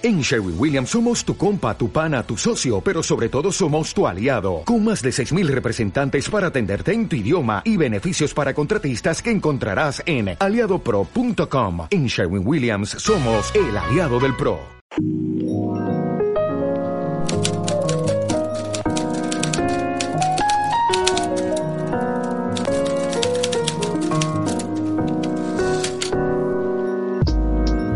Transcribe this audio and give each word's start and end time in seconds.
En 0.00 0.20
Sherwin 0.20 0.54
Williams 0.56 0.90
somos 0.90 1.24
tu 1.24 1.36
compa, 1.36 1.76
tu 1.76 1.90
pana, 1.90 2.22
tu 2.22 2.36
socio, 2.36 2.80
pero 2.80 3.02
sobre 3.02 3.28
todo 3.28 3.50
somos 3.50 3.92
tu 3.92 4.06
aliado, 4.06 4.62
con 4.64 4.84
más 4.84 5.02
de 5.02 5.10
6.000 5.10 5.48
representantes 5.48 6.30
para 6.30 6.48
atenderte 6.48 6.92
en 6.92 7.08
tu 7.08 7.16
idioma 7.16 7.62
y 7.64 7.76
beneficios 7.76 8.32
para 8.32 8.54
contratistas 8.54 9.20
que 9.20 9.32
encontrarás 9.32 10.00
en 10.06 10.36
aliadopro.com. 10.38 11.88
En 11.90 12.06
Sherwin 12.06 12.46
Williams 12.46 12.90
somos 12.90 13.52
el 13.56 13.76
aliado 13.76 14.20
del 14.20 14.36
PRO. 14.36 14.60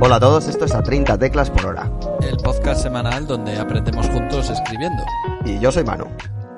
Hola 0.04 0.16
a 0.16 0.20
todos, 0.20 0.48
esto 0.48 0.64
es 0.64 0.74
a 0.74 0.82
30 0.82 1.16
teclas 1.16 1.48
por 1.48 1.64
hora. 1.64 1.91
El 2.32 2.38
podcast 2.38 2.82
semanal 2.82 3.26
donde 3.26 3.58
aprendemos 3.58 4.08
juntos 4.08 4.48
escribiendo. 4.48 5.02
Y 5.44 5.58
yo 5.60 5.70
soy 5.70 5.84
Manu. 5.84 6.06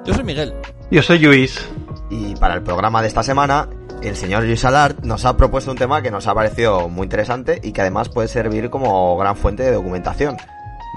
Yo 0.04 0.14
soy 0.14 0.22
Miguel. 0.22 0.54
Yo 0.88 1.02
soy 1.02 1.18
Luis. 1.18 1.68
Y 2.10 2.36
para 2.36 2.54
el 2.54 2.62
programa 2.62 3.02
de 3.02 3.08
esta 3.08 3.24
semana, 3.24 3.68
el 4.00 4.14
señor 4.14 4.44
Luis 4.44 4.64
Alart 4.64 5.00
nos 5.00 5.24
ha 5.24 5.36
propuesto 5.36 5.72
un 5.72 5.76
tema 5.76 6.00
que 6.00 6.12
nos 6.12 6.28
ha 6.28 6.34
parecido 6.34 6.88
muy 6.88 7.06
interesante 7.06 7.60
y 7.60 7.72
que 7.72 7.80
además 7.80 8.08
puede 8.08 8.28
servir 8.28 8.70
como 8.70 9.16
gran 9.16 9.34
fuente 9.34 9.64
de 9.64 9.72
documentación. 9.72 10.36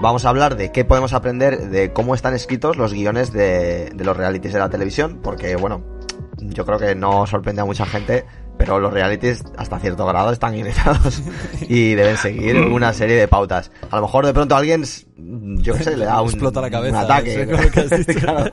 Vamos 0.00 0.24
a 0.24 0.28
hablar 0.28 0.56
de 0.56 0.70
qué 0.70 0.84
podemos 0.84 1.12
aprender 1.12 1.70
de 1.70 1.92
cómo 1.92 2.14
están 2.14 2.34
escritos 2.34 2.76
los 2.76 2.94
guiones 2.94 3.32
de, 3.32 3.90
de 3.92 4.04
los 4.04 4.16
realities 4.16 4.52
de 4.52 4.60
la 4.60 4.70
televisión, 4.70 5.18
porque 5.24 5.56
bueno, 5.56 5.82
yo 6.38 6.64
creo 6.64 6.78
que 6.78 6.94
no 6.94 7.26
sorprende 7.26 7.62
a 7.62 7.64
mucha 7.64 7.84
gente 7.84 8.26
pero 8.58 8.80
los 8.80 8.92
realities 8.92 9.44
hasta 9.56 9.78
cierto 9.78 10.04
grado 10.04 10.32
están 10.32 10.52
guionizados 10.54 11.22
y 11.68 11.94
deben 11.94 12.16
seguir 12.16 12.56
una 12.56 12.92
serie 12.92 13.16
de 13.16 13.28
pautas. 13.28 13.70
A 13.90 13.96
lo 13.96 14.02
mejor 14.02 14.26
de 14.26 14.34
pronto 14.34 14.56
alguien, 14.56 14.84
yo 15.16 15.74
qué 15.74 15.84
sé, 15.84 15.96
le 15.96 16.04
da 16.04 16.20
un, 16.20 16.28
Explota 16.28 16.60
la 16.60 16.70
cabeza, 16.70 16.98
un 16.98 17.04
ataque. 17.04 17.48
Claro. 18.18 18.52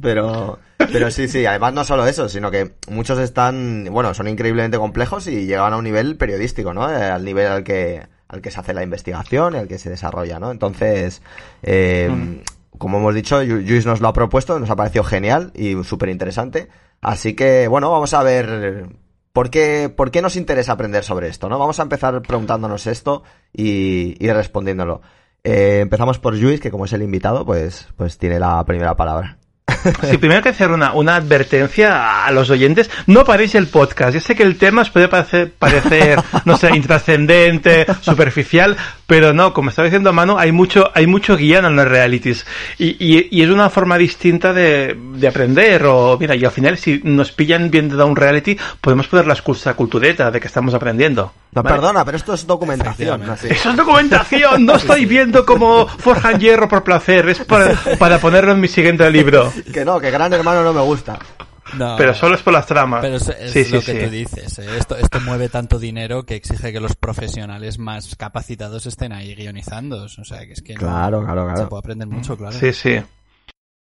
Pero, 0.00 0.58
pero 0.78 1.10
sí, 1.10 1.28
sí, 1.28 1.44
además 1.44 1.74
no 1.74 1.84
solo 1.84 2.06
eso, 2.06 2.28
sino 2.28 2.50
que 2.50 2.72
muchos 2.88 3.18
están, 3.18 3.86
bueno, 3.90 4.14
son 4.14 4.26
increíblemente 4.26 4.78
complejos 4.78 5.26
y 5.26 5.44
llegan 5.44 5.74
a 5.74 5.76
un 5.76 5.84
nivel 5.84 6.16
periodístico, 6.16 6.72
¿no? 6.72 6.90
Eh, 6.90 7.04
al 7.04 7.24
nivel 7.24 7.46
al 7.46 7.62
que, 7.62 8.06
al 8.26 8.40
que 8.40 8.50
se 8.50 8.60
hace 8.60 8.72
la 8.72 8.82
investigación 8.82 9.54
y 9.54 9.58
al 9.58 9.68
que 9.68 9.78
se 9.78 9.90
desarrolla, 9.90 10.38
¿no? 10.38 10.50
Entonces, 10.50 11.20
eh, 11.62 12.10
como 12.78 12.98
hemos 12.98 13.14
dicho, 13.14 13.42
Luis 13.44 13.84
nos 13.84 14.00
lo 14.00 14.08
ha 14.08 14.12
propuesto, 14.14 14.58
nos 14.58 14.70
ha 14.70 14.76
parecido 14.76 15.04
genial 15.04 15.52
y 15.54 15.74
súper 15.84 16.08
interesante. 16.08 16.68
Así 17.02 17.34
que, 17.34 17.68
bueno, 17.68 17.90
vamos 17.90 18.14
a 18.14 18.22
ver 18.22 18.86
por 19.32 19.50
qué, 19.50 19.92
por 19.94 20.10
qué 20.10 20.22
nos 20.22 20.36
interesa 20.36 20.72
aprender 20.72 21.04
sobre 21.04 21.28
esto, 21.28 21.48
¿no? 21.48 21.58
Vamos 21.58 21.80
a 21.80 21.82
empezar 21.82 22.20
preguntándonos 22.22 22.86
esto 22.86 23.22
y, 23.52 24.16
y 24.24 24.30
respondiéndolo. 24.30 25.00
Eh, 25.44 25.80
empezamos 25.80 26.18
por 26.18 26.36
Luis, 26.36 26.60
que 26.60 26.70
como 26.70 26.84
es 26.84 26.92
el 26.92 27.02
invitado, 27.02 27.44
pues, 27.44 27.88
pues 27.96 28.18
tiene 28.18 28.38
la 28.38 28.64
primera 28.64 28.94
palabra. 28.96 29.38
Sí, 30.08 30.16
primero 30.18 30.42
que 30.42 30.50
hacer 30.50 30.70
una, 30.70 30.92
una 30.92 31.16
advertencia 31.16 32.24
a 32.24 32.30
los 32.30 32.50
oyentes. 32.50 32.90
No 33.06 33.24
paréis 33.24 33.54
el 33.56 33.66
podcast. 33.66 34.14
Yo 34.14 34.20
sé 34.20 34.36
que 34.36 34.44
el 34.44 34.56
tema 34.56 34.82
os 34.82 34.90
puede 34.90 35.08
parecer, 35.08 35.52
parecer 35.58 36.20
no 36.44 36.56
sé, 36.56 36.70
intrascendente, 36.76 37.86
superficial, 38.00 38.76
pero 39.12 39.34
no, 39.34 39.52
como 39.52 39.68
estaba 39.68 39.84
diciendo 39.84 40.10
Manu, 40.14 40.38
hay 40.38 40.52
mucho, 40.52 40.90
hay 40.94 41.06
mucho 41.06 41.36
guion 41.36 41.66
en 41.66 41.76
los 41.76 41.86
realities. 41.86 42.46
Y, 42.78 42.96
y, 42.98 43.28
y 43.30 43.42
es 43.42 43.50
una 43.50 43.68
forma 43.68 43.98
distinta 43.98 44.54
de, 44.54 44.96
de 44.96 45.28
aprender. 45.28 45.84
O, 45.84 46.16
mira, 46.18 46.34
y 46.34 46.42
al 46.46 46.50
final, 46.50 46.78
si 46.78 46.98
nos 47.04 47.30
pillan 47.30 47.70
viendo 47.70 48.06
un 48.06 48.16
reality, 48.16 48.56
podemos 48.80 49.08
poner 49.08 49.26
la 49.26 49.34
excusa 49.34 49.74
cultureta 49.74 50.30
de 50.30 50.40
que 50.40 50.46
estamos 50.46 50.72
aprendiendo. 50.72 51.30
No, 51.52 51.62
¿vale? 51.62 51.76
perdona, 51.76 52.06
pero 52.06 52.16
esto 52.16 52.32
es 52.32 52.46
documentación. 52.46 53.26
¿no? 53.26 53.36
Sí. 53.36 53.48
Eso 53.50 53.72
es 53.72 53.76
documentación, 53.76 54.64
no 54.64 54.76
estoy 54.76 55.04
viendo 55.04 55.44
cómo 55.44 55.86
forjan 55.86 56.40
hierro 56.40 56.66
por 56.66 56.82
placer, 56.82 57.28
es 57.28 57.40
para, 57.40 57.74
para 57.98 58.16
ponerlo 58.16 58.52
en 58.52 58.60
mi 58.60 58.68
siguiente 58.68 59.10
libro. 59.10 59.52
Que 59.74 59.84
no, 59.84 60.00
que 60.00 60.10
Gran 60.10 60.32
Hermano 60.32 60.62
no 60.62 60.72
me 60.72 60.80
gusta. 60.80 61.18
No, 61.78 61.96
Pero 61.96 62.14
solo 62.14 62.34
es 62.34 62.42
por 62.42 62.52
las 62.52 62.66
tramas. 62.66 63.00
Pero 63.02 63.16
es, 63.16 63.28
es 63.28 63.50
sí, 63.52 63.64
sí, 63.64 63.72
lo 63.72 63.80
que 63.80 63.92
sí. 63.92 64.04
tú 64.04 64.10
dices. 64.10 64.58
¿eh? 64.58 64.66
Esto, 64.78 64.96
esto 64.96 65.20
mueve 65.20 65.48
tanto 65.48 65.78
dinero 65.78 66.24
que 66.24 66.34
exige 66.34 66.72
que 66.72 66.80
los 66.80 66.94
profesionales 66.96 67.78
más 67.78 68.14
capacitados 68.16 68.86
estén 68.86 69.12
ahí 69.12 69.34
guionizando. 69.34 70.02
O 70.04 70.08
sea, 70.08 70.46
que 70.46 70.52
es 70.52 70.62
que 70.62 70.74
no- 70.74 70.80
Claro, 70.80 71.24
claro, 71.24 71.48
se 71.48 71.54
claro. 71.54 71.68
puede 71.70 71.78
aprender 71.80 72.08
mucho, 72.08 72.36
claro. 72.36 72.52
Sí, 72.58 72.72
sí. 72.72 73.00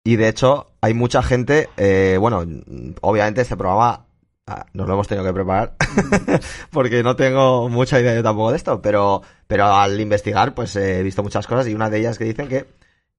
Y 0.04 0.16
de 0.18 0.28
hecho, 0.28 0.72
hay 0.82 0.94
mucha 0.94 1.22
gente, 1.24 1.70
eh, 1.78 2.18
bueno, 2.20 2.44
obviamente 3.02 3.42
este 3.42 3.58
programa 3.58 4.06
ah, 4.48 4.66
nos 4.74 4.88
lo 4.88 4.94
hemos 4.94 5.08
tenido 5.08 5.26
que 5.26 5.34
preparar 5.34 5.76
porque 6.72 7.02
no 7.02 7.16
tengo 7.16 7.70
mucha 7.70 8.00
idea 8.00 8.14
yo 8.14 8.22
tampoco 8.22 8.52
de 8.52 8.58
esto, 8.58 8.82
pero, 8.84 9.24
pero 9.48 9.66
al 9.74 10.00
investigar 10.00 10.54
pues 10.54 10.76
he 10.76 11.02
visto 11.02 11.24
muchas 11.24 11.48
cosas 11.48 11.68
y 11.68 11.74
una 11.74 11.90
de 11.90 12.00
ellas 12.00 12.20
que 12.20 12.26
dicen 12.26 12.48
que 12.48 12.58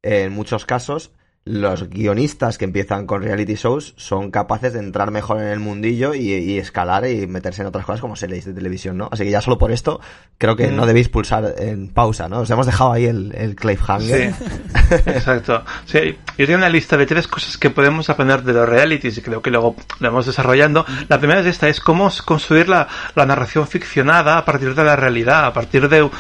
eh, 0.04 0.22
en 0.24 0.32
muchos 0.32 0.64
casos 0.64 1.10
los 1.46 1.88
guionistas 1.88 2.58
que 2.58 2.64
empiezan 2.64 3.06
con 3.06 3.22
reality 3.22 3.54
shows 3.54 3.94
son 3.96 4.32
capaces 4.32 4.72
de 4.72 4.80
entrar 4.80 5.12
mejor 5.12 5.38
en 5.40 5.46
el 5.46 5.60
mundillo 5.60 6.12
y, 6.12 6.32
y 6.32 6.58
escalar 6.58 7.06
y 7.06 7.28
meterse 7.28 7.62
en 7.62 7.68
otras 7.68 7.86
cosas 7.86 8.00
como 8.00 8.16
series 8.16 8.44
de 8.44 8.52
televisión, 8.52 8.98
¿no? 8.98 9.08
Así 9.12 9.22
que 9.22 9.30
ya 9.30 9.40
solo 9.40 9.56
por 9.56 9.70
esto 9.70 10.00
creo 10.38 10.56
que 10.56 10.66
Mm. 10.66 10.74
no 10.76 10.86
debéis 10.86 11.08
pulsar 11.08 11.54
en 11.58 11.88
pausa, 11.88 12.28
¿no? 12.28 12.40
Os 12.40 12.50
hemos 12.50 12.66
dejado 12.66 12.92
ahí 12.92 13.04
el, 13.06 13.32
el 13.36 13.54
cliffhanger. 13.54 14.34
Sí, 14.34 14.94
exacto. 15.06 15.62
Sí, 15.84 16.18
yo 16.36 16.46
tengo 16.46 16.58
una 16.58 16.68
lista 16.68 16.96
de 16.96 17.06
tres 17.06 17.28
cosas 17.28 17.56
que 17.56 17.70
podemos 17.70 18.10
aprender 18.10 18.42
de 18.42 18.52
los 18.52 18.68
realities 18.68 19.16
y 19.18 19.22
creo 19.22 19.40
que 19.40 19.50
luego 19.52 19.76
lo 20.00 20.08
vamos 20.10 20.26
desarrollando. 20.26 20.84
La 21.08 21.18
primera 21.18 21.40
es 21.40 21.46
esta, 21.46 21.68
es 21.68 21.80
cómo 21.80 22.10
construir 22.24 22.68
la, 22.68 22.88
la 23.14 23.24
narración 23.24 23.68
ficcionada 23.68 24.36
a 24.38 24.44
partir 24.44 24.74
de 24.74 24.82
la 24.82 24.96
realidad, 24.96 25.44
a 25.46 25.52
partir 25.52 25.88
de, 25.88 26.10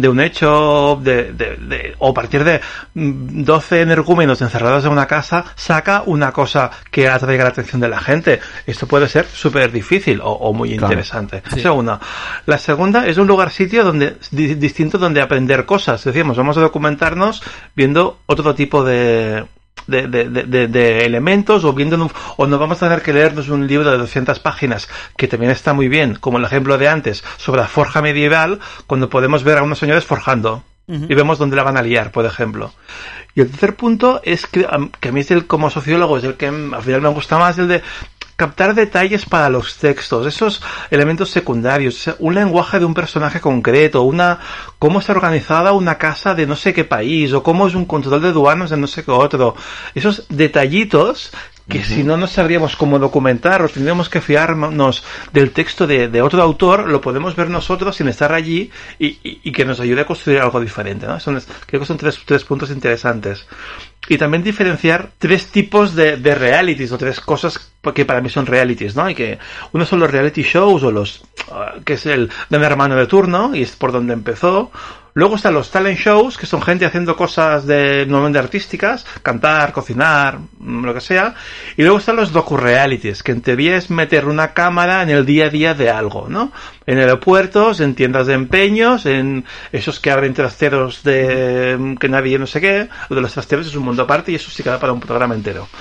de 0.00 0.08
un 0.08 0.20
hecho, 0.20 0.98
de, 1.02 1.32
de- 1.32 1.56
de- 1.56 1.94
o 1.98 2.10
a 2.10 2.14
partir 2.14 2.44
de 2.44 2.60
mm, 2.94 3.42
12 3.42 3.80
energúmenos 3.82 4.40
encerrados 4.40 4.84
en 4.84 4.92
una 4.92 5.06
casa, 5.06 5.44
saca 5.56 6.02
una 6.06 6.32
cosa 6.32 6.70
que 6.90 7.08
atraiga 7.08 7.44
la 7.44 7.50
atención 7.50 7.80
de 7.80 7.88
la 7.88 7.98
gente. 8.00 8.40
Esto 8.66 8.86
puede 8.86 9.08
ser 9.08 9.26
súper 9.26 9.72
difícil 9.72 10.20
o, 10.20 10.30
o 10.30 10.52
muy 10.52 10.70
Claro. 10.76 10.86
interesante. 10.92 11.42
Sí. 11.52 11.58
Esa 11.60 11.70
es 11.70 11.74
una. 11.74 11.98
La 12.46 12.58
segunda 12.58 13.06
es 13.06 13.18
un 13.18 13.26
lugar 13.26 13.50
sitio 13.50 13.82
donde 13.84 14.16
di- 14.30 14.54
distinto 14.54 14.98
donde 14.98 15.20
aprender 15.20 15.64
cosas. 15.66 16.04
Decíamos, 16.04 16.36
vamos 16.36 16.56
a 16.56 16.60
documentarnos 16.60 17.42
viendo 17.74 18.20
otro 18.26 18.54
tipo 18.54 18.84
de 18.84 19.44
de, 19.86 20.06
de- 20.06 20.68
de- 20.68 21.06
elementos 21.06 21.64
o 21.64 21.72
viendo 21.72 21.96
un- 21.96 22.10
o 22.36 22.46
no 22.46 22.58
vamos 22.58 22.82
a 22.82 22.88
tener 22.88 23.02
que 23.02 23.12
leernos 23.12 23.48
un 23.48 23.66
libro 23.66 23.90
de 23.90 23.98
200 23.98 24.38
páginas 24.40 24.88
que 25.16 25.28
también 25.28 25.52
está 25.52 25.72
muy 25.72 25.88
bien 25.88 26.14
como 26.16 26.38
el 26.38 26.44
ejemplo 26.44 26.76
de 26.78 26.88
antes 26.88 27.24
sobre 27.36 27.60
la 27.62 27.68
forja 27.68 28.02
medieval 28.02 28.58
cuando 28.86 29.08
podemos 29.08 29.44
ver 29.44 29.58
a 29.58 29.62
unos 29.62 29.78
señores 29.78 30.04
forjando 30.04 30.62
y 31.10 31.14
vemos 31.14 31.36
dónde 31.38 31.54
la 31.56 31.64
van 31.64 31.76
a 31.76 31.82
liar 31.82 32.12
por 32.12 32.24
ejemplo. 32.24 32.72
Y 33.34 33.42
el 33.42 33.50
tercer 33.50 33.76
punto 33.76 34.20
es 34.24 34.46
que, 34.46 34.66
que 35.00 35.08
a 35.10 35.12
mí 35.12 35.20
es 35.20 35.30
el 35.30 35.46
como 35.46 35.68
sociólogo 35.68 36.16
es 36.16 36.24
el 36.24 36.34
que 36.34 36.50
mm, 36.50 36.72
al 36.74 36.82
final 36.82 37.02
me 37.02 37.08
gusta 37.10 37.38
más 37.38 37.58
el 37.58 37.68
de 37.68 37.82
captar 38.38 38.72
detalles 38.76 39.26
para 39.26 39.48
los 39.48 39.78
textos, 39.78 40.24
esos 40.24 40.62
elementos 40.92 41.28
secundarios, 41.28 42.08
un 42.20 42.36
lenguaje 42.36 42.78
de 42.78 42.84
un 42.84 42.94
personaje 42.94 43.40
concreto, 43.40 44.02
una 44.02 44.38
cómo 44.78 45.00
está 45.00 45.10
organizada 45.10 45.72
una 45.72 45.98
casa 45.98 46.36
de 46.36 46.46
no 46.46 46.54
sé 46.54 46.72
qué 46.72 46.84
país 46.84 47.32
o 47.32 47.42
cómo 47.42 47.66
es 47.66 47.74
un 47.74 47.84
control 47.84 48.22
de 48.22 48.28
aduanas 48.28 48.70
de 48.70 48.76
no 48.76 48.86
sé 48.86 49.04
qué 49.04 49.10
otro. 49.10 49.56
Esos 49.92 50.24
detallitos 50.28 51.32
que 51.68 51.84
si 51.84 52.02
no 52.02 52.16
nos 52.16 52.30
sabríamos 52.30 52.76
cómo 52.76 52.98
documentar 52.98 53.60
o 53.62 53.68
tendríamos 53.68 54.08
que 54.08 54.20
fiarnos 54.22 55.04
del 55.32 55.50
texto 55.50 55.86
de, 55.86 56.08
de 56.08 56.22
otro 56.22 56.42
autor, 56.42 56.88
lo 56.88 57.00
podemos 57.00 57.36
ver 57.36 57.50
nosotros 57.50 57.96
sin 57.96 58.08
estar 58.08 58.32
allí 58.32 58.70
y, 58.98 59.06
y- 59.22 59.40
y 59.44 59.52
que 59.52 59.64
nos 59.66 59.78
ayude 59.80 60.00
a 60.00 60.06
construir 60.06 60.40
algo 60.40 60.60
diferente. 60.60 61.06
¿no? 61.06 61.20
Son, 61.20 61.38
creo 61.66 61.80
que 61.80 61.86
son 61.86 61.98
tres, 61.98 62.18
tres 62.24 62.44
puntos 62.44 62.70
interesantes. 62.70 63.46
Y 64.08 64.16
también 64.16 64.42
diferenciar 64.42 65.10
tres 65.18 65.48
tipos 65.48 65.94
de, 65.94 66.16
de 66.16 66.34
realities 66.34 66.90
o 66.92 66.96
tres 66.98 67.20
cosas 67.20 67.72
que 67.94 68.04
para 68.06 68.20
mí 68.22 68.30
son 68.30 68.46
realities, 68.46 68.96
¿no? 68.96 69.08
Y 69.10 69.14
que 69.14 69.38
uno 69.72 69.84
son 69.84 70.00
los 70.00 70.10
reality 70.10 70.42
shows 70.42 70.82
o 70.82 70.90
los 70.90 71.22
ah, 71.52 71.74
que 71.84 71.94
es 71.94 72.06
el 72.06 72.30
de 72.48 72.58
mi 72.58 72.64
hermano 72.64 72.96
de 72.96 73.06
turno 73.06 73.54
y 73.54 73.62
es 73.62 73.76
por 73.76 73.92
donde 73.92 74.14
empezó. 74.14 74.70
Luego 75.18 75.34
están 75.34 75.52
los 75.54 75.70
talent 75.72 75.98
shows, 75.98 76.38
que 76.38 76.46
son 76.46 76.62
gente 76.62 76.86
haciendo 76.86 77.16
cosas 77.16 77.66
de 77.66 78.06
normalmente 78.06 78.38
artísticas, 78.38 79.04
cantar, 79.22 79.72
cocinar, 79.72 80.38
mm, 80.60 80.84
lo 80.84 80.94
que 80.94 81.00
sea. 81.00 81.34
Y 81.76 81.82
luego 81.82 81.98
están 81.98 82.14
los 82.14 82.32
docu-realities, 82.32 83.24
que 83.24 83.32
en 83.32 83.40
teoría 83.40 83.76
es 83.76 83.90
meter 83.90 84.26
una 84.26 84.52
cámara 84.54 85.02
en 85.02 85.10
el 85.10 85.26
día 85.26 85.46
a 85.46 85.50
día 85.50 85.74
de 85.74 85.90
algo, 85.90 86.26
¿no? 86.28 86.52
En 86.86 86.98
aeropuertos, 86.98 87.80
en 87.80 87.94
tiendas 87.96 88.28
de 88.28 88.34
empeños, 88.34 89.04
en 89.06 89.44
esos 89.72 89.98
que 90.00 90.10
abren 90.10 90.32
trasteros 90.34 91.02
de 91.02 91.76
mm, 91.78 91.96
que 91.96 92.08
nadie 92.08 92.38
no 92.38 92.46
sé 92.46 92.60
qué. 92.60 92.88
Lo 93.08 93.16
de 93.16 93.22
los 93.22 93.32
trasteros 93.32 93.66
es 93.66 93.74
un 93.74 93.84
mundo 93.84 94.04
aparte 94.04 94.30
y 94.32 94.36
eso 94.36 94.50
sí 94.50 94.62
queda 94.62 94.78
para 94.78 94.92
un 94.92 95.00
programa 95.00 95.34
entero. 95.34 95.66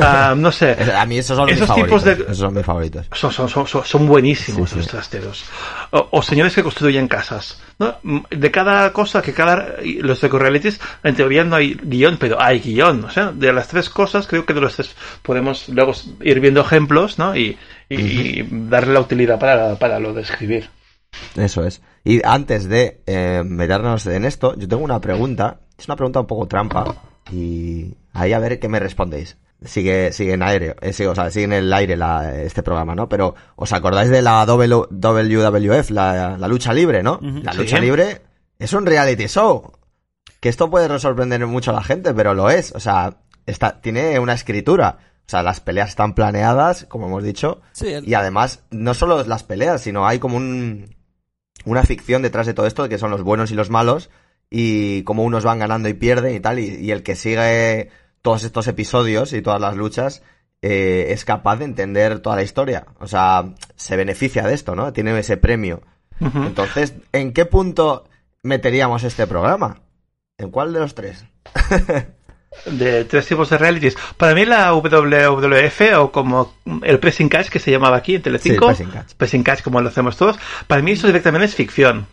Ah, 0.00 0.34
no 0.36 0.52
sé. 0.52 0.76
A 0.96 1.04
mí 1.06 1.18
esos 1.18 1.36
son 1.36 1.48
Esos 1.48 1.68
mis 1.68 1.74
tipos 1.84 2.02
favoritos. 2.02 2.26
de- 2.26 2.32
Esos 2.32 2.38
son 2.38 2.54
mis 2.54 2.64
favoritos. 2.64 3.06
Son, 3.12 3.32
son, 3.32 3.48
son, 3.48 3.66
son- 3.66 4.06
buenísimos 4.06 4.68
Sí, 4.70 4.74
sí. 4.74 4.78
los 4.80 4.88
trasteros. 4.88 5.44
O, 5.90 6.08
o 6.12 6.22
señores 6.22 6.54
que 6.54 6.62
construyen 6.62 7.08
casas. 7.08 7.60
¿no? 7.78 7.96
Mm, 8.02 8.18
De 8.30 8.50
cada 8.52 8.92
cosa, 8.92 9.20
que 9.22 9.32
cada. 9.32 9.76
Los 10.00 10.20
realities, 10.22 10.78
en 11.02 11.16
teoría 11.16 11.42
no 11.42 11.56
hay 11.56 11.74
guion, 11.82 12.18
pero 12.18 12.40
hay 12.40 12.60
guion. 12.60 13.04
O 13.04 13.10
sea, 13.10 13.32
de 13.32 13.52
las 13.52 13.66
tres 13.68 13.88
cosas, 13.90 14.26
creo 14.28 14.46
que 14.46 14.54
de 14.54 14.60
los 14.60 14.76
tres 14.76 14.94
podemos 15.22 15.68
luego 15.68 15.92
ir 16.20 16.38
viendo 16.38 16.60
ejemplos, 16.60 17.18
¿no? 17.18 17.34
Y, 17.34 17.56
y, 17.88 17.96
y 18.40 18.48
darle 18.50 18.92
la 18.94 19.00
utilidad 19.00 19.40
para, 19.40 19.74
para 19.76 19.98
lo 19.98 20.12
de 20.14 20.22
escribir. 20.22 20.70
Eso 21.36 21.64
es. 21.64 21.82
Y 22.04 22.20
antes 22.24 22.68
de 22.68 23.02
eh, 23.06 23.42
meternos 23.44 24.06
en 24.06 24.24
esto, 24.24 24.54
yo 24.56 24.68
tengo 24.68 24.84
una 24.84 25.00
pregunta. 25.00 25.58
Es 25.78 25.86
una 25.88 25.96
pregunta 25.96 26.20
un 26.20 26.26
poco 26.26 26.46
trampa. 26.46 26.94
Y 27.30 27.94
ahí 28.12 28.32
a 28.32 28.38
ver 28.38 28.58
qué 28.60 28.68
me 28.68 28.78
respondéis. 28.78 29.36
Sigue, 29.64 30.10
sigue 30.12 30.32
en 30.32 30.42
aire, 30.42 30.74
eh, 30.80 30.92
sigue, 30.92 31.08
o 31.08 31.14
sea, 31.14 31.30
sigue 31.30 31.44
en 31.44 31.52
el 31.52 31.72
aire 31.72 31.96
la, 31.96 32.34
este 32.42 32.64
programa, 32.64 32.96
¿no? 32.96 33.08
Pero, 33.08 33.36
¿os 33.54 33.72
acordáis 33.72 34.10
de 34.10 34.20
la 34.20 34.44
w, 34.44 34.86
WWF, 34.90 35.90
la, 35.90 36.36
la 36.36 36.48
lucha 36.48 36.72
libre, 36.72 37.02
¿no? 37.04 37.20
La 37.22 37.52
lucha 37.54 37.76
Sí. 37.76 37.82
libre 37.82 38.22
es 38.62 38.72
un 38.72 38.86
reality 38.86 39.26
show. 39.26 39.72
Que 40.40 40.48
esto 40.48 40.70
puede 40.70 40.98
sorprender 40.98 41.46
mucho 41.46 41.70
a 41.70 41.74
la 41.74 41.82
gente, 41.82 42.12
pero 42.14 42.34
lo 42.34 42.50
es. 42.50 42.72
O 42.72 42.80
sea, 42.80 43.16
está, 43.46 43.80
tiene 43.80 44.18
una 44.18 44.32
escritura. 44.32 44.98
O 45.26 45.30
sea, 45.30 45.42
las 45.42 45.60
peleas 45.60 45.90
están 45.90 46.14
planeadas, 46.14 46.84
como 46.88 47.06
hemos 47.06 47.22
dicho. 47.22 47.60
Sí, 47.72 47.88
el- 47.88 48.08
Y 48.08 48.14
además, 48.14 48.64
no 48.70 48.92
solo 48.94 49.22
las 49.24 49.44
peleas, 49.44 49.82
sino 49.82 50.06
hay 50.06 50.18
como 50.18 50.36
un, 50.36 50.96
una 51.64 51.84
ficción 51.84 52.22
detrás 52.22 52.46
de 52.46 52.54
todo 52.54 52.66
esto, 52.66 52.88
que 52.88 52.98
son 52.98 53.10
los 53.12 53.22
buenos 53.22 53.50
y 53.52 53.54
los 53.54 53.70
malos, 53.70 54.10
y 54.50 55.02
cómo 55.04 55.22
unos 55.22 55.44
van 55.44 55.60
ganando 55.60 55.88
y 55.88 55.94
pierden 55.94 56.34
y 56.34 56.40
tal, 56.40 56.58
y, 56.58 56.74
y 56.74 56.90
el 56.90 57.02
que 57.04 57.14
sigue 57.14 57.90
todos 58.20 58.42
estos 58.44 58.66
episodios 58.68 59.32
y 59.32 59.42
todas 59.42 59.60
las 59.60 59.76
luchas 59.76 60.22
eh, 60.60 61.06
es 61.10 61.24
capaz 61.24 61.56
de 61.56 61.64
entender 61.66 62.18
toda 62.20 62.36
la 62.36 62.42
historia. 62.42 62.86
O 62.98 63.06
sea, 63.06 63.54
se 63.76 63.96
beneficia 63.96 64.42
de 64.46 64.54
esto, 64.54 64.74
¿no? 64.76 64.92
Tiene 64.92 65.16
ese 65.18 65.36
premio. 65.36 65.82
Entonces, 66.20 66.94
¿en 67.12 67.32
qué 67.32 67.46
punto 67.46 68.04
meteríamos 68.42 69.04
este 69.04 69.26
programa? 69.26 69.80
¿En 70.38 70.50
cuál 70.50 70.72
de 70.72 70.80
los 70.80 70.94
tres? 70.94 71.24
de 72.66 73.04
tres 73.04 73.26
tipos 73.26 73.50
de 73.50 73.58
realities. 73.58 73.96
Para 74.16 74.34
mí 74.34 74.44
la 74.44 74.72
WWF 74.74 75.80
o 75.98 76.12
como 76.12 76.54
el 76.82 76.98
Pressing 76.98 77.28
Catch 77.28 77.48
que 77.48 77.58
se 77.58 77.70
llamaba 77.70 77.96
aquí 77.96 78.16
en 78.16 78.22
Telecinco, 78.22 78.68
Sí, 78.74 78.82
Pressing 78.82 78.90
Catch. 78.90 79.14
Pressing 79.14 79.42
Catch 79.42 79.62
como 79.62 79.80
lo 79.80 79.88
hacemos 79.88 80.16
todos, 80.16 80.38
para 80.66 80.82
mí 80.82 80.92
eso 80.92 81.06
directamente 81.06 81.46
es 81.46 81.54
ficción. 81.54 82.06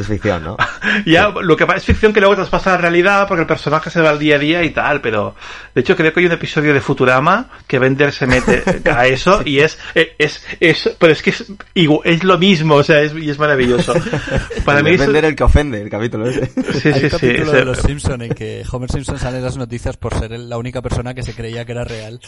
Es 0.00 0.06
ficción, 0.06 0.42
¿no? 0.44 0.56
Ya 1.06 1.28
lo 1.28 1.56
que 1.56 1.66
pasa 1.66 1.78
es 1.78 1.84
ficción 1.84 2.12
que 2.12 2.20
luego 2.20 2.34
traspasa 2.36 2.70
a 2.70 2.76
la 2.76 2.80
realidad 2.82 3.28
porque 3.28 3.42
el 3.42 3.46
personaje 3.46 3.90
se 3.90 4.00
va 4.00 4.10
al 4.10 4.18
día 4.18 4.36
a 4.36 4.38
día 4.38 4.62
y 4.64 4.70
tal, 4.70 5.00
pero 5.00 5.34
de 5.74 5.80
hecho 5.82 5.94
creo 5.96 6.12
que 6.12 6.20
hay 6.20 6.26
un 6.26 6.32
episodio 6.32 6.72
de 6.74 6.80
Futurama 6.80 7.48
que 7.66 7.78
Bender 7.78 8.12
se 8.12 8.26
mete 8.26 8.62
a 8.90 9.06
eso 9.06 9.42
y 9.44 9.58
es 9.60 9.78
es 9.94 10.42
es 10.60 10.90
pero 10.98 11.12
es 11.12 11.22
que 11.22 11.30
es 11.30 11.44
igual- 11.74 12.00
es 12.04 12.24
lo 12.24 12.38
mismo, 12.38 12.76
o 12.76 12.82
sea, 12.82 13.00
es 13.02 13.12
y 13.14 13.28
es 13.30 13.38
maravilloso. 13.38 13.92
Para 14.64 14.78
El 14.78 14.84
mí 14.84 14.90
de 14.90 14.96
eso- 14.96 15.04
vender 15.04 15.24
el 15.26 15.36
que 15.36 15.44
ofende, 15.44 15.80
el 15.82 15.90
capítulo 15.90 16.28
ese. 16.28 16.46
sí, 16.46 16.88
Hay 16.88 16.94
sí, 16.94 17.04
un 17.04 17.10
sí, 17.10 17.10
capítulo 17.10 17.52
de 17.52 17.64
Los 17.64 17.78
Simpson 17.78 18.22
en 18.22 18.34
que 18.34 18.62
Homer 18.72 18.90
Simpson 18.90 19.18
sale 19.18 19.38
en 19.38 19.44
las 19.44 19.56
noticias 19.56 19.96
por 19.96 20.18
ser 20.18 20.30
la 20.32 20.56
única 20.58 20.80
persona 20.82 21.14
que 21.14 21.22
se 21.22 21.34
creía 21.34 21.64
que 21.64 21.72
era 21.72 21.84
real. 21.84 22.20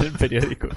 El 0.00 0.12
periódico. 0.12 0.68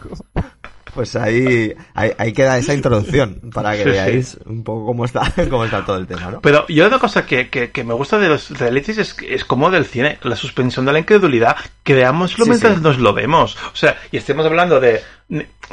Pues 0.94 1.16
ahí, 1.16 1.74
ahí, 1.94 2.12
ahí 2.18 2.34
queda 2.34 2.58
esa 2.58 2.74
introducción 2.74 3.40
para 3.54 3.72
que 3.74 3.78
Sí, 3.84 3.84
sí. 3.84 3.90
veáis 3.92 4.38
un 4.46 4.64
poco 4.64 4.86
cómo 4.88 5.06
está, 5.06 5.32
cómo 5.50 5.66
está 5.66 5.86
todo 5.86 5.98
el 5.98 6.08
tema, 6.08 6.32
¿no? 6.32 6.42
Pero 6.42 6.66
yo 6.68 6.88
una 6.88 7.00
cosa 7.00 7.26
que, 7.26 7.50
que, 7.50 7.72
que 7.72 7.84
me 7.84 7.94
gusta 7.94 8.18
de 8.18 8.30
los 8.30 8.50
realities 8.58 8.98
es, 8.98 9.16
es 9.28 9.46
como 9.46 9.70
del 9.72 9.86
cine, 9.86 10.18
la 10.24 10.36
suspensión 10.36 10.86
de 10.86 10.94
la 10.94 11.00
incredulidad, 11.00 11.56
que 11.84 11.94
veámoslo 11.94 12.46
Sí, 12.46 12.50
mientras 12.50 12.82
nos 12.82 12.98
lo 12.98 13.14
vemos. 13.14 13.56
O 13.74 13.76
sea, 13.76 13.98
y 14.12 14.18
estemos 14.18 14.46
hablando 14.46 14.80
de 14.80 15.02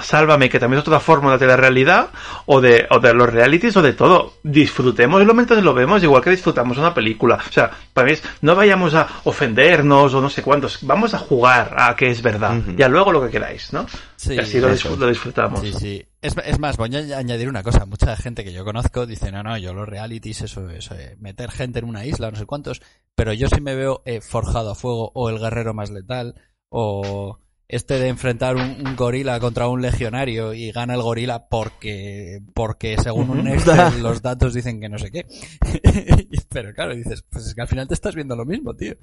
Sálvame, 0.03 0.51
que 0.51 0.59
también 0.61 0.81
es 0.83 0.87
otra 0.87 1.01
fórmula 1.01 1.39
de 1.39 1.47
la 1.47 1.57
realidad, 1.57 2.11
o 2.45 2.61
de, 2.61 2.87
o 2.91 2.99
de 3.01 3.15
los 3.15 3.33
realities, 3.33 3.75
o 3.77 3.83
de 3.83 3.95
todo. 3.95 4.35
Disfrutémoslo 4.43 5.33
mientras 5.33 5.63
lo 5.63 5.73
vemos, 5.73 6.03
igual 6.03 6.23
que 6.23 6.31
disfrutamos 6.31 6.77
una 6.77 6.93
película. 6.93 7.37
O 7.49 7.53
sea, 7.53 7.71
para 7.95 8.07
mí 8.07 8.13
es, 8.13 8.23
no 8.43 8.55
vayamos 8.55 8.95
a 8.95 9.09
ofendernos 9.25 10.13
o 10.13 10.21
no 10.21 10.29
sé 10.29 10.43
cuántos, 10.43 10.81
vamos 10.83 11.15
a 11.15 11.19
jugar 11.19 11.75
a 11.79 11.97
que 11.97 12.11
es 12.11 12.21
verdad. 12.21 12.59
Ujú. 12.59 12.73
Ya 12.77 12.89
luego 12.89 13.13
lo 13.13 13.23
que 13.25 13.31
queráis, 13.31 13.73
¿no? 13.73 13.87
Sí, 14.17 14.35
y 14.35 14.39
así 14.39 14.61
lo, 14.61 14.69
eso 14.69 14.91
disfr- 14.91 14.93
es. 14.93 14.99
lo 14.99 15.09
disfrutamos. 15.09 15.61
Sí, 15.61 15.73
sí. 15.73 16.07
Es, 16.21 16.35
es 16.45 16.59
más, 16.59 16.77
voy 16.77 16.95
a 16.95 17.17
añadir 17.19 17.49
una 17.49 17.63
cosa. 17.63 17.87
Mucha 17.87 18.15
gente 18.17 18.45
que 18.45 18.53
yo 18.53 18.65
conozco 18.65 19.07
dice, 19.07 19.33
no, 19.33 19.43
no, 19.43 19.57
yo 19.57 19.73
los 19.73 19.89
realities, 19.89 20.43
eso 20.43 20.69
es 20.69 20.91
eh, 20.91 21.17
meter 21.19 21.51
gente 21.51 21.79
en 21.79 21.87
una 21.87 22.05
isla, 22.05 22.31
no 22.31 22.37
sé 22.37 22.45
cuántos. 22.45 22.83
Pero 23.15 23.33
yo 23.33 23.49
sí 23.49 23.63
me 23.63 23.75
veo 23.75 24.03
eh, 24.05 24.21
forjado 24.21 24.73
a 24.73 24.75
fuego, 24.75 25.11
o 25.15 25.31
el 25.31 25.39
guerrero 25.39 25.73
más 25.73 25.91
letal, 25.91 26.35
o 26.69 27.39
este 27.69 27.99
de 27.99 28.09
enfrentar 28.09 28.57
un, 28.57 28.87
un 28.87 28.97
gorila 28.97 29.41
contra 29.41 29.69
un 29.69 29.83
legionario 29.83 30.55
y 30.55 30.71
gana 30.73 30.95
el 30.95 31.03
gorila 31.03 31.49
porque, 31.49 32.41
porque 32.55 32.97
según 32.99 33.31
un 33.31 33.49
Excel 33.49 34.01
los 34.03 34.23
datos 34.23 34.55
dicen 34.55 34.81
que 34.81 34.89
no 34.89 34.99
sé 34.99 35.11
qué. 35.11 35.27
Pero 36.51 36.73
claro, 36.75 36.95
dices, 36.95 37.25
pues 37.31 37.47
es 37.47 37.55
que 37.55 37.63
al 37.63 37.69
final 37.69 37.89
te 37.89 37.95
estás 37.95 38.15
viendo 38.15 38.37
lo 38.37 38.45
mismo, 38.45 38.75
tío. 38.75 38.95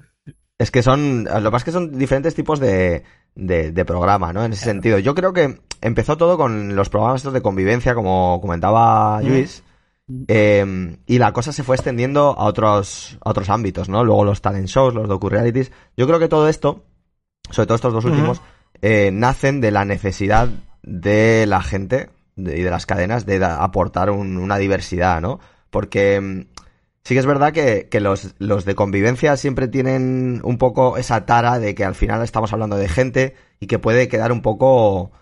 Es 0.58 0.70
que 0.70 0.82
son, 0.82 1.24
lo 1.24 1.56
es 1.56 1.64
que 1.64 1.72
son 1.72 1.98
diferentes 1.98 2.34
tipos 2.34 2.60
de, 2.60 3.02
de, 3.34 3.72
de 3.72 3.84
programa, 3.84 4.32
¿no? 4.32 4.44
En 4.44 4.52
ese 4.52 4.64
sentido. 4.64 4.98
Yo 4.98 5.14
creo 5.14 5.32
que 5.32 5.60
empezó 5.80 6.16
todo 6.16 6.36
con 6.36 6.76
los 6.76 6.88
programas 6.88 7.20
estos 7.20 7.32
de 7.34 7.42
convivencia, 7.42 7.94
como 7.94 8.40
comentaba 8.40 9.20
Luis. 9.22 9.62
eh, 10.28 10.96
y 11.06 11.18
la 11.18 11.32
cosa 11.32 11.52
se 11.52 11.64
fue 11.64 11.76
extendiendo 11.76 12.36
a 12.38 12.44
otros, 12.44 13.18
a 13.24 13.30
otros 13.30 13.50
ámbitos, 13.50 13.88
¿no? 13.88 14.04
Luego 14.04 14.24
los 14.24 14.40
talent 14.40 14.68
shows, 14.68 14.94
los 14.94 15.08
docu-realities. 15.08 15.72
Yo 15.96 16.06
creo 16.06 16.18
que 16.18 16.28
todo 16.28 16.48
esto, 16.48 16.84
sobre 17.50 17.66
todo 17.66 17.74
estos 17.76 17.92
dos 17.92 18.04
últimos, 18.04 18.40
eh, 18.82 19.10
nacen 19.12 19.60
de 19.60 19.70
la 19.70 19.84
necesidad 19.84 20.48
de 20.82 21.46
la 21.46 21.62
gente 21.62 22.10
y 22.36 22.42
de 22.42 22.70
las 22.70 22.86
cadenas 22.86 23.26
de 23.26 23.44
aportar 23.44 24.10
un- 24.10 24.36
una 24.38 24.58
diversidad, 24.58 25.20
¿no? 25.20 25.40
Porque 25.70 26.20
mm, 26.20 26.40
sí 27.04 27.14
que 27.14 27.20
es 27.20 27.26
verdad 27.26 27.52
que, 27.52 27.88
los, 28.00 28.34
los 28.38 28.64
de 28.64 28.74
convivencia 28.74 29.36
siempre 29.36 29.68
tienen 29.68 30.40
un 30.44 30.58
poco 30.58 30.96
esa 30.96 31.24
tara 31.26 31.58
de 31.58 31.74
que 31.74 31.84
al 31.84 31.94
final 31.94 32.22
estamos 32.22 32.52
hablando 32.52 32.76
de 32.76 32.88
gente 32.88 33.34
y 33.60 33.66
que 33.66 33.78
puede 33.78 34.08
quedar 34.08 34.32
un 34.32 34.42
poco 34.42 35.12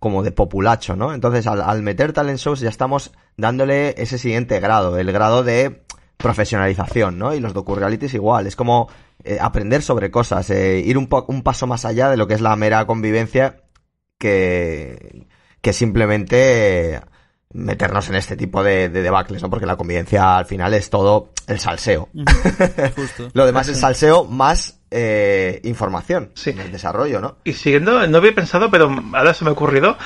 como 0.00 0.22
de 0.22 0.32
populacho, 0.32 0.96
¿no? 0.96 1.12
Entonces, 1.12 1.46
al, 1.46 1.60
al 1.60 1.82
meter 1.82 2.12
talent 2.14 2.38
shows 2.38 2.60
ya 2.60 2.70
estamos 2.70 3.12
dándole 3.36 3.94
ese 3.98 4.16
siguiente 4.18 4.58
grado, 4.58 4.96
el 4.98 5.12
grado 5.12 5.42
de 5.44 5.82
profesionalización, 6.16 7.18
¿no? 7.18 7.34
Y 7.34 7.40
los 7.40 7.52
docu-realities 7.54 8.14
igual, 8.14 8.46
es 8.46 8.56
como 8.56 8.88
eh, 9.24 9.38
aprender 9.40 9.82
sobre 9.82 10.10
cosas, 10.10 10.48
eh, 10.50 10.78
ir 10.84 10.96
un, 10.98 11.06
po- 11.08 11.24
un 11.28 11.42
paso 11.42 11.66
más 11.66 11.84
allá 11.84 12.10
de 12.10 12.16
lo 12.16 12.26
que 12.26 12.34
es 12.34 12.40
la 12.40 12.54
mera 12.56 12.86
convivencia 12.86 13.62
que, 14.18 15.26
que 15.60 15.72
simplemente 15.72 17.00
meternos 17.52 18.08
en 18.08 18.16
este 18.16 18.36
tipo 18.36 18.64
de, 18.64 18.88
de 18.88 19.02
debacles, 19.02 19.40
¿no? 19.42 19.48
Porque 19.50 19.66
la 19.66 19.76
convivencia 19.76 20.38
al 20.38 20.46
final 20.46 20.74
es 20.74 20.90
todo 20.90 21.30
el 21.46 21.60
salseo. 21.60 22.08
Justo. 22.96 23.28
Lo 23.32 23.46
demás 23.46 23.68
es 23.68 23.78
salseo 23.78 24.24
más 24.24 24.80
eh, 24.90 25.60
información 25.64 26.30
Sí. 26.34 26.50
en 26.50 26.60
el 26.60 26.72
desarrollo, 26.72 27.20
¿no? 27.20 27.36
Y 27.44 27.52
siguiendo, 27.52 28.04
no 28.08 28.18
había 28.18 28.34
pensado, 28.34 28.70
pero 28.70 28.90
ahora 29.12 29.34
se 29.34 29.44
me 29.44 29.50
ha 29.50 29.52
ocurrido 29.52 29.96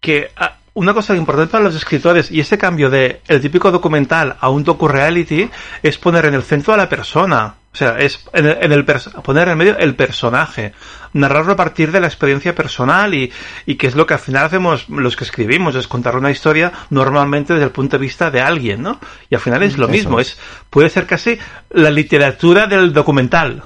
que 0.00 0.30
ah, 0.36 0.56
una 0.74 0.92
cosa 0.94 1.14
importante 1.14 1.52
para 1.52 1.64
los 1.64 1.76
escritores 1.76 2.30
y 2.30 2.40
ese 2.40 2.58
cambio 2.58 2.90
de 2.90 3.20
el 3.28 3.40
típico 3.40 3.70
documental 3.70 4.36
a 4.40 4.48
un 4.48 4.64
docu-reality 4.64 5.48
es 5.82 5.98
poner 5.98 6.24
en 6.26 6.34
el 6.34 6.42
centro 6.42 6.74
a 6.74 6.76
la 6.76 6.88
persona. 6.88 7.54
O 7.72 7.76
sea, 7.76 7.98
es 8.00 8.24
en 8.32 8.46
el, 8.46 8.58
en 8.62 8.72
el 8.72 8.84
poner 8.84 9.48
en 9.48 9.56
medio 9.58 9.78
el 9.78 9.94
personaje. 9.94 10.72
Narrarlo 11.12 11.52
a 11.52 11.56
partir 11.56 11.92
de 11.92 12.00
la 12.00 12.06
experiencia 12.08 12.54
personal 12.54 13.14
y, 13.14 13.32
y 13.66 13.76
que 13.76 13.86
es 13.86 13.94
lo 13.94 14.06
que 14.06 14.14
al 14.14 14.20
final 14.20 14.46
hacemos 14.46 14.88
los 14.88 15.16
que 15.16 15.24
escribimos, 15.24 15.74
es 15.76 15.86
contar 15.88 16.16
una 16.16 16.30
historia 16.30 16.72
normalmente 16.90 17.52
desde 17.52 17.66
el 17.66 17.72
punto 17.72 17.96
de 17.96 18.02
vista 18.02 18.30
de 18.30 18.40
alguien, 18.40 18.82
¿no? 18.82 18.98
Y 19.28 19.34
al 19.36 19.40
final 19.40 19.62
es 19.62 19.78
lo 19.78 19.86
Eso 19.86 19.92
mismo, 19.92 20.20
es. 20.20 20.38
puede 20.68 20.88
ser 20.90 21.06
casi 21.06 21.38
la 21.70 21.90
literatura 21.90 22.66
del 22.66 22.92
documental. 22.92 23.62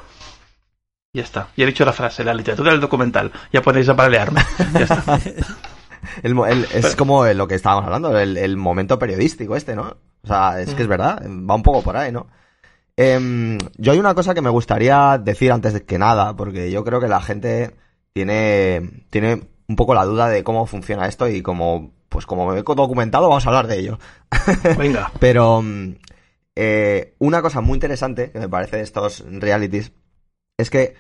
Ya 1.14 1.23
está, 1.23 1.49
ya 1.56 1.64
he 1.64 1.66
dicho 1.68 1.84
la 1.84 1.92
frase, 1.92 2.25
la 2.25 2.34
literatura 2.34 2.73
del 2.73 2.80
documental. 2.80 3.30
Ya 3.52 3.62
podéis 3.62 3.88
apalearme. 3.88 4.44
Ya 4.75 4.80
está. 4.80 5.18
El 6.23 6.38
el- 6.49 6.66
es 6.75 6.96
como 6.96 7.25
lo 7.26 7.49
que 7.49 7.54
estábamos 7.54 7.84
hablando, 7.87 8.18
el, 8.18 8.37
el 8.37 8.56
momento 8.58 8.99
periodístico 8.99 9.56
este, 9.56 9.75
¿no? 9.75 9.96
O 10.23 10.26
sea, 10.26 10.61
es 10.61 10.75
que 10.75 10.82
es 10.82 10.88
verdad, 10.88 11.23
va 11.26 11.54
un 11.54 11.62
poco 11.62 11.82
por 11.82 11.96
ahí, 11.96 12.12
¿no? 12.12 12.26
Em, 12.96 13.58
yo 13.76 13.92
hay 13.92 13.98
una 13.98 14.14
cosa 14.14 14.34
que 14.34 14.40
me 14.40 14.50
gustaría 14.50 15.18
decir 15.18 15.50
antes 15.52 15.72
de 15.72 15.84
que 15.84 15.98
nada, 15.98 16.36
porque 16.36 16.70
yo 16.70 16.84
creo 16.84 17.00
que 17.00 17.08
la 17.08 17.20
gente 17.20 17.74
tiene, 18.12 19.04
tiene 19.10 19.42
un 19.68 19.76
poco 19.76 19.94
la 19.94 20.04
duda 20.04 20.28
de 20.28 20.44
cómo 20.44 20.66
funciona 20.66 21.06
esto 21.08 21.28
y 21.28 21.42
como, 21.42 21.92
pues 22.08 22.26
como 22.26 22.46
me 22.46 22.58
he 22.58 22.62
documentado, 22.62 23.28
vamos 23.28 23.46
a 23.46 23.48
hablar 23.48 23.66
de 23.66 23.78
ello. 23.78 23.98
Venga. 24.78 25.10
Pero 25.18 25.62
mm, 25.62 25.96
eh, 26.56 27.14
una 27.18 27.42
cosa 27.42 27.60
muy 27.60 27.76
interesante 27.76 28.30
que 28.30 28.38
me 28.38 28.48
parece 28.48 28.76
de 28.76 28.82
estos 28.82 29.24
realities 29.28 29.92
es 30.56 30.70
que 30.70 30.94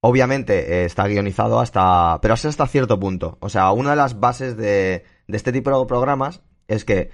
obviamente 0.00 0.82
eh, 0.82 0.84
está 0.84 1.08
guionizado 1.08 1.58
hasta... 1.58 2.20
pero 2.22 2.34
hasta 2.34 2.66
cierto 2.68 3.00
punto. 3.00 3.38
O 3.40 3.48
sea, 3.48 3.72
una 3.72 3.90
de 3.90 3.96
las 3.96 4.20
bases 4.20 4.56
de, 4.56 5.04
de 5.26 5.36
este 5.36 5.52
tipo 5.52 5.76
de 5.76 5.86
programas 5.86 6.42
es 6.68 6.84
que 6.84 7.10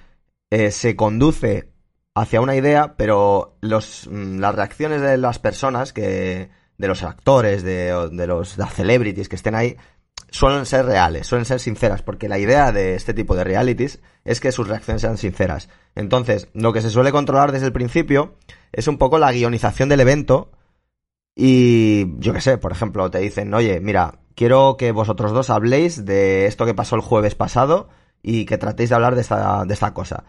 eh, 0.50 0.70
se 0.70 0.96
conduce 0.96 1.71
hacia 2.14 2.40
una 2.40 2.56
idea, 2.56 2.94
pero 2.96 3.56
los, 3.60 4.08
mm, 4.10 4.38
las 4.38 4.54
reacciones 4.54 5.00
de 5.00 5.16
las 5.16 5.38
personas, 5.38 5.92
que 5.92 6.50
de 6.78 6.88
los 6.88 7.02
actores, 7.02 7.62
de, 7.62 8.08
de 8.12 8.26
los 8.26 8.58
las 8.58 8.74
celebrities 8.74 9.28
que 9.28 9.36
estén 9.36 9.54
ahí, 9.54 9.76
suelen 10.30 10.66
ser 10.66 10.86
reales, 10.86 11.26
suelen 11.26 11.44
ser 11.44 11.60
sinceras, 11.60 12.02
porque 12.02 12.28
la 12.28 12.38
idea 12.38 12.72
de 12.72 12.94
este 12.94 13.14
tipo 13.14 13.34
de 13.36 13.44
realities 13.44 14.00
es 14.24 14.40
que 14.40 14.52
sus 14.52 14.68
reacciones 14.68 15.02
sean 15.02 15.18
sinceras. 15.18 15.68
Entonces, 15.94 16.48
lo 16.54 16.72
que 16.72 16.80
se 16.80 16.90
suele 16.90 17.12
controlar 17.12 17.52
desde 17.52 17.66
el 17.66 17.72
principio 17.72 18.34
es 18.72 18.88
un 18.88 18.98
poco 18.98 19.18
la 19.18 19.32
guionización 19.32 19.88
del 19.88 20.00
evento 20.00 20.50
y 21.34 22.18
yo 22.18 22.32
qué 22.32 22.40
sé, 22.40 22.58
por 22.58 22.72
ejemplo, 22.72 23.10
te 23.10 23.18
dicen, 23.18 23.52
oye, 23.54 23.80
mira, 23.80 24.20
quiero 24.34 24.76
que 24.78 24.92
vosotros 24.92 25.32
dos 25.32 25.50
habléis 25.50 26.04
de 26.04 26.46
esto 26.46 26.66
que 26.66 26.74
pasó 26.74 26.96
el 26.96 27.02
jueves 27.02 27.34
pasado 27.34 27.88
y 28.22 28.44
que 28.44 28.58
tratéis 28.58 28.90
de 28.90 28.94
hablar 28.94 29.14
de 29.14 29.22
esta, 29.22 29.64
de 29.64 29.74
esta 29.74 29.94
cosa. 29.94 30.24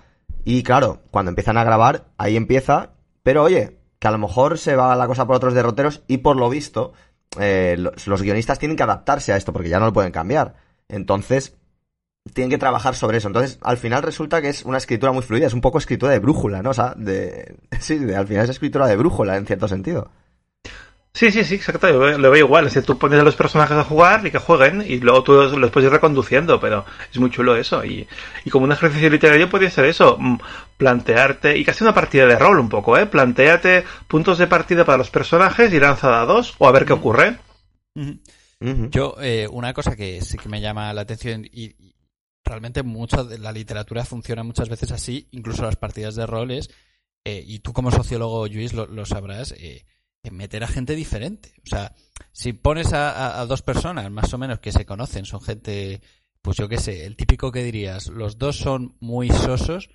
Y 0.45 0.63
claro, 0.63 1.01
cuando 1.11 1.29
empiezan 1.29 1.57
a 1.57 1.63
grabar, 1.63 2.05
ahí 2.17 2.35
empieza, 2.35 2.91
pero 3.23 3.43
oye, 3.43 3.77
que 3.99 4.07
a 4.07 4.11
lo 4.11 4.17
mejor 4.17 4.57
se 4.57 4.75
va 4.75 4.95
la 4.95 5.07
cosa 5.07 5.25
por 5.25 5.35
otros 5.37 5.53
derroteros 5.53 6.03
y 6.07 6.17
por 6.17 6.35
lo 6.35 6.49
visto, 6.49 6.93
eh, 7.39 7.75
los, 7.77 8.07
los 8.07 8.21
guionistas 8.21 8.59
tienen 8.59 8.75
que 8.77 8.83
adaptarse 8.83 9.31
a 9.33 9.37
esto 9.37 9.53
porque 9.53 9.69
ya 9.69 9.79
no 9.79 9.85
lo 9.87 9.93
pueden 9.93 10.11
cambiar. 10.11 10.55
Entonces, 10.89 11.55
tienen 12.33 12.49
que 12.49 12.57
trabajar 12.57 12.95
sobre 12.95 13.17
eso. 13.17 13.27
Entonces, 13.27 13.57
al 13.61 13.77
final 13.77 14.03
resulta 14.03 14.41
que 14.41 14.49
es 14.49 14.63
una 14.65 14.77
escritura 14.77 15.11
muy 15.11 15.23
fluida, 15.23 15.47
es 15.47 15.53
un 15.53 15.61
poco 15.61 15.77
escritura 15.77 16.11
de 16.11 16.19
brújula, 16.19 16.61
¿no? 16.61 16.71
O 16.71 16.73
sea, 16.73 16.93
de, 16.97 17.57
sí, 17.79 17.97
de- 17.99 18.15
al 18.15 18.27
final 18.27 18.43
es 18.43 18.49
escritura 18.49 18.87
de 18.87 18.97
brújula 18.97 19.37
en 19.37 19.45
cierto 19.45 19.67
sentido. 19.67 20.11
Sí, 21.15 21.31
sí, 21.31 21.43
sí, 21.43 21.55
exacto. 21.55 21.87
Lo 21.89 21.99
veo, 21.99 22.17
lo 22.17 22.31
veo 22.31 22.45
igual. 22.45 22.65
Es 22.65 22.73
decir, 22.73 22.87
tú 22.87 22.97
pones 22.97 23.19
a 23.19 23.23
los 23.23 23.35
personajes 23.35 23.77
a 23.77 23.83
jugar 23.83 24.25
y 24.25 24.31
que 24.31 24.39
jueguen 24.39 24.81
y 24.81 24.99
luego 24.99 25.23
tú 25.23 25.33
los, 25.33 25.53
los 25.53 25.69
puedes 25.69 25.87
ir 25.87 25.93
reconduciendo, 25.93 26.59
pero 26.59 26.85
es 27.11 27.19
muy 27.19 27.29
chulo 27.29 27.55
eso. 27.55 27.85
Y, 27.85 28.07
y 28.43 28.49
como 28.49 28.65
un 28.65 28.71
ejercicio 28.71 29.09
literario 29.11 29.49
podría 29.49 29.69
ser 29.69 29.85
eso, 29.85 30.17
mm, 30.19 30.37
plantearte, 30.77 31.55
y 31.57 31.63
casi 31.63 31.83
una 31.83 31.93
partida 31.93 32.25
de 32.25 32.39
rol 32.39 32.59
un 32.59 32.69
poco, 32.69 32.97
¿eh? 32.97 33.05
Planteate 33.05 33.83
puntos 34.07 34.39
de 34.39 34.47
partida 34.47 34.85
para 34.85 34.97
los 34.97 35.11
personajes 35.11 35.71
y 35.71 35.79
lanza 35.79 36.09
dados 36.09 36.55
o 36.57 36.67
a 36.67 36.71
ver 36.71 36.85
qué 36.85 36.93
ocurre. 36.93 37.37
Yo, 38.89 39.15
eh, 39.21 39.47
una 39.51 39.73
cosa 39.73 39.95
que 39.95 40.21
sí 40.21 40.37
que 40.37 40.49
me 40.49 40.61
llama 40.61 40.93
la 40.93 41.01
atención 41.01 41.45
y, 41.45 41.65
y 41.65 41.95
realmente 42.43 42.81
mucha 42.81 43.23
de 43.23 43.37
la 43.37 43.51
literatura 43.51 44.03
funciona 44.03 44.41
muchas 44.43 44.69
veces 44.69 44.91
así, 44.91 45.27
incluso 45.31 45.63
las 45.63 45.75
partidas 45.75 46.15
de 46.15 46.25
roles, 46.25 46.69
eh, 47.23 47.43
y 47.45 47.59
tú 47.59 47.71
como 47.71 47.91
sociólogo, 47.91 48.47
Luis, 48.47 48.73
lo, 48.73 48.87
lo 48.87 49.05
sabrás, 49.05 49.51
eh, 49.51 49.85
meter 50.31 50.63
a 50.63 50.67
gente 50.67 50.95
diferente. 50.95 51.53
O 51.65 51.69
sea, 51.69 51.93
si 52.31 52.53
pones 52.53 52.93
a, 52.93 53.45
dos 53.45 53.61
personas 53.61 54.09
más 54.11 54.33
o 54.33 54.37
menos 54.37 54.59
que 54.59 54.71
se 54.71 54.85
conocen, 54.85 55.25
son 55.25 55.41
gente, 55.41 56.01
pues 56.41 56.57
yo 56.57 56.69
qué 56.69 56.77
sé, 56.77 57.05
el 57.05 57.15
típico 57.15 57.51
que 57.51 57.63
dirías, 57.63 58.07
los 58.07 58.37
dos 58.37 58.57
son 58.57 58.95
muy 58.99 59.29
sosos, 59.29 59.89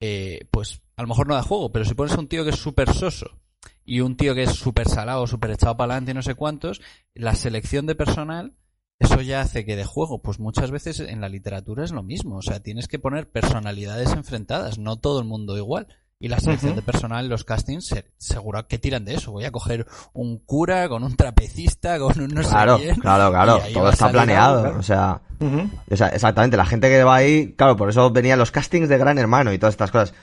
eh, 0.00 0.48
pues 0.50 0.82
a 0.96 1.02
lo 1.02 1.08
mejor 1.08 1.28
no 1.28 1.34
da 1.34 1.42
juego, 1.42 1.70
pero 1.70 1.84
si 1.84 1.94
pones 1.94 2.14
a 2.14 2.20
un 2.20 2.28
tío 2.28 2.44
que 2.44 2.50
es 2.50 2.58
súper 2.58 2.92
soso 2.92 3.38
y 3.84 4.00
un 4.00 4.16
tío 4.16 4.34
que 4.34 4.44
es 4.44 4.52
súper 4.52 4.88
salado, 4.88 5.26
súper 5.26 5.52
echado 5.52 5.76
para 5.76 5.92
adelante 5.94 6.10
y 6.10 6.14
no 6.14 6.22
sé 6.22 6.34
cuántos, 6.34 6.80
la 7.14 7.34
selección 7.34 7.86
de 7.86 7.94
personal, 7.94 8.56
eso 8.98 9.20
ya 9.20 9.40
hace 9.40 9.64
que 9.64 9.74
de 9.74 9.84
juego, 9.84 10.22
pues 10.22 10.38
muchas 10.38 10.70
veces 10.70 11.00
en 11.00 11.20
la 11.20 11.28
literatura 11.28 11.82
es 11.82 11.90
lo 11.90 12.04
mismo. 12.04 12.36
O 12.36 12.42
sea, 12.42 12.60
tienes 12.60 12.86
que 12.86 13.00
poner 13.00 13.28
personalidades 13.28 14.12
enfrentadas, 14.12 14.78
no 14.78 14.96
todo 14.96 15.18
el 15.18 15.24
mundo 15.24 15.56
igual. 15.56 15.88
Y 16.22 16.28
la 16.28 16.38
selección 16.38 16.76
de 16.76 16.82
personal, 16.82 17.28
los 17.28 17.42
castings, 17.44 17.86
se- 17.88 18.04
seguro 18.16 18.68
que 18.68 18.78
tiran 18.78 19.04
de 19.04 19.14
eso. 19.14 19.32
Voy 19.32 19.44
a 19.44 19.50
coger 19.50 19.86
un 20.12 20.38
cura 20.38 20.88
con 20.88 21.02
un 21.02 21.16
trapecista, 21.16 21.98
con 21.98 22.18
un 22.20 22.28
no 22.28 22.42
Claro, 22.42 22.78
sé 22.78 22.84
quién. 22.84 22.96
claro, 23.00 23.30
claro. 23.30 23.60
ahí 23.62 23.72
Todo 23.74 23.90
está 23.90 24.08
planeado. 24.10 24.58
algo, 24.58 24.62
claro. 24.62 24.78
O 24.78 24.82
sea, 24.84 25.20
o 25.90 25.96
sea, 25.96 26.08
exactamente. 26.08 26.56
La 26.56 26.64
gente 26.64 26.88
que 26.88 27.02
va 27.02 27.16
ahí, 27.16 27.54
claro, 27.56 27.76
por 27.76 27.88
eso 27.90 28.10
venían 28.12 28.38
los 28.38 28.52
castings 28.52 28.88
de 28.88 28.98
Gran 28.98 29.18
Hermano 29.18 29.52
y 29.52 29.58
todas 29.58 29.72
estas 29.74 29.90
cosas. 29.90 30.14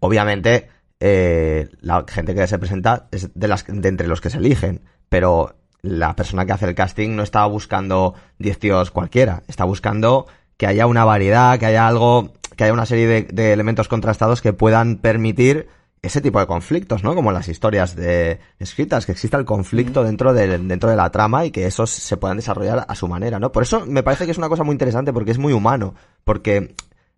Obviamente, 0.00 0.68
eh, 1.00 1.68
la 1.80 2.04
gente 2.08 2.34
que 2.34 2.46
se 2.46 2.58
presenta 2.58 3.08
es 3.12 3.30
de, 3.34 3.48
las, 3.48 3.64
de 3.68 3.88
entre 3.88 4.08
los 4.08 4.20
que 4.20 4.30
se 4.30 4.38
eligen, 4.38 4.82
pero 5.08 5.54
la 5.82 6.16
persona 6.16 6.44
que 6.44 6.52
hace 6.52 6.66
el 6.66 6.74
casting 6.74 7.14
no 7.14 7.22
está 7.22 7.44
buscando 7.46 8.14
10 8.38 8.58
tíos 8.58 8.90
cualquiera, 8.90 9.42
está 9.46 9.64
buscando 9.64 10.26
que 10.56 10.66
haya 10.66 10.86
una 10.86 11.04
variedad, 11.04 11.58
que 11.58 11.66
haya 11.66 11.86
algo, 11.86 12.32
que 12.56 12.64
haya 12.64 12.72
una 12.72 12.86
serie 12.86 13.06
de, 13.06 13.22
de 13.22 13.52
elementos 13.52 13.88
contrastados 13.88 14.42
que 14.42 14.52
puedan 14.52 14.96
permitir 14.96 15.68
ese 16.02 16.20
tipo 16.20 16.38
de 16.40 16.46
conflictos, 16.46 17.02
¿no? 17.02 17.14
Como 17.14 17.30
en 17.30 17.34
las 17.34 17.48
historias 17.48 17.96
de 17.96 18.38
escritas, 18.58 19.06
que 19.06 19.12
exista 19.12 19.36
el 19.36 19.44
conflicto 19.44 20.04
dentro 20.04 20.32
de, 20.32 20.58
dentro 20.58 20.90
de 20.90 20.96
la 20.96 21.10
trama 21.10 21.44
y 21.44 21.50
que 21.50 21.66
esos 21.66 21.90
se 21.90 22.16
puedan 22.16 22.36
desarrollar 22.36 22.86
a 22.88 22.94
su 22.94 23.08
manera, 23.08 23.38
¿no? 23.38 23.52
Por 23.52 23.62
eso 23.62 23.84
me 23.86 24.02
parece 24.02 24.24
que 24.24 24.30
es 24.30 24.38
una 24.38 24.48
cosa 24.48 24.64
muy 24.64 24.72
interesante 24.72 25.12
porque 25.12 25.32
es 25.32 25.38
muy 25.38 25.52
humano, 25.52 25.94
porque 26.24 26.74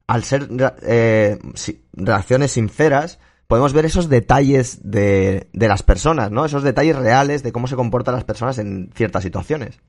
al 0.07 0.25
ser 0.25 0.49
eh, 0.83 1.38
reacciones 1.92 2.52
sinceras, 2.52 3.18
podemos 3.47 3.73
ver 3.73 3.85
esos 3.85 4.09
detalles 4.09 4.80
de, 4.83 5.49
de 5.52 5.68
las 5.68 5.83
personas, 5.83 6.30
¿no? 6.30 6.45
Esos 6.45 6.62
detalles 6.62 6.97
reales 6.97 7.42
de 7.42 7.52
cómo 7.52 7.66
se 7.66 7.76
comportan 7.76 8.14
las 8.14 8.25
personas 8.25 8.59
en 8.59 8.90
ciertas 8.95 9.23
situaciones. 9.23 9.80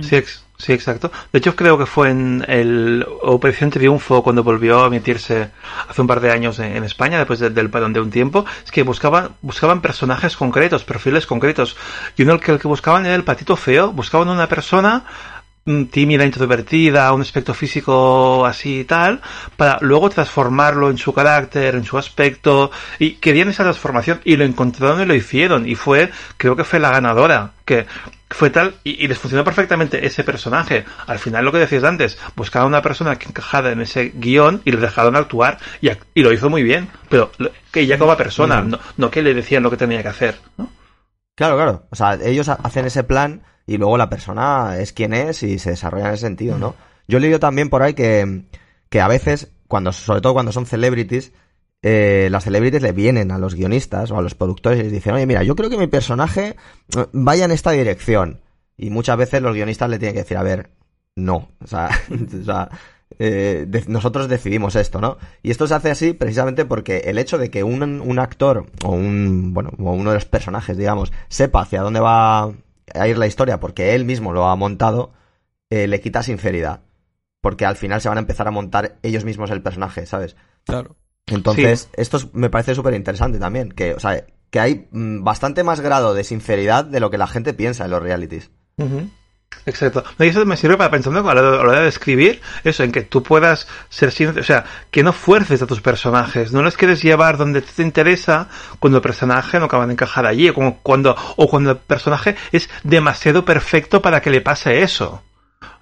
Sí, 0.00 0.16
ex- 0.16 0.44
sí, 0.58 0.72
exacto. 0.72 1.12
De 1.32 1.38
hecho, 1.38 1.54
creo 1.54 1.78
que 1.78 1.86
fue 1.86 2.10
en 2.10 2.44
el 2.48 3.06
Operación 3.22 3.70
Triunfo 3.70 4.22
cuando 4.24 4.42
volvió 4.42 4.82
a 4.82 4.86
emitirse 4.88 5.50
hace 5.88 6.00
un 6.00 6.06
par 6.08 6.20
de 6.20 6.32
años 6.32 6.58
en, 6.58 6.76
en 6.76 6.82
España, 6.84 7.18
después 7.18 7.38
de- 7.38 7.50
del 7.50 7.70
parón 7.70 7.92
de 7.92 8.00
un 8.00 8.10
tiempo. 8.10 8.44
Es 8.64 8.72
que 8.72 8.82
buscaban, 8.82 9.30
buscaban 9.40 9.80
personajes 9.80 10.36
concretos, 10.36 10.82
perfiles 10.84 11.26
concretos. 11.26 11.76
Y 12.16 12.22
uno 12.22 12.40
que, 12.40 12.50
el 12.52 12.58
que 12.58 12.66
buscaban 12.68 13.06
era 13.06 13.14
el 13.14 13.22
patito 13.24 13.56
feo. 13.56 13.92
Buscaban 13.92 14.28
una 14.28 14.48
persona 14.48 15.04
mm, 15.64 15.84
tímida, 15.84 16.24
introvertida, 16.24 17.12
un 17.12 17.20
aspecto 17.22 17.54
físico 17.54 18.44
así 18.44 18.80
y 18.80 18.84
tal, 18.84 19.20
para 19.56 19.78
luego 19.80 20.10
transformarlo 20.10 20.90
en 20.90 20.98
su 20.98 21.12
carácter, 21.14 21.74
en 21.76 21.84
su 21.84 21.96
aspecto, 21.98 22.70
y 22.98 23.12
querían 23.12 23.48
esa 23.48 23.62
transformación, 23.62 24.20
y 24.24 24.36
lo 24.36 24.44
encontraron 24.44 25.00
y 25.02 25.06
lo 25.06 25.14
hicieron, 25.14 25.68
y 25.68 25.74
fue, 25.76 26.10
creo 26.36 26.56
que 26.56 26.64
fue 26.64 26.80
la 26.80 26.90
ganadora, 26.90 27.52
que 27.64 27.86
fue 28.34 28.50
tal, 28.50 28.74
y, 28.84 29.04
y 29.04 29.08
les 29.08 29.18
funcionó 29.18 29.44
perfectamente 29.44 30.04
ese 30.06 30.24
personaje. 30.24 30.84
Al 31.06 31.18
final 31.18 31.44
lo 31.44 31.52
que 31.52 31.58
decías 31.58 31.84
antes, 31.84 32.18
buscaban 32.36 32.68
una 32.68 32.82
persona 32.82 33.16
que 33.16 33.28
encajara 33.28 33.70
en 33.70 33.80
ese 33.80 34.12
guion 34.14 34.60
y 34.64 34.72
le 34.72 34.78
dejaron 34.78 35.14
actuar, 35.16 35.58
y, 35.80 35.88
y 36.14 36.22
lo 36.22 36.32
hizo 36.32 36.50
muy 36.50 36.62
bien, 36.62 36.88
pero 37.08 37.30
que 37.70 37.80
ella 37.80 37.96
como 37.98 38.16
persona, 38.16 38.60
no, 38.60 38.78
no 38.96 39.10
que 39.10 39.22
le 39.22 39.34
decían 39.34 39.62
lo 39.62 39.70
que 39.70 39.76
tenía 39.76 40.02
que 40.02 40.08
hacer, 40.08 40.36
¿no? 40.58 40.68
Claro, 41.36 41.56
claro. 41.56 41.86
O 41.90 41.96
sea, 41.96 42.14
ellos 42.22 42.48
ha- 42.48 42.58
hacen 42.62 42.84
ese 42.86 43.02
plan 43.04 43.42
y 43.66 43.76
luego 43.78 43.96
la 43.96 44.10
persona 44.10 44.78
es 44.78 44.92
quien 44.92 45.12
es 45.14 45.42
y 45.42 45.58
se 45.58 45.70
desarrolla 45.70 46.08
en 46.08 46.14
ese 46.14 46.26
sentido, 46.26 46.58
¿no? 46.58 46.74
Yo 47.08 47.18
he 47.18 47.20
leído 47.20 47.38
también 47.40 47.70
por 47.70 47.82
ahí 47.82 47.94
que, 47.94 48.42
que 48.88 49.00
a 49.00 49.08
veces, 49.08 49.50
cuando, 49.68 49.92
sobre 49.92 50.20
todo 50.20 50.32
cuando 50.34 50.52
son 50.52 50.66
celebrities, 50.66 51.32
eh, 51.86 52.28
las 52.30 52.44
celebrities 52.44 52.82
le 52.82 52.92
vienen 52.92 53.30
a 53.30 53.36
los 53.36 53.54
guionistas 53.54 54.10
o 54.10 54.16
a 54.16 54.22
los 54.22 54.34
productores 54.34 54.80
y 54.80 54.84
les 54.84 54.92
dicen, 54.92 55.12
oye, 55.12 55.26
mira, 55.26 55.42
yo 55.42 55.54
creo 55.54 55.68
que 55.68 55.76
mi 55.76 55.86
personaje 55.86 56.56
eh, 56.96 57.06
vaya 57.12 57.44
en 57.44 57.50
esta 57.50 57.72
dirección. 57.72 58.40
Y 58.78 58.88
muchas 58.88 59.18
veces 59.18 59.42
los 59.42 59.54
guionistas 59.54 59.90
le 59.90 59.98
tienen 59.98 60.14
que 60.14 60.22
decir, 60.22 60.38
a 60.38 60.42
ver, 60.42 60.70
no. 61.14 61.50
O 61.62 61.66
sea, 61.66 61.90
eh, 63.18 63.84
nosotros 63.86 64.28
decidimos 64.28 64.76
esto, 64.76 65.02
¿no? 65.02 65.18
Y 65.42 65.50
esto 65.50 65.66
se 65.66 65.74
hace 65.74 65.90
así 65.90 66.14
precisamente 66.14 66.64
porque 66.64 67.02
el 67.04 67.18
hecho 67.18 67.36
de 67.36 67.50
que 67.50 67.62
un, 67.62 67.82
un 68.00 68.18
actor 68.18 68.64
o 68.82 68.92
un, 68.92 69.52
bueno, 69.52 69.72
o 69.78 69.92
uno 69.92 70.08
de 70.08 70.16
los 70.16 70.24
personajes, 70.24 70.78
digamos, 70.78 71.12
sepa 71.28 71.60
hacia 71.60 71.82
dónde 71.82 72.00
va 72.00 72.44
a 72.94 73.08
ir 73.08 73.18
la 73.18 73.26
historia 73.26 73.60
porque 73.60 73.94
él 73.94 74.06
mismo 74.06 74.32
lo 74.32 74.46
ha 74.46 74.56
montado, 74.56 75.12
eh, 75.68 75.86
le 75.86 76.00
quita 76.00 76.22
sinceridad. 76.22 76.80
Porque 77.42 77.66
al 77.66 77.76
final 77.76 78.00
se 78.00 78.08
van 78.08 78.16
a 78.16 78.22
empezar 78.22 78.48
a 78.48 78.52
montar 78.52 78.96
ellos 79.02 79.26
mismos 79.26 79.50
el 79.50 79.60
personaje, 79.60 80.06
¿sabes? 80.06 80.34
Claro. 80.64 80.96
Entonces, 81.26 81.88
esto 81.94 82.18
es- 82.18 82.34
me 82.34 82.50
parece 82.50 82.74
súper 82.74 82.94
interesante 82.94 83.38
también. 83.38 83.70
Que, 83.72 83.94
o 83.94 84.00
sea, 84.00 84.24
que 84.50 84.60
hay 84.60 84.86
mm, 84.90 85.24
bastante 85.24 85.64
más 85.64 85.80
grado 85.80 86.14
de 86.14 86.24
sinceridad 86.24 86.84
de 86.84 87.00
lo 87.00 87.10
que 87.10 87.18
la 87.18 87.26
gente 87.26 87.54
piensa 87.54 87.84
en 87.84 87.90
los 87.90 88.02
realities. 88.02 88.50
Ujú. 88.76 89.08
Exacto. 89.66 90.04
No, 90.18 90.24
Y 90.24 90.28
eso 90.28 90.44
me 90.44 90.56
sirve 90.56 90.76
para 90.76 90.90
pensando 90.90 91.28
a 91.28 91.34
la, 91.34 91.42
hora 91.42 91.80
de 91.80 91.88
escribir, 91.88 92.40
eso, 92.64 92.82
en 92.82 92.92
que 92.92 93.02
tú 93.02 93.22
puedas 93.22 93.66
ser 93.88 94.10
sincero, 94.10 94.40
o 94.40 94.44
sea, 94.44 94.64
que 94.90 95.02
no 95.02 95.12
fuerces 95.12 95.62
a 95.62 95.66
tus 95.66 95.80
personajes, 95.80 96.52
no 96.52 96.62
les 96.62 96.76
quieres 96.76 97.02
llevar 97.02 97.36
donde 97.36 97.62
te 97.62 97.82
interesa 97.82 98.48
cuando 98.78 98.98
el 98.98 99.02
personaje 99.02 99.58
no 99.58 99.66
acaba 99.66 99.86
de 99.86 99.92
encajar 99.92 100.26
allí, 100.26 100.48
o 100.50 100.54
cuando, 100.82 101.16
o 101.36 101.48
cuando 101.48 101.70
el 101.70 101.76
personaje 101.78 102.36
es 102.52 102.68
demasiado 102.82 103.44
perfecto 103.44 104.02
para 104.02 104.20
que 104.20 104.30
le 104.30 104.40
pase 104.40 104.82
eso. 104.82 105.22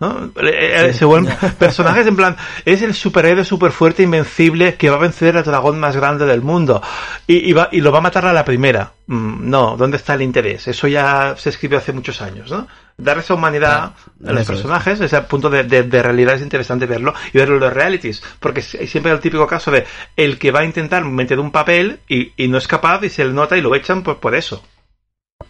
¿No? 0.02 0.30
Eh, 0.42 0.92
Se 0.92 1.04
vuelven 1.04 1.34
personajes 1.58 2.06
en 2.06 2.16
plan, 2.16 2.36
es 2.64 2.82
el 2.82 2.92
superhéroe 2.94 3.44
super 3.44 3.72
fuerte, 3.72 4.02
invencible, 4.02 4.74
que 4.74 4.90
va 4.90 4.96
a 4.96 5.00
vencer 5.00 5.36
al 5.36 5.44
dragón 5.44 5.78
más 5.80 5.96
grande 5.96 6.26
del 6.26 6.42
mundo. 6.42 6.82
Y, 7.26 7.48
y, 7.48 7.52
va, 7.52 7.68
y 7.72 7.80
lo 7.80 7.92
va 7.92 7.98
a 7.98 8.02
matar 8.02 8.26
a 8.26 8.32
la 8.32 8.44
primera. 8.44 8.92
Mm, 9.06 9.48
no, 9.48 9.76
¿dónde 9.76 9.96
está 9.96 10.14
el 10.14 10.22
interés? 10.22 10.68
Eso 10.68 10.86
ya 10.88 11.34
se 11.38 11.48
escribió 11.50 11.78
hace 11.78 11.92
muchos 11.92 12.20
años, 12.20 12.50
¿no? 12.50 12.66
Dar 12.98 13.18
esa 13.18 13.34
humanidad 13.34 13.84
a 13.84 13.92
los 14.20 14.30
eso 14.32 14.40
es. 14.40 14.46
personajes, 14.48 15.00
ese 15.00 15.20
punto 15.22 15.48
de, 15.48 15.64
de- 15.64 15.82
de 15.84 16.02
realidad 16.02 16.34
es 16.34 16.42
interesante 16.42 16.84
verlo 16.86 17.14
y 17.32 17.38
verlo 17.38 17.54
en 17.54 17.60
los 17.62 17.72
realities. 17.72 18.22
Porque 18.38 18.60
si- 18.62 18.86
siempre 18.86 19.10
hay 19.10 19.16
el 19.16 19.22
típico 19.22 19.46
caso 19.46 19.70
de 19.70 19.86
el 20.16 20.38
que 20.38 20.50
va 20.50 20.60
a 20.60 20.64
intentar 20.64 21.04
meter 21.04 21.40
un 21.40 21.50
papel 21.50 22.00
y, 22.08 22.32
y 22.36 22.48
no 22.48 22.58
es 22.58 22.68
capaz 22.68 23.02
y 23.02 23.08
se 23.08 23.24
le 23.24 23.32
nota 23.32 23.56
y 23.56 23.60
lo 23.62 23.74
echan 23.74 24.02
por, 24.02 24.18
por 24.20 24.34
eso. 24.34 24.62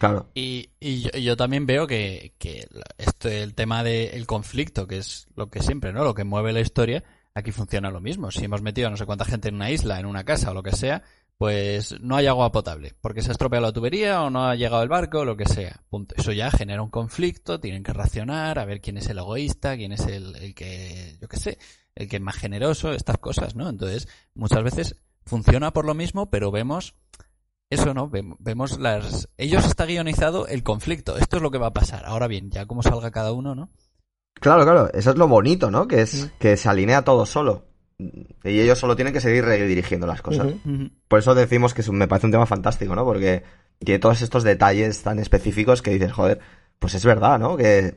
Claro. 0.03 0.29
Y, 0.33 0.71
y 0.81 1.03
yo, 1.03 1.11
yo 1.11 1.37
también 1.37 1.65
veo 1.65 1.87
que, 1.87 2.35
que 2.37 2.67
esto, 2.97 3.29
el 3.29 3.55
tema 3.55 3.85
del 3.85 4.25
conflicto, 4.27 4.85
que 4.85 4.97
es 4.97 5.27
lo 5.33 5.49
que 5.49 5.61
siempre, 5.61 5.93
¿no? 5.93 6.03
Lo 6.03 6.13
que 6.13 6.25
mueve 6.25 6.51
la 6.51 6.59
historia, 6.59 7.05
aquí 7.33 7.53
funciona 7.53 7.89
lo 7.89 8.01
mismo. 8.01 8.29
Si 8.29 8.43
hemos 8.43 8.61
metido 8.61 8.87
a 8.87 8.91
no 8.91 8.97
sé 8.97 9.05
cuánta 9.05 9.23
gente 9.23 9.47
en 9.47 9.55
una 9.55 9.71
isla, 9.71 10.01
en 10.01 10.05
una 10.05 10.25
casa 10.25 10.51
o 10.51 10.53
lo 10.53 10.61
que 10.61 10.73
sea, 10.73 11.03
pues 11.37 11.95
no 12.01 12.17
hay 12.17 12.27
agua 12.27 12.51
potable, 12.51 12.95
porque 12.99 13.21
se 13.21 13.29
ha 13.29 13.31
estropeado 13.31 13.65
la 13.65 13.71
tubería 13.71 14.23
o 14.23 14.29
no 14.29 14.45
ha 14.45 14.55
llegado 14.55 14.83
el 14.83 14.89
barco 14.89 15.19
o 15.19 15.25
lo 15.25 15.37
que 15.37 15.45
sea. 15.45 15.81
Punto. 15.89 16.15
Eso 16.17 16.33
ya 16.33 16.51
genera 16.51 16.81
un 16.81 16.89
conflicto, 16.89 17.61
tienen 17.61 17.83
que 17.83 17.93
racionar, 17.93 18.59
a 18.59 18.65
ver 18.65 18.81
quién 18.81 18.97
es 18.97 19.07
el 19.07 19.19
egoísta, 19.19 19.77
quién 19.77 19.93
es 19.93 20.05
el, 20.07 20.35
el 20.35 20.53
que, 20.53 21.17
yo 21.21 21.29
qué 21.29 21.37
sé, 21.37 21.59
el 21.95 22.09
que 22.09 22.17
es 22.17 22.21
más 22.21 22.35
generoso, 22.35 22.91
estas 22.91 23.19
cosas, 23.19 23.55
¿no? 23.55 23.69
Entonces, 23.69 24.09
muchas 24.33 24.63
veces 24.63 25.01
funciona 25.25 25.71
por 25.71 25.85
lo 25.85 25.93
mismo, 25.93 26.29
pero 26.29 26.51
vemos 26.51 26.95
eso 27.73 27.93
no, 27.93 28.09
Vem- 28.09 28.35
vemos 28.39 28.79
las... 28.79 29.27
Ellos 29.37 29.65
está 29.65 29.85
guionizado 29.85 30.47
el 30.47 30.63
conflicto, 30.63 31.17
esto 31.17 31.37
es 31.37 31.43
lo 31.43 31.51
que 31.51 31.57
va 31.57 31.67
a 31.67 31.73
pasar. 31.73 32.05
Ahora 32.05 32.27
bien, 32.27 32.49
ya 32.51 32.65
como 32.65 32.83
salga 32.83 33.11
cada 33.11 33.31
uno, 33.31 33.55
¿no? 33.55 33.69
Claro, 34.35 34.63
claro. 34.63 34.89
Eso 34.93 35.11
es 35.11 35.17
lo 35.17 35.27
bonito, 35.27 35.69
¿no? 35.71 35.87
Que 35.87 36.01
es 36.01 36.31
que 36.39 36.57
se 36.57 36.69
alinea 36.69 37.03
todo 37.03 37.25
solo. 37.25 37.65
Y 37.99 38.59
ellos 38.59 38.79
solo 38.79 38.95
tienen 38.95 39.13
que 39.13 39.21
seguir 39.21 39.45
redirigiendo 39.45 40.07
las 40.07 40.21
cosas. 40.21 40.47
Por 41.07 41.19
eso 41.19 41.35
decimos 41.35 41.73
que 41.73 41.81
es 41.81 41.87
un- 41.87 41.97
me 41.97 42.07
parece 42.07 42.25
un 42.27 42.31
tema 42.31 42.45
fantástico, 42.45 42.95
¿no? 42.95 43.05
Porque 43.05 43.43
tiene 43.79 43.99
todos 43.99 44.21
estos 44.21 44.43
detalles 44.43 45.03
tan 45.03 45.19
específicos 45.19 45.81
que 45.81 45.91
dices, 45.91 46.11
joder, 46.11 46.39
pues 46.79 46.95
es 46.95 47.05
verdad, 47.05 47.39
¿no? 47.39 47.55
Que 47.55 47.95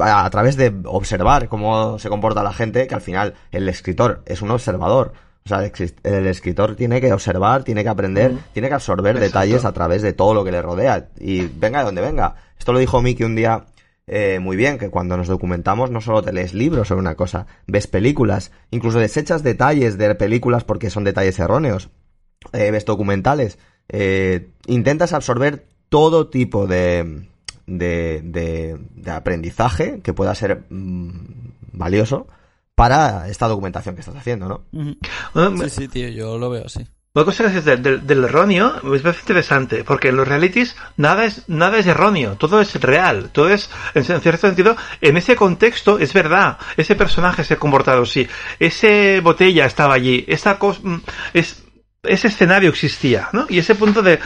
a 0.00 0.28
través 0.28 0.56
de 0.56 0.74
observar 0.84 1.48
cómo 1.48 1.98
se 1.98 2.10
comporta 2.10 2.42
la 2.42 2.52
gente, 2.52 2.86
que 2.86 2.94
al 2.94 3.00
final 3.00 3.34
el 3.52 3.68
escritor 3.68 4.22
es 4.26 4.42
un 4.42 4.50
observador. 4.50 5.14
O 5.48 5.54
sea, 5.56 5.64
el, 5.64 5.72
escri- 5.72 5.94
el 6.02 6.26
escritor 6.26 6.76
tiene 6.76 7.00
que 7.00 7.10
observar, 7.12 7.64
tiene 7.64 7.82
que 7.82 7.88
aprender, 7.88 8.32
Ujú. 8.32 8.40
tiene 8.52 8.68
que 8.68 8.74
absorber 8.74 9.16
Exacto. 9.16 9.38
detalles 9.38 9.64
a 9.64 9.72
través 9.72 10.02
de 10.02 10.12
todo 10.12 10.34
lo 10.34 10.44
que 10.44 10.52
le 10.52 10.60
rodea. 10.60 11.08
Y 11.18 11.46
venga 11.46 11.78
de 11.78 11.86
donde 11.86 12.02
venga. 12.02 12.34
Esto 12.58 12.72
lo 12.74 12.78
dijo 12.78 13.00
Miki 13.00 13.24
un 13.24 13.34
día 13.34 13.64
eh, 14.06 14.38
muy 14.40 14.56
bien, 14.56 14.76
que 14.78 14.90
cuando 14.90 15.16
nos 15.16 15.26
documentamos 15.28 15.90
no 15.90 16.00
solo 16.02 16.22
te 16.22 16.32
lees 16.34 16.52
libros 16.52 16.88
sobre 16.88 17.00
una 17.00 17.14
cosa, 17.14 17.46
ves 17.66 17.86
películas, 17.86 18.52
incluso 18.70 18.98
desechas 18.98 19.42
detalles 19.42 19.96
de 19.96 20.14
películas 20.14 20.64
porque 20.64 20.90
son 20.90 21.04
detalles 21.04 21.38
erróneos 21.38 21.88
eh, 22.52 22.70
ves 22.70 22.84
documentales, 22.84 23.58
eh, 23.88 24.50
intentas 24.66 25.12
absorber 25.12 25.66
todo 25.88 26.28
tipo 26.28 26.66
de, 26.66 27.26
de, 27.66 28.20
de- 28.22 28.78
de 28.94 29.10
aprendizaje 29.10 30.00
que 30.02 30.12
pueda 30.14 30.34
ser 30.34 30.64
mm, 30.70 31.10
valioso 31.72 32.26
para 32.78 33.28
esta 33.28 33.48
documentación 33.48 33.94
que 33.96 34.00
estás 34.02 34.14
haciendo, 34.16 34.48
¿no? 34.48 34.94
Bueno, 35.34 35.64
Sí, 35.64 35.70
sí, 35.70 35.88
tío, 35.88 36.08
yo 36.08 36.38
lo 36.38 36.48
veo 36.48 36.64
así. 36.66 36.86
Una 37.14 37.24
cosa 37.24 37.42
que 37.42 37.48
dices 37.48 37.64
del, 37.64 37.82
del- 37.82 38.06
del 38.06 38.24
erróneo 38.24 38.74
me 38.84 39.00
parece 39.00 39.20
interesante, 39.22 39.82
porque 39.82 40.10
en 40.10 40.16
los 40.16 40.28
realities 40.28 40.76
nada 40.96 41.24
es, 41.24 41.42
nada 41.48 41.78
es 41.78 41.86
erróneo, 41.88 42.36
todo 42.36 42.60
es 42.60 42.80
real, 42.80 43.30
todo 43.32 43.48
es, 43.50 43.68
en, 43.94 44.04
cierto 44.04 44.46
sentido, 44.46 44.76
en 45.00 45.16
ese 45.16 45.34
contexto 45.34 45.98
es 45.98 46.12
verdad, 46.12 46.58
ese 46.76 46.94
personaje 46.94 47.42
se 47.42 47.54
ha 47.54 47.58
comportado 47.58 48.02
así, 48.02 48.28
ese 48.60 49.20
botella 49.20 49.66
estaba 49.66 49.94
allí, 49.94 50.24
esa 50.28 50.58
cosa, 50.60 50.80
es, 51.34 51.64
ese 52.04 52.28
escenario 52.28 52.70
existía, 52.70 53.28
¿no? 53.32 53.46
Y 53.48 53.58
ese 53.58 53.74
punto 53.74 54.02
de, 54.02 54.20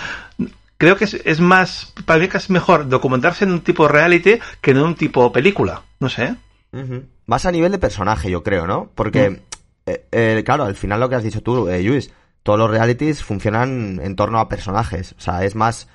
creo 0.77 0.97
que 0.97 1.05
es, 1.05 1.15
es 1.15 1.41
más, 1.41 1.95
para 2.05 2.19
mí 2.21 2.29
que 2.29 2.37
es 2.37 2.51
mejor 2.51 2.87
documentarse 2.89 3.45
en 3.45 3.53
un 3.53 3.63
tipo 3.63 3.89
reality 3.89 4.39
que 4.61 4.73
en 4.73 4.79
un 4.79 4.95
tipo 4.97 5.33
película, 5.33 5.81
no 6.01 6.11
sé. 6.11 6.35
Ujú. 6.73 7.05
Más 7.33 7.47
a 7.47 7.51
nivel 7.51 7.73
de 7.73 7.79
personaje, 7.79 8.31
yo 8.31 8.43
creo, 8.43 8.67
¿no? 8.67 8.91
Porque, 8.95 9.41
eh, 9.87 10.07
eh, 10.13 10.43
claro, 10.45 10.65
al 10.65 10.75
final 10.75 11.01
lo 11.01 11.09
que 11.09 11.15
has 11.15 11.23
dicho 11.23 11.43
tú, 11.43 11.67
eh, 11.67 11.83
Luis, 11.83 12.13
todos 12.43 12.59
los 12.59 12.71
realities 12.71 13.25
funcionan 13.25 14.01
en 14.03 14.17
torno 14.17 14.39
a 14.39 14.51
personajes. 14.51 15.15
O 15.17 15.21
sea, 15.23 15.43
es 15.43 15.55
más, 15.55 15.89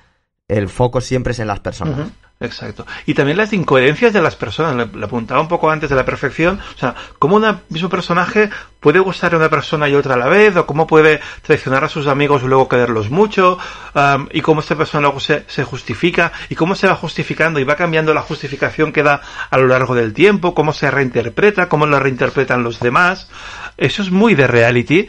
el 0.48 0.68
foco 0.68 1.00
siempre 1.00 1.30
es 1.30 1.38
en 1.38 1.46
las 1.46 1.60
personas. 1.60 2.10
Exacto. 2.40 2.86
Y 3.04 3.14
también 3.14 3.36
las 3.36 3.52
incoherencias 3.52 4.12
de 4.12 4.22
las 4.22 4.36
personas. 4.36 4.88
Le, 4.94 5.04
apuntaba 5.04 5.40
un 5.40 5.48
poco 5.48 5.70
antes 5.70 5.90
de 5.90 5.96
la 5.96 6.04
perfección. 6.04 6.60
O 6.76 6.78
sea, 6.78 6.94
cómo 7.18 7.36
un 7.36 7.60
mismo 7.68 7.88
personaje 7.88 8.48
puede 8.78 9.00
gustar 9.00 9.34
a 9.34 9.38
una 9.38 9.48
persona 9.48 9.88
y 9.88 9.96
otra 9.96 10.14
a 10.14 10.16
la 10.16 10.28
vez, 10.28 10.54
o 10.56 10.64
cómo 10.64 10.86
puede 10.86 11.20
traicionar 11.42 11.82
a 11.82 11.88
sus 11.88 12.06
amigos 12.06 12.42
y 12.44 12.46
luego 12.46 12.68
quererlos 12.68 13.10
mucho, 13.10 13.58
am, 13.94 14.28
y 14.32 14.40
cómo 14.40 14.60
esta 14.60 14.76
persona 14.76 15.02
luego 15.02 15.18
se, 15.18 15.44
se 15.48 15.64
justifica, 15.64 16.30
y 16.48 16.54
cómo 16.54 16.76
se 16.76 16.86
va 16.86 16.94
justificando 16.94 17.58
y 17.58 17.64
va 17.64 17.74
cambiando 17.74 18.14
la 18.14 18.22
justificación 18.22 18.92
que 18.92 19.02
da 19.02 19.20
a 19.50 19.58
lo 19.58 19.66
largo 19.66 19.96
del 19.96 20.14
tiempo, 20.14 20.54
cómo 20.54 20.72
se 20.72 20.92
reinterpreta, 20.92 21.68
cómo 21.68 21.86
lo 21.86 21.98
reinterpretan 21.98 22.62
los 22.62 22.78
demás. 22.78 23.28
Eso 23.76 24.02
es 24.02 24.12
muy 24.12 24.36
de 24.36 24.46
reality. 24.46 25.08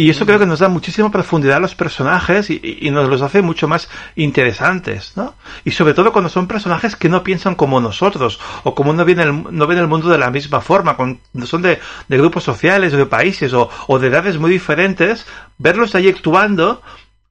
Y 0.00 0.10
eso 0.10 0.24
creo 0.26 0.38
que 0.38 0.46
nos 0.46 0.60
da 0.60 0.68
muchísima 0.68 1.10
profundidad 1.10 1.56
a 1.56 1.60
los 1.60 1.74
personajes 1.74 2.50
y, 2.50 2.60
y- 2.82 2.90
nos 2.92 3.08
los 3.08 3.20
hace 3.20 3.42
mucho 3.42 3.66
más 3.66 3.88
interesantes, 4.14 5.14
¿no? 5.16 5.34
Y 5.64 5.72
sobre 5.72 5.92
todo 5.92 6.12
cuando 6.12 6.28
son 6.28 6.46
personajes 6.46 6.94
que 6.94 7.08
no 7.08 7.24
piensan 7.24 7.56
como 7.56 7.80
nosotros 7.80 8.38
o 8.62 8.76
como 8.76 8.92
no 8.92 9.04
ven 9.04 9.18
el, 9.18 9.44
no 9.50 9.66
ven 9.66 9.78
el 9.78 9.88
mundo 9.88 10.08
de 10.08 10.18
la 10.18 10.30
misma 10.30 10.60
forma, 10.60 10.94
cuando 10.96 11.18
son 11.46 11.62
de, 11.62 11.80
de 12.06 12.16
grupos 12.16 12.44
sociales 12.44 12.94
o 12.94 12.96
de 12.96 13.06
países 13.06 13.52
o, 13.52 13.68
o 13.88 13.98
de 13.98 14.06
edades 14.06 14.38
muy 14.38 14.52
diferentes, 14.52 15.26
verlos 15.58 15.96
ahí 15.96 16.08
actuando 16.08 16.80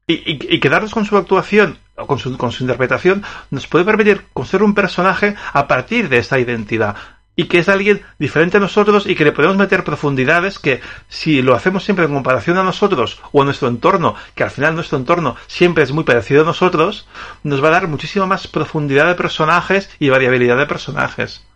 y, 0.05 0.15
y- 0.15 0.55
y 0.55 0.59
quedarnos 0.59 0.93
con 0.93 1.05
su 1.05 1.15
actuación 1.15 1.77
o 1.95 2.05
con 2.05 2.19
su, 2.19 2.37
con 2.37 2.51
su 2.51 2.63
interpretación 2.63 3.23
nos 3.49 3.65
puede 3.67 3.85
permitir 3.85 4.25
construir 4.33 4.63
un 4.63 4.73
personaje 4.75 5.35
a 5.53 5.67
partir 5.67 6.09
de 6.09 6.17
esta 6.17 6.37
identidad 6.37 6.95
y 7.37 7.45
que 7.45 7.59
es 7.59 7.69
alguien 7.69 8.01
diferente 8.19 8.57
a 8.57 8.59
nosotros 8.59 9.07
y 9.07 9.15
que 9.15 9.23
le 9.23 9.31
podemos 9.31 9.55
meter 9.55 9.85
profundidades 9.85 10.59
que 10.59 10.81
si 11.07 11.41
lo 11.41 11.55
hacemos 11.55 11.85
siempre 11.85 12.03
en 12.03 12.13
comparación 12.13 12.57
a 12.57 12.63
nosotros 12.63 13.21
o 13.31 13.41
a 13.41 13.45
nuestro 13.45 13.69
entorno, 13.69 14.15
que 14.35 14.43
al 14.43 14.51
final 14.51 14.75
nuestro 14.75 14.97
entorno 14.97 15.37
siempre 15.47 15.85
es 15.85 15.93
muy 15.93 16.03
parecido 16.03 16.41
a 16.41 16.45
nosotros, 16.45 17.07
nos 17.43 17.63
va 17.63 17.69
a 17.69 17.71
dar 17.71 17.87
muchísima 17.87 18.25
más 18.25 18.47
profundidad 18.47 19.07
de 19.07 19.15
personajes 19.15 19.89
y 19.99 20.09
variabilidad 20.09 20.57
de 20.57 20.65
personajes. 20.65 21.46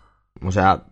O 0.44 0.50
sea, 0.50 0.82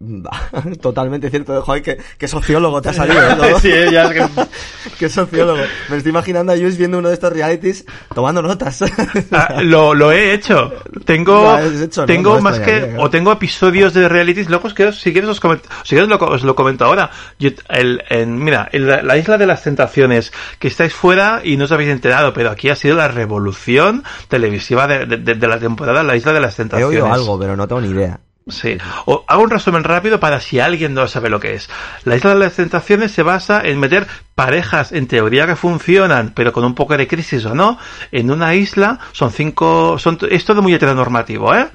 totalmente 0.80 1.28
cierto. 1.28 1.60
Joder, 1.62 1.82
qué, 1.82 1.98
qué 2.18 2.28
sociólogo 2.28 2.80
te 2.80 2.90
ha 2.90 2.92
salido, 2.92 3.20
¿eh? 3.20 3.34
Todo. 3.36 3.58
Sí, 3.60 3.70
ya 3.90 4.04
es 4.04 4.10
que- 4.12 4.46
Qué 4.98 5.08
sociólogo. 5.08 5.62
Me 5.88 5.96
estoy 5.96 6.10
imaginando 6.10 6.52
a 6.52 6.56
Luis 6.56 6.76
viendo 6.76 6.98
uno 6.98 7.08
de 7.08 7.14
estos 7.14 7.32
realities 7.32 7.84
tomando 8.14 8.42
notas. 8.42 8.84
Ah, 9.32 9.60
lo, 9.62 9.94
lo 9.94 10.12
he 10.12 10.34
hecho. 10.34 10.72
Tengo, 11.04 11.58
hecho, 11.58 12.02
¿no? 12.02 12.06
tengo 12.06 12.34
No 12.36 12.42
más 12.42 12.60
que, 12.60 12.94
o 12.98 13.10
tengo 13.10 13.32
episodios 13.32 13.92
de 13.94 14.08
realities 14.08 14.48
locos 14.50 14.72
que 14.74 14.92
si 14.92 15.12
quieres 15.12 15.30
os 15.30 15.40
comento, 15.40 15.68
si 15.84 15.90
quieres 15.96 16.08
lo, 16.08 16.16
os 16.18 16.44
lo 16.44 16.54
comento 16.54 16.84
ahora. 16.84 17.10
Yo, 17.38 17.50
el, 17.70 18.02
en, 18.08 18.38
mira, 18.44 18.68
en 18.72 18.86
la, 18.86 19.02
la 19.02 19.16
isla 19.16 19.36
de 19.38 19.46
las 19.46 19.62
tentaciones, 19.64 20.32
que 20.58 20.68
estáis 20.68 20.92
fuera 20.94 21.40
y 21.42 21.56
no 21.56 21.64
os 21.64 21.72
habéis 21.72 21.90
enterado, 21.90 22.32
pero 22.32 22.50
aquí 22.50 22.68
ha 22.68 22.76
sido 22.76 22.96
la 22.96 23.08
revolución 23.08 24.04
televisiva 24.28 24.86
de, 24.86 25.06
de- 25.06 25.16
de- 25.16 25.34
de 25.34 25.48
la 25.48 25.58
temporada 25.58 26.02
La 26.02 26.14
isla 26.14 26.32
de 26.32 26.40
las 26.40 26.54
He 26.54 26.56
tentaciones. 26.58 27.02
oído 27.02 27.12
algo, 27.12 27.38
pero 27.38 27.56
no 27.56 27.66
tengo 27.66 27.80
ni 27.80 27.88
idea. 27.88 28.20
Sí. 28.48 28.78
O 29.04 29.24
hago 29.28 29.42
un 29.42 29.50
resumen 29.50 29.84
rápido 29.84 30.18
para 30.18 30.40
si 30.40 30.60
alguien 30.60 30.94
no 30.94 31.06
sabe 31.06 31.28
lo 31.28 31.40
que 31.40 31.54
es. 31.54 31.68
La 32.04 32.16
isla 32.16 32.30
de 32.30 32.40
las 32.40 32.54
tentaciones 32.54 33.12
se 33.12 33.22
basa 33.22 33.60
en 33.62 33.78
meter 33.78 34.06
parejas 34.34 34.92
en 34.92 35.06
teoría 35.06 35.46
que 35.46 35.56
funcionan, 35.56 36.32
pero 36.34 36.52
con 36.52 36.64
un 36.64 36.74
poco 36.74 36.96
de 36.96 37.06
crisis 37.06 37.44
o 37.44 37.54
no, 37.54 37.78
en 38.10 38.30
una 38.30 38.54
isla. 38.54 38.98
Son 39.12 39.30
cinco, 39.30 39.98
son, 39.98 40.18
es 40.30 40.44
todo 40.44 40.62
muy 40.62 40.72
heteronormativo, 40.72 41.54
¿eh? 41.54 41.68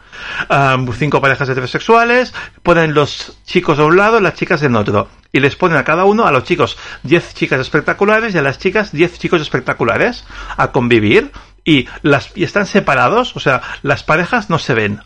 Am, 0.50 0.92
cinco 0.92 1.22
parejas 1.22 1.48
heterosexuales, 1.50 2.34
ponen 2.64 2.94
los 2.94 3.38
chicos 3.46 3.78
a 3.80 3.86
un 3.86 3.96
lado, 3.96 4.20
las 4.20 4.34
chicas 4.34 4.64
en 4.64 4.76
otro. 4.76 5.08
Y 5.32 5.42
les 5.42 5.56
ponen 5.56 5.78
a 5.78 5.84
cada 5.84 6.06
uno, 6.06 6.26
a 6.26 6.32
los 6.32 6.46
chicos, 6.46 6.78
10 7.04 7.36
chicas 7.36 7.60
espectaculares 7.60 8.34
y 8.34 8.38
a 8.38 8.42
las 8.42 8.58
chicas 8.58 8.92
10 8.92 9.20
chicos 9.20 9.42
espectaculares 9.42 10.26
a 10.58 10.72
convivir. 10.72 11.32
Y 11.68 11.88
las, 12.04 12.32
y 12.36 12.44
están 12.44 12.68
separados, 12.68 13.36
o 13.36 13.40
sea, 13.40 13.62
las 13.82 14.04
parejas 14.04 14.52
no 14.52 14.60
se 14.60 14.76
ven. 14.76 15.02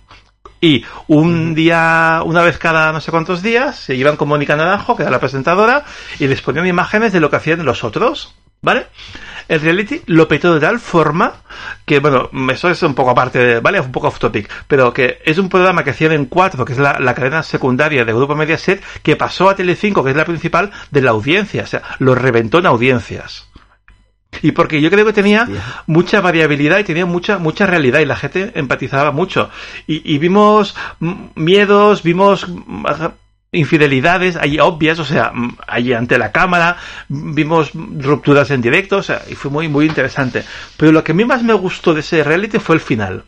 Y 0.62 0.84
un 1.08 1.56
día, 1.56 2.22
una 2.26 2.42
vez 2.42 2.58
cada 2.58 2.92
no 2.92 3.00
sé 3.02 3.12
cuántos 3.12 3.42
días, 3.42 3.78
se 3.78 3.96
iban 3.96 4.18
con 4.18 4.28
Mónica 4.28 4.56
Naranjo, 4.56 4.96
que 4.96 5.04
era 5.04 5.12
la 5.12 5.20
presentadora, 5.20 5.86
y 6.20 6.28
les 6.28 6.42
ponían 6.42 6.68
imágenes 6.68 7.14
de 7.14 7.20
lo 7.22 7.30
que 7.30 7.38
hacían 7.38 7.64
los 7.64 7.84
otros, 7.84 8.36
¿vale? 8.62 8.88
El 9.48 9.62
reality 9.62 10.02
lo 10.06 10.28
petó 10.28 10.54
de 10.54 10.60
tal 10.60 10.80
forma 10.80 11.34
que, 11.86 12.00
bueno, 12.00 12.30
eso 12.52 12.70
es 12.70 12.84
un 12.84 12.94
poco 12.94 13.10
aparte, 13.12 13.40
de- 13.40 13.60
¿vale? 13.62 13.80
Un 13.80 13.92
poco 13.92 14.10
off 14.10 14.20
topic, 14.20 14.48
pero 14.68 14.94
que 14.94 15.20
es 15.26 15.38
un 15.40 15.50
programa 15.50 15.84
que 15.84 15.90
hacían 15.92 16.12
en 16.12 16.26
cuatro, 16.26 16.66
que 16.66 16.74
es 16.74 16.80
la, 16.80 17.00
la 17.00 17.16
cadena 17.16 17.42
secundaria 17.42 18.06
de 18.06 18.14
Grupo 18.14 18.36
Mediaset, 18.36 18.84
que 19.02 19.16
pasó 19.16 19.50
a 19.50 19.56
Telecinco, 19.56 20.04
que 20.04 20.12
es 20.12 20.16
la 20.18 20.26
principal, 20.26 20.72
de 20.92 21.02
la 21.02 21.12
audiencia, 21.12 21.64
o 21.64 21.68
sea, 21.68 21.82
lo 22.00 22.14
reventó 22.16 22.60
en 22.60 22.68
audiencias. 22.68 23.48
Y 24.42 24.52
porque 24.52 24.82
yo 24.82 24.90
creo 24.90 25.06
que 25.06 25.14
tenía 25.14 25.44
Hostia. 25.44 25.84
mucha 25.88 26.22
variabilidad 26.22 26.80
y 26.80 26.84
tenía 26.84 27.06
mucha 27.06 27.40
mucha 27.40 27.66
realidad 27.66 28.00
y 28.00 28.06
la 28.06 28.16
gente 28.16 28.52
empatizaba 28.56 29.12
mucho. 29.12 29.50
Y, 29.88 30.14
y 30.14 30.18
vimos 30.18 30.76
miedos, 31.36 32.04
vimos 32.04 32.46
infidelidades 33.52 34.36
ahí 34.36 34.60
obvias, 34.60 35.00
o 35.00 35.06
sea, 35.06 35.34
ahí 35.68 35.94
ante 35.94 36.18
la 36.18 36.32
cámara, 36.32 36.78
vimos 37.08 37.72
rupturas 37.74 38.52
en 38.52 38.62
directo, 38.62 38.98
o 38.98 39.04
sea, 39.04 39.24
y 39.30 39.36
fue 39.36 39.50
muy 39.50 39.68
muy 39.68 39.86
interesante. 39.86 40.44
Pero 40.78 40.92
lo 40.92 41.04
que 41.04 41.12
a 41.12 41.16
mí 41.16 41.26
más 41.26 41.44
me 41.44 41.54
gustó 41.54 41.94
de 41.94 42.02
ese 42.02 42.24
reality 42.24 42.60
fue 42.60 42.76
el 42.76 42.82
final. 42.82 43.24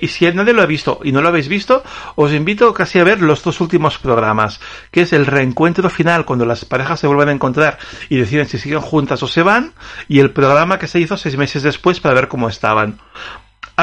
Y 0.00 0.08
si 0.08 0.30
nadie 0.32 0.52
lo 0.52 0.62
ha 0.62 0.66
visto 0.66 1.00
y 1.02 1.12
no 1.12 1.20
lo 1.20 1.28
habéis 1.28 1.48
visto, 1.48 1.82
os 2.14 2.32
invito 2.32 2.72
casi 2.74 2.98
a 2.98 3.04
ver 3.04 3.20
los 3.20 3.42
dos 3.42 3.60
últimos 3.60 3.98
programas, 3.98 4.60
que 4.90 5.02
es 5.02 5.12
el 5.12 5.26
reencuentro 5.26 5.90
final 5.90 6.24
cuando 6.24 6.46
las 6.46 6.64
parejas 6.64 7.00
se 7.00 7.06
vuelven 7.06 7.28
a 7.28 7.32
encontrar 7.32 7.78
y 8.08 8.16
deciden 8.16 8.46
si 8.46 8.58
siguen 8.58 8.80
juntas 8.80 9.22
o 9.22 9.28
se 9.28 9.42
van, 9.42 9.72
y 10.08 10.20
el 10.20 10.30
programa 10.30 10.78
que 10.78 10.86
se 10.86 11.00
hizo 11.00 11.16
seis 11.16 11.36
meses 11.36 11.62
después 11.62 12.00
para 12.00 12.14
ver 12.14 12.28
cómo 12.28 12.48
estaban. 12.48 12.98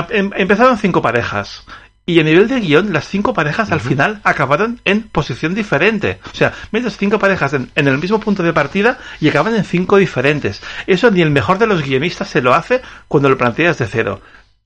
Em- 0.10 0.32
Empezaron 0.36 0.77
cinco 0.77 1.01
parejas. 1.01 1.63
Y 2.04 2.19
a 2.19 2.23
nivel 2.23 2.47
de 2.47 2.60
guion, 2.60 2.93
las 2.93 3.08
cinco 3.08 3.34
parejas 3.34 3.71
al 3.71 3.80
final 3.80 4.21
acabaron 4.23 4.82
en 4.86 5.04
posición 5.04 5.54
diferente. 5.54 6.19
O 6.32 6.36
sea, 6.36 6.51
metes 6.71 6.97
cinco 6.97 7.19
parejas 7.19 7.54
en, 7.54 7.69
en 7.75 7.88
el 7.88 7.99
mismo 7.99 8.19
punto 8.19 8.41
de 8.41 8.54
partida 8.54 8.97
y 9.19 9.30
acaban 9.30 9.56
en 9.56 9.63
cinco 9.63 9.97
diferentes. 9.97 10.62
Eso 10.88 11.12
ni 11.12 11.21
el 11.21 11.30
mejor 11.30 11.60
de 11.60 11.67
los 11.67 11.84
guionistas 11.84 12.27
se 12.27 12.41
lo 12.41 12.56
hace 12.56 12.82
cuando 13.08 13.30
lo 13.30 13.38
planteas 13.38 13.77
de 13.77 13.86
cero. 13.88 14.19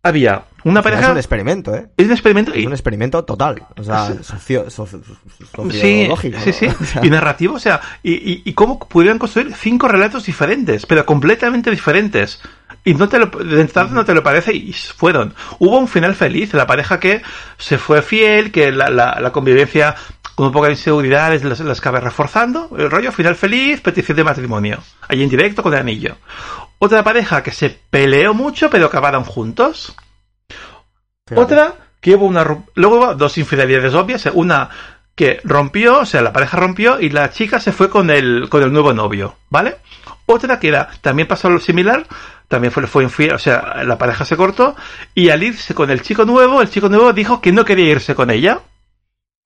Había 0.06 0.44
una 0.64 0.82
Es 0.82 0.84
pareja... 0.84 1.12
un 1.12 1.18
experimento, 1.18 1.74
¿eh? 1.76 1.88
Es 1.98 2.06
un 2.06 2.12
experimento 2.12 2.52
Es 2.54 2.60
y, 2.60 2.66
un 2.68 2.74
experimento 2.74 3.24
total. 3.26 3.64
O 3.76 3.84
sea, 3.84 4.06
socio, 4.22 4.70
socio- 4.70 5.02
sociológico. 5.02 5.72
sí, 5.72 6.08
¿no? 6.08 6.18
sí, 6.54 6.68
O 6.82 6.86
sea, 6.86 7.04
y 7.06 7.10
narrativo, 7.10 7.56
o 7.56 7.60
sea, 7.60 7.82
y, 8.04 8.14
y, 8.14 8.42
y 8.46 8.54
cómo 8.54 8.78
pudieron 8.80 9.18
construir 9.18 9.54
cinco 9.56 9.88
relatos 9.88 10.26
diferentes, 10.26 10.86
pero 10.86 11.06
completamente 11.06 11.72
diferentes. 11.72 12.40
Y 12.84 12.94
no 12.94 13.10
te 13.10 13.18
lo, 13.18 13.26
de 13.26 13.62
entrada 13.62 13.90
no 13.92 14.06
te 14.06 14.14
lo 14.14 14.22
parece 14.22 14.54
y 14.54 14.72
fueron. 14.74 15.34
Hubo 15.58 15.80
un 15.80 15.88
final 15.88 16.14
feliz, 16.14 16.54
la 16.54 16.68
pareja 16.68 17.00
que 17.00 17.24
se 17.58 17.80
fue 17.80 18.04
fiel, 18.04 18.52
que 18.52 18.72
la, 18.72 18.90
la, 18.92 19.20
la 19.20 19.32
convivencia 19.32 19.96
con 20.36 20.48
un 20.48 20.52
poco 20.52 20.66
de 20.66 20.74
inseguridades 20.74 21.44
las, 21.46 21.62
las 21.62 21.80
acaba 21.80 22.00
reforzando, 22.00 22.70
el 22.78 22.92
rollo 22.92 23.12
final 23.12 23.36
feliz, 23.36 23.82
petición 23.82 24.18
de 24.18 24.24
matrimonio, 24.26 24.80
ahí 25.08 25.24
en 25.24 25.30
directo 25.30 25.64
con 25.64 25.74
el 25.74 25.80
anillo. 25.80 26.18
Otra 26.80 27.04
pareja 27.04 27.44
que 27.44 27.52
se 27.52 27.70
peleó 27.90 28.34
mucho 28.34 28.70
pero 28.70 28.88
acabaron 28.88 29.24
juntos. 29.24 29.96
Otra 31.36 31.74
que 32.00 32.16
hubo 32.16 32.26
una 32.26 32.44
luego 32.76 32.98
hubo 32.98 33.16
dos 33.16 33.38
infidelidades 33.38 33.94
obvias, 33.96 34.30
una 34.34 34.70
que 35.16 35.40
rompió, 35.44 36.00
o 36.00 36.06
sea, 36.06 36.22
la 36.22 36.34
pareja 36.34 36.58
rompió 36.58 37.00
y 37.00 37.10
la 37.10 37.32
chica 37.32 37.60
se 37.60 37.72
fue 37.72 37.90
con 37.90 38.10
el 38.10 38.48
con 38.50 38.62
el 38.62 38.72
nuevo 38.72 38.94
novio, 38.94 39.38
¿vale? 39.50 39.78
Otra 40.28 40.60
que 40.60 40.68
era 40.68 40.90
también 41.02 41.28
pasó 41.28 41.50
lo 41.50 41.60
similar, 41.60 42.06
también 42.48 42.72
fue 42.72 42.86
fue 42.86 43.04
infiel, 43.04 43.34
o 43.34 43.40
sea, 43.40 43.84
la 43.86 43.98
pareja 43.98 44.26
se 44.26 44.38
cortó 44.38 44.76
y 45.16 45.30
al 45.30 45.42
irse 45.42 45.74
con 45.74 45.90
el 45.90 46.02
chico 46.02 46.26
nuevo, 46.26 46.62
el 46.62 46.70
chico 46.70 46.90
nuevo 46.90 47.14
dijo 47.14 47.42
que 47.42 47.52
no 47.52 47.66
quería 47.66 47.90
irse 47.90 48.14
con 48.14 48.30
ella. 48.30 48.60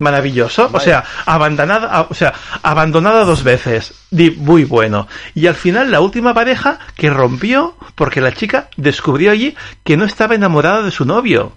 Maravilloso, 0.01 0.69
o 0.71 0.79
sea, 0.79 1.03
abandonada, 1.25 2.07
o 2.09 2.13
sea, 2.13 2.33
abandonada 2.63 3.25
dos 3.25 3.43
veces, 3.43 3.93
Di- 4.09 4.31
muy 4.31 4.63
bueno. 4.63 5.09
Y 5.35 5.45
al 5.47 5.55
final 5.55 5.91
la 5.91 5.99
última 5.99 6.33
pareja 6.33 6.79
que 6.95 7.09
rompió 7.09 7.75
porque 7.95 8.21
la 8.21 8.33
chica 8.33 8.69
descubrió 8.77 9.29
allí 9.29 9.55
que 9.83 9.97
no 9.97 10.05
estaba 10.05 10.35
enamorada 10.35 10.83
de 10.83 10.91
su 10.91 11.03
novio. 11.03 11.51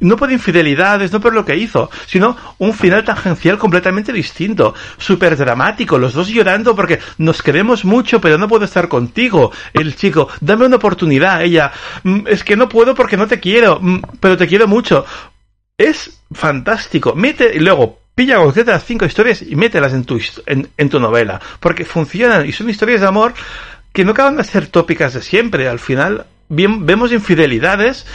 No 0.00 0.16
por 0.16 0.32
infidelidades, 0.32 1.12
no 1.12 1.20
por 1.20 1.32
lo 1.32 1.44
que 1.44 1.56
hizo, 1.56 1.90
sino 2.06 2.36
un 2.58 2.74
final 2.74 3.04
tangencial 3.04 3.56
completamente 3.56 4.12
distinto, 4.12 4.74
súper 4.98 5.36
dramático, 5.36 5.96
los 5.98 6.12
dos 6.14 6.26
llorando 6.28 6.74
porque 6.74 6.98
nos 7.18 7.40
queremos 7.40 7.84
mucho 7.84 8.20
pero 8.20 8.36
no 8.36 8.48
puedo 8.48 8.64
estar 8.64 8.88
contigo. 8.88 9.52
El 9.72 9.94
chico, 9.94 10.28
dame 10.40 10.66
una 10.66 10.76
oportunidad, 10.76 11.42
ella, 11.42 11.70
"Mm, 12.02 12.26
es 12.26 12.42
que 12.42 12.56
no 12.56 12.68
puedo 12.68 12.96
porque 12.96 13.16
no 13.16 13.28
te 13.28 13.38
quiero, 13.38 13.78
"Mm, 13.80 14.00
pero 14.18 14.36
te 14.36 14.48
quiero 14.48 14.66
mucho. 14.66 15.04
Es 15.78 16.20
fantástico. 16.32 17.14
Mete 17.14 17.52
y 17.54 17.58
luego 17.58 17.98
pilla 18.14 18.38
cualquiera 18.38 18.66
de 18.66 18.72
las 18.72 18.84
cinco 18.84 19.04
historias 19.06 19.42
y 19.42 19.56
mételas 19.56 19.92
en 19.92 20.04
tu, 20.04 20.20
en, 20.46 20.68
en 20.76 20.88
tu 20.88 21.00
novela. 21.00 21.40
Porque 21.60 21.84
funcionan 21.84 22.46
y 22.46 22.52
son 22.52 22.70
historias 22.70 23.00
de 23.00 23.08
amor 23.08 23.34
que 23.92 24.04
no 24.04 24.12
acaban 24.12 24.36
de 24.36 24.44
ser 24.44 24.68
tópicas 24.68 25.14
de 25.14 25.22
siempre. 25.22 25.68
Al 25.68 25.80
final 25.80 26.26
bien, 26.48 26.86
vemos 26.86 27.10
infidelidades 27.12 28.06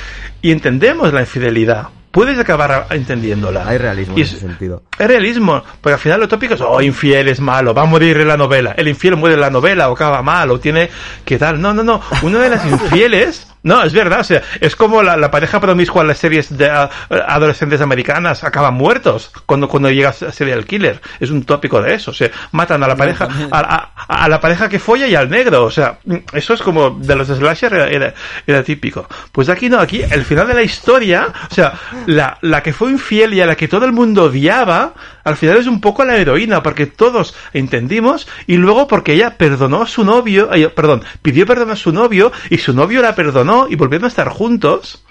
y 0.41 0.51
entendemos 0.51 1.11
la 1.11 1.21
infidelidad. 1.21 1.89
Puedes 2.11 2.39
acabar 2.39 2.87
entendiéndola. 2.89 3.67
Hay 3.67 3.77
realismo 3.77 4.17
Y 4.17 4.21
en 4.21 4.25
es- 4.25 4.31
ese 4.33 4.39
sentido. 4.47 4.81
es 4.97 5.07
realismo, 5.07 5.61
porque 5.79 5.93
al 5.93 5.99
final 5.99 6.19
lo 6.21 6.27
tópico 6.27 6.55
es, 6.55 6.61
oh, 6.61 6.81
infiel 6.81 7.27
es 7.27 7.39
malo, 7.39 7.73
va 7.73 7.83
a 7.83 7.85
morir 7.85 8.17
en 8.17 8.27
la 8.29 8.35
novela. 8.37 8.73
El 8.77 8.87
infiel 8.87 9.15
muere 9.15 9.35
en 9.35 9.41
la 9.41 9.51
novela, 9.51 9.89
o 9.89 9.93
acaba 9.93 10.23
mal, 10.23 10.49
o 10.49 10.59
tiene 10.59 10.89
que 11.23 11.37
tal. 11.37 11.61
No, 11.61 11.71
no, 11.73 11.83
no. 11.83 12.01
Una 12.23 12.39
de 12.39 12.49
las 12.49 12.65
infieles, 12.71 13.47
no, 13.63 13.83
es 13.83 13.93
verdad, 13.93 14.21
o 14.21 14.23
sea, 14.23 14.41
es 14.61 14.75
como 14.75 15.03
la, 15.03 15.17
la 15.17 15.29
pareja 15.31 15.59
promiscua 15.59 16.01
en 16.01 16.07
las 16.07 16.17
series 16.17 16.57
de 16.57 16.69
ah, 16.69 16.89
adolescentes 17.27 17.81
americanas, 17.81 18.43
acaban 18.43 18.73
muertos 18.75 19.31
cuando, 19.45 19.67
cuando 19.67 19.89
llega 19.91 20.09
a 20.09 20.13
serial 20.31 20.65
killer. 20.65 21.01
Es 21.19 21.29
un 21.29 21.43
tópico 21.43 21.81
de 21.81 21.93
eso, 21.95 22.11
o 22.11 22.13
sea, 22.13 22.29
matan 22.51 22.81
a 22.83 22.87
la 22.87 22.95
pareja, 22.95 23.27
a, 23.51 23.59
a- 23.59 24.23
a 24.23 24.27
la 24.29 24.39
pareja 24.39 24.69
que 24.69 24.79
folla 24.79 25.07
y 25.07 25.15
al 25.15 25.29
negro, 25.29 25.63
o 25.65 25.71
sea, 25.71 25.99
eso 26.33 26.53
es 26.53 26.61
como 26.61 26.91
de 26.91 27.15
los 27.15 27.27
slasher 27.27 27.73
era, 27.73 27.87
era, 27.87 28.13
era 28.47 28.63
típico. 28.63 29.07
Pues 29.31 29.49
aquí 29.49 29.69
no, 29.69 29.79
aquí 29.79 30.01
el 30.01 30.23
final 30.25 30.47
de 30.47 30.53
la 30.55 30.63
historia, 30.63 31.27
o 31.49 31.53
sea, 31.53 31.73
la, 32.07 32.37
la 32.41 32.63
que 32.63 32.73
fue 32.73 32.89
infiel 32.91 33.33
y 33.33 33.41
a 33.41 33.45
la 33.45 33.55
que 33.55 33.67
todo 33.67 33.85
el 33.85 33.91
mundo 33.91 34.23
odiaba, 34.23 34.93
al 35.29 35.37
final 35.37 35.57
es 35.57 35.67
un 35.67 35.79
poco 35.79 36.03
la 36.03 36.17
heroína, 36.17 36.63
porque 36.63 36.87
todos 36.87 37.35
entendimos, 37.53 38.27
y 38.47 38.57
luego 38.57 38.87
porque 38.87 39.13
ella 39.13 39.37
perdonó 39.37 39.83
a 39.83 39.87
su 39.87 40.03
novio, 40.03 40.49
ay, 40.51 40.67
perdón, 40.75 41.03
pidió 41.21 41.45
perdón 41.45 41.69
a 41.69 41.75
su 41.75 41.91
novio, 41.91 42.31
y 42.49 42.57
su 42.57 42.73
novio 42.73 43.01
la 43.01 43.15
perdonó, 43.15 43.67
y 43.69 43.75
volvieron 43.75 44.05
a 44.05 44.09
estar 44.09 44.29
juntos, 44.29 45.03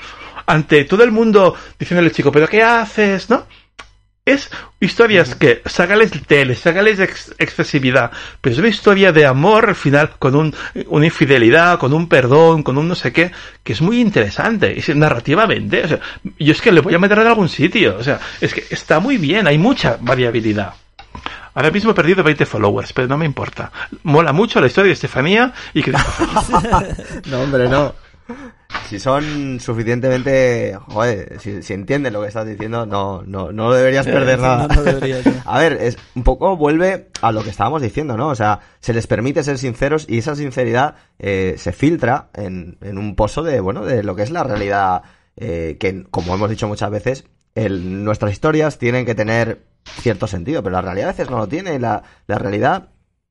ante 0.46 0.84
todo 0.84 1.04
el 1.04 1.12
mundo 1.12 1.54
diciéndole 1.78 2.10
chico, 2.10 2.32
pero 2.32 2.48
¿qué 2.48 2.62
haces? 2.62 3.30
¿No? 3.30 3.46
Es 4.32 4.50
historias 4.80 5.34
que, 5.34 5.62
sácales 5.66 6.10
tele, 6.26 6.54
sácales 6.54 7.00
ex- 7.00 7.34
excesividad, 7.38 8.10
pero 8.40 8.52
es 8.52 8.58
una 8.58 8.68
historia 8.68 9.10
de 9.12 9.24
amor 9.26 9.68
al 9.70 9.74
final, 9.74 10.10
con 10.18 10.34
un, 10.34 10.54
una 10.88 11.06
infidelidad, 11.06 11.78
con 11.78 11.92
un 11.92 12.08
perdón, 12.08 12.62
con 12.62 12.76
un 12.78 12.88
no 12.88 12.94
sé 12.94 13.12
qué, 13.12 13.32
que 13.62 13.72
es 13.72 13.80
muy 13.80 14.00
interesante, 14.00 14.72
y 14.76 14.82
se- 14.82 14.94
narrativamente, 14.94 15.84
o 15.84 15.88
sea, 15.88 16.00
yo 16.38 16.52
es 16.52 16.60
que 16.60 16.72
le 16.72 16.80
voy 16.80 16.94
a 16.94 16.98
meter 16.98 17.18
en 17.18 17.26
algún 17.26 17.48
sitio, 17.48 17.96
o 17.98 18.02
sea, 18.04 18.20
es 18.40 18.52
que 18.52 18.64
está 18.70 19.00
muy 19.00 19.16
bien, 19.16 19.46
hay 19.46 19.56
mucha 19.58 19.96
variabilidad. 20.00 20.74
Ahora 21.54 21.70
mismo 21.70 21.90
he 21.90 21.94
perdido 21.94 22.22
20 22.22 22.46
followers, 22.46 22.92
pero 22.92 23.08
no 23.08 23.18
me 23.18 23.24
importa. 23.26 23.72
Mola 24.04 24.32
mucho 24.32 24.60
la 24.60 24.68
historia 24.68 24.88
de 24.88 24.92
Estefanía 24.94 25.52
y 25.74 25.82
que 25.82 25.90
No, 27.26 27.40
hombre, 27.42 27.68
no. 27.68 27.94
Si 28.88 28.98
son 28.98 29.60
suficientemente. 29.60 30.76
Joder, 30.88 31.38
si, 31.40 31.62
si 31.62 31.72
entienden 31.74 32.12
lo 32.12 32.22
que 32.22 32.28
estás 32.28 32.46
diciendo, 32.46 32.86
no, 32.86 33.22
no, 33.26 33.52
no 33.52 33.72
deberías 33.72 34.06
perder 34.06 34.38
nada. 34.38 34.66
No, 34.68 34.74
no 34.76 34.82
deberías, 34.82 35.26
no. 35.26 35.32
A 35.44 35.58
ver, 35.58 35.74
es 35.74 35.98
un 36.14 36.22
poco 36.22 36.56
vuelve 36.56 37.08
a 37.20 37.32
lo 37.32 37.42
que 37.42 37.50
estábamos 37.50 37.82
diciendo, 37.82 38.16
¿no? 38.16 38.28
O 38.28 38.34
sea, 38.34 38.60
se 38.80 38.94
les 38.94 39.06
permite 39.06 39.42
ser 39.42 39.58
sinceros 39.58 40.06
y 40.08 40.18
esa 40.18 40.34
sinceridad 40.36 40.94
eh, 41.18 41.54
se 41.58 41.72
filtra 41.72 42.30
en, 42.34 42.78
en 42.80 42.98
un 42.98 43.14
pozo 43.14 43.42
de, 43.42 43.60
bueno, 43.60 43.84
de 43.84 44.02
lo 44.02 44.16
que 44.16 44.22
es 44.22 44.30
la 44.30 44.42
realidad, 44.44 45.02
eh, 45.36 45.76
que 45.78 46.04
como 46.10 46.34
hemos 46.34 46.48
dicho 46.50 46.66
muchas 46.68 46.90
veces, 46.90 47.24
el- 47.54 48.04
nuestras 48.04 48.32
historias 48.32 48.78
tienen 48.78 49.04
que 49.04 49.14
tener 49.14 49.66
cierto 50.00 50.26
sentido, 50.26 50.62
pero 50.62 50.74
la 50.74 50.82
realidad 50.82 51.08
a 51.08 51.12
veces 51.12 51.30
no 51.30 51.38
lo 51.38 51.46
tiene. 51.48 51.78
La, 51.78 52.02
la 52.26 52.38
realidad 52.38 52.88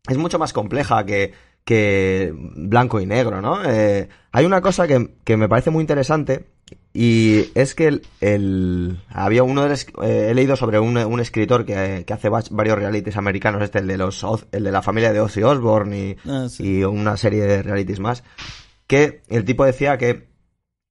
es 0.10 0.18
mucho 0.18 0.40
más 0.40 0.54
compleja 0.54 1.06
que, 1.06 1.34
que 1.68 2.34
blanco 2.34 3.02
y 3.02 3.06
negro, 3.06 3.42
¿no? 3.42 3.60
Eh, 3.70 4.08
hay 4.32 4.46
una 4.46 4.62
cosa 4.62 4.88
que, 4.88 5.16
que 5.26 5.36
me 5.36 5.50
parece 5.50 5.70
muy 5.70 5.82
interesante 5.82 6.46
y 6.94 7.52
es 7.56 7.76
que 7.76 7.88
el, 7.88 8.02
el- 8.22 9.00
había 9.10 9.44
uno 9.44 9.64
de 9.64 9.70
los- 9.72 9.86
eh, 10.02 10.30
he 10.30 10.34
leído 10.34 10.56
sobre 10.56 10.80
un, 10.80 10.96
un 10.98 11.20
escritor 11.20 11.66
que, 11.66 12.06
que 12.08 12.14
hace 12.14 12.30
va- 12.30 12.42
varios 12.52 12.80
realities 12.80 13.18
americanos, 13.18 13.62
este, 13.62 13.80
el 13.80 13.88
de 13.88 13.98
los 13.98 14.26
el 14.54 14.64
de 14.64 14.72
la 14.72 14.82
familia 14.82 15.12
de 15.12 15.20
Ozzy 15.20 15.44
Osbourne 15.44 15.98
y, 16.00 16.16
Ah, 16.26 16.48
sí. 16.50 16.64
y 16.80 16.84
una 16.86 17.18
serie 17.18 17.44
de 17.44 17.62
realities 17.64 18.00
más, 18.00 18.24
que 18.88 19.22
el 19.28 19.44
tipo 19.44 19.66
decía 19.66 19.98
que 19.98 20.30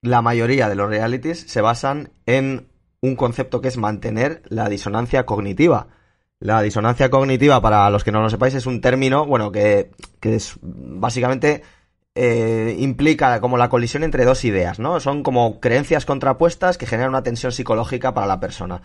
la 0.03 0.21
mayoría 0.21 0.69
de 0.69 0.75
los 0.75 0.91
realities 0.91 1.41
se 1.41 1.62
basan 1.62 2.11
en 2.27 2.69
un 3.01 3.17
concepto 3.17 3.62
que 3.62 3.69
es 3.69 3.79
mantener 3.79 4.43
la 4.51 4.69
disonancia 4.69 5.25
cognitiva. 5.25 5.89
La 6.38 6.61
disonancia 6.62 7.11
cognitiva, 7.11 7.61
para 7.62 7.88
los 7.90 8.05
que 8.05 8.12
no 8.12 8.20
lo 8.20 8.31
sepáis, 8.31 8.55
es 8.55 8.66
un 8.66 8.81
término, 8.81 9.25
bueno, 9.25 9.51
que, 9.51 9.90
que 10.20 10.37
es 10.37 10.59
básicamente 10.61 11.62
eh, 12.14 12.77
implica 12.79 13.40
como 13.40 13.59
la 13.59 13.68
colisión 13.68 14.03
entre 14.03 14.25
dos 14.25 14.44
ideas, 14.44 14.79
¿no? 14.79 15.01
Son 15.01 15.22
como 15.22 15.61
creencias 15.61 16.07
contrapuestas 16.07 16.79
que 16.79 16.87
generan 16.87 17.11
una 17.11 17.22
tensión 17.22 17.53
psicológica 17.53 18.14
para 18.14 18.27
la 18.27 18.40
persona. 18.40 18.83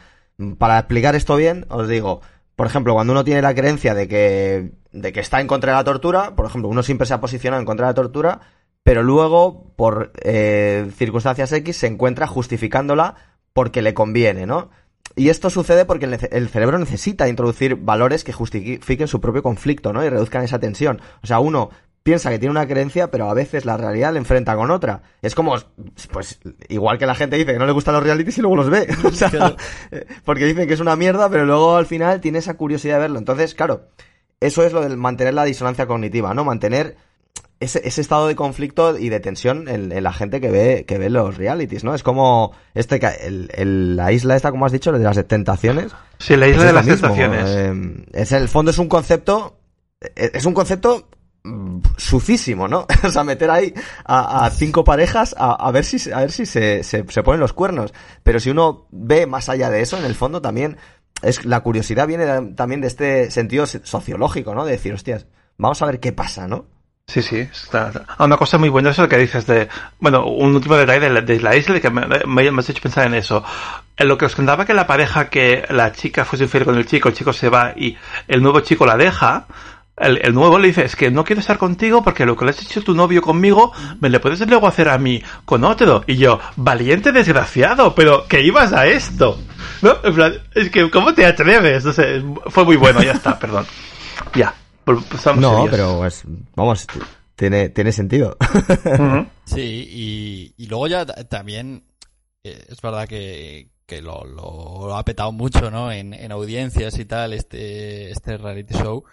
Para 0.58 0.80
explicar 0.80 1.16
esto 1.16 1.36
bien, 1.36 1.66
os 1.70 1.88
digo, 1.88 2.22
por 2.56 2.68
ejemplo, 2.68 2.94
cuando 2.94 3.14
uno 3.14 3.24
tiene 3.24 3.42
la 3.42 3.56
creencia 3.56 3.94
de 3.94 4.08
que, 4.08 4.72
de 4.92 5.14
que 5.14 5.20
está 5.20 5.40
en 5.40 5.48
contra 5.48 5.72
de 5.72 5.78
la 5.78 5.84
tortura, 5.84 6.36
por 6.36 6.46
ejemplo, 6.46 6.70
uno 6.70 6.84
siempre 6.84 7.08
se 7.08 7.14
ha 7.14 7.22
posicionado 7.22 7.62
en 7.62 7.66
contra 7.66 7.88
de 7.88 7.92
la 7.92 7.96
tortura, 7.96 8.42
pero 8.84 9.02
luego, 9.02 9.74
por 9.76 10.12
eh, 10.24 10.92
circunstancias 10.98 11.52
X, 11.54 11.78
se 11.78 11.88
encuentra 11.88 12.28
justificándola 12.28 13.16
porque 13.54 13.82
le 13.82 13.94
conviene, 13.94 14.46
¿no? 14.46 14.72
Y 15.16 15.30
esto 15.30 15.50
sucede 15.50 15.86
porque 15.86 16.06
el, 16.06 16.18
el 16.32 16.50
cerebro 16.50 16.80
necesita 16.80 17.28
introducir 17.28 17.76
valores 17.76 18.24
que 18.24 18.34
justifiquen 18.34 19.08
su 19.08 19.20
propio 19.22 19.44
conflicto, 19.44 19.92
¿no? 19.94 20.04
Y 20.06 20.10
reduzcan 20.10 20.44
esa 20.44 20.60
tensión. 20.60 21.02
O 21.24 21.28
sea, 21.28 21.40
uno 21.40 21.70
piensa 22.04 22.32
que 22.32 22.40
tiene 22.40 22.52
una 22.52 22.68
creencia, 22.68 23.12
pero 23.12 23.30
a 23.30 23.34
veces 23.34 23.66
la 23.66 23.78
realidad 23.78 24.12
le 24.14 24.20
enfrenta 24.20 24.56
con 24.56 24.72
otra. 24.72 25.04
Es 25.22 25.36
como, 25.36 25.56
pues, 26.12 26.40
igual 26.70 26.98
que 26.98 27.06
la 27.06 27.14
gente 27.16 27.36
dice 27.38 27.54
que 27.54 27.60
no 27.60 27.66
le 27.68 27.74
gustan 27.74 27.94
los 27.94 28.04
realities 28.04 28.38
y 28.38 28.42
luego 28.42 28.56
los 28.56 28.70
ve. 28.70 28.88
O 29.04 29.12
sea, 29.12 29.30
Claro. 29.30 29.56
porque 30.26 30.46
dicen 30.46 30.68
que 30.68 30.74
es 30.74 30.80
una 30.80 30.96
mierda, 30.96 31.30
pero 31.30 31.46
luego 31.46 31.76
al 31.76 31.86
final 31.86 32.20
tiene 32.22 32.40
esa 32.40 32.56
curiosidad 32.56 32.96
de 32.96 33.02
verlo. 33.02 33.20
Entonces, 33.20 33.54
claro, 33.54 33.88
eso 34.40 34.64
es 34.64 34.74
lo 34.74 34.82
del 34.82 34.98
mantener 34.98 35.34
la 35.36 35.44
disonancia 35.44 35.86
cognitiva, 35.86 36.34
¿no? 36.34 36.44
Mantener 36.44 36.96
ese, 37.62 37.82
ese 37.88 38.02
estado 38.02 38.28
de 38.28 38.36
conflicto 38.36 38.98
y 38.98 39.10
de 39.10 39.20
tensión 39.20 39.68
en, 39.70 39.92
en 39.92 40.04
la 40.04 40.12
gente 40.12 40.42
que 40.42 40.52
ve, 40.52 40.86
que 40.86 40.98
ve 40.98 41.10
los 41.10 41.38
realities, 41.38 41.84
¿no? 41.84 41.96
Es 41.96 42.04
como 42.04 42.52
este 42.74 43.00
ca- 43.00 43.14
el, 43.14 43.50
el- 43.54 43.96
la 43.96 44.12
isla 44.12 44.36
esta, 44.36 44.52
como 44.52 44.66
has 44.66 44.72
dicho, 44.72 44.92
de 44.92 45.00
las 45.00 45.24
tentaciones. 45.28 45.92
Sí, 46.20 46.36
la 46.36 46.48
isla 46.48 46.58
Pues 46.58 46.64
de 46.64 46.68
es 46.70 46.74
las 46.76 46.86
mismo, 46.86 47.08
tentaciones. 47.16 47.50
eh, 47.50 48.06
es 48.14 48.32
en 48.34 48.42
el 48.42 48.50
fondo 48.50 48.72
es 48.72 48.78
un 48.78 48.88
concepto, 48.90 49.58
eh, 50.02 50.32
es 50.34 50.46
un 50.46 50.54
concepto 50.54 51.08
mm, 51.44 51.80
sucísimo, 51.98 52.68
¿no? 52.68 52.86
o 53.04 53.10
sea, 53.10 53.24
meter 53.24 53.50
ahí 53.50 53.74
a, 54.06 54.46
a 54.46 54.50
cinco 54.50 54.84
parejas 54.84 55.34
a, 55.38 55.54
a 55.54 55.72
ver 55.72 55.86
si, 55.86 56.12
a 56.12 56.20
ver 56.20 56.32
si 56.32 56.46
se, 56.46 56.84
se, 56.84 57.06
se 57.08 57.24
ponen 57.24 57.40
los 57.40 57.54
cuernos. 57.54 57.94
Pero 58.24 58.40
si 58.40 58.50
uno 58.50 58.88
ve 58.92 59.26
más 59.28 59.50
allá 59.50 59.70
de 59.70 59.82
eso, 59.82 59.98
en 59.98 60.06
el 60.06 60.16
fondo 60.16 60.42
también 60.42 60.78
es 61.22 61.46
la 61.46 61.60
curiosidad 61.62 62.08
viene 62.08 62.26
de- 62.26 62.54
también 62.56 62.82
de 62.82 62.88
este 62.88 63.30
sentido 63.32 63.66
so- 63.68 63.80
sociológico, 63.84 64.56
¿no? 64.56 64.66
De 64.66 64.72
decir, 64.72 64.94
hostias, 64.94 65.28
vamos 65.58 65.82
a 65.82 65.86
ver 65.86 66.00
qué 66.00 66.12
pasa, 66.12 66.48
¿no? 66.48 66.66
Sí, 67.08 67.22
sí. 67.22 67.40
Está. 67.40 67.92
Ah, 68.18 68.24
Una 68.24 68.38
cosa 68.38 68.58
muy 68.58 68.70
buena 68.70 68.92
es 68.92 68.98
lo 68.98 69.10
que 69.10 69.18
dices 69.18 69.46
de... 69.46 69.68
Bueno, 70.00 70.26
un 70.28 70.56
último 70.56 70.76
detalle 70.78 71.02
de 71.02 71.10
la, 71.10 71.22
de 71.22 71.40
la 71.42 71.56
isla 71.58 71.80
que 71.82 71.90
me, 71.90 72.06
me- 72.26 72.60
has 72.60 72.70
hecho 72.70 72.82
pensar 72.82 73.06
en 73.08 73.16
eso. 73.16 73.44
En 73.98 74.08
lo 74.08 74.18
que 74.18 74.26
os 74.26 74.36
contaba 74.36 74.66
que 74.66 74.74
la 74.74 74.88
pareja 74.88 75.30
que 75.30 75.66
la 75.70 75.92
chica 75.92 76.24
fuese 76.24 76.46
infiel 76.46 76.64
con 76.64 76.78
el 76.78 76.86
chico, 76.86 77.10
el 77.10 77.16
chico 77.16 77.34
se 77.34 77.50
va 77.50 77.74
y 77.76 77.98
el 78.30 78.42
nuevo 78.42 78.62
chico 78.62 78.86
la 78.86 78.96
deja, 78.96 79.46
el, 79.98 80.20
el 80.24 80.34
nuevo 80.34 80.58
le 80.58 80.70
dice, 80.70 80.86
es 80.86 80.96
que 80.96 81.12
no 81.12 81.26
quiero 81.26 81.42
estar 81.42 81.58
contigo 81.58 82.02
porque 82.02 82.26
lo 82.26 82.38
que 82.38 82.46
le 82.46 82.52
has 82.52 82.62
hecho 82.62 82.82
tu 82.82 82.96
novio 82.96 83.22
conmigo 83.22 83.74
me 84.00 84.10
le 84.10 84.22
puedes 84.22 84.40
luego 84.48 84.68
hacer 84.68 84.88
a 84.88 84.98
mí 84.98 85.22
con 85.44 85.66
otro. 85.66 86.06
Y 86.08 86.16
yo, 86.16 86.40
valiente 86.56 87.12
desgraciado, 87.12 87.94
pero 87.94 88.26
que 88.26 88.40
ibas 88.42 88.72
a 88.72 88.88
esto. 88.88 89.38
¿No? 89.82 89.98
En 90.04 90.16
plan, 90.16 90.34
es 90.56 90.70
que, 90.70 90.90
¿cómo 90.90 91.14
te 91.14 91.26
atreves? 91.26 91.84
No 91.84 91.92
sé, 91.92 92.24
fue 92.48 92.64
muy 92.64 92.78
bueno, 92.78 93.04
ya 93.04 93.12
está, 93.12 93.38
perdón. 93.38 93.66
Ya. 94.34 94.54
Vol- 94.96 95.16
estamos 95.16 95.42
No, 95.42 95.50
serios. 95.64 95.70
pero 95.72 95.98
pues, 96.00 96.24
vamos, 96.56 96.88
tiene, 97.36 97.70
tiene 97.70 97.92
sentido. 97.92 98.38
Sí, 99.46 99.88
y, 99.90 100.54
y 100.64 100.68
luego 100.68 100.88
ya 100.88 101.06
ta- 101.06 101.24
también 101.28 101.84
eh, 102.44 102.64
es 102.70 102.82
verdad 102.82 103.08
que, 103.08 103.70
que 103.86 104.02
lo, 104.02 104.24
lo- 104.26 104.88
lo 104.88 104.96
ha 104.96 105.04
petado 105.04 105.32
mucho, 105.32 105.70
¿no? 105.72 105.92
En, 105.92 106.14
en 106.14 106.32
audiencias 106.32 106.98
y 107.00 107.06
tal, 107.06 107.34
este, 107.34 108.12
este 108.12 108.38
reality 108.38 108.74
show. 108.76 109.04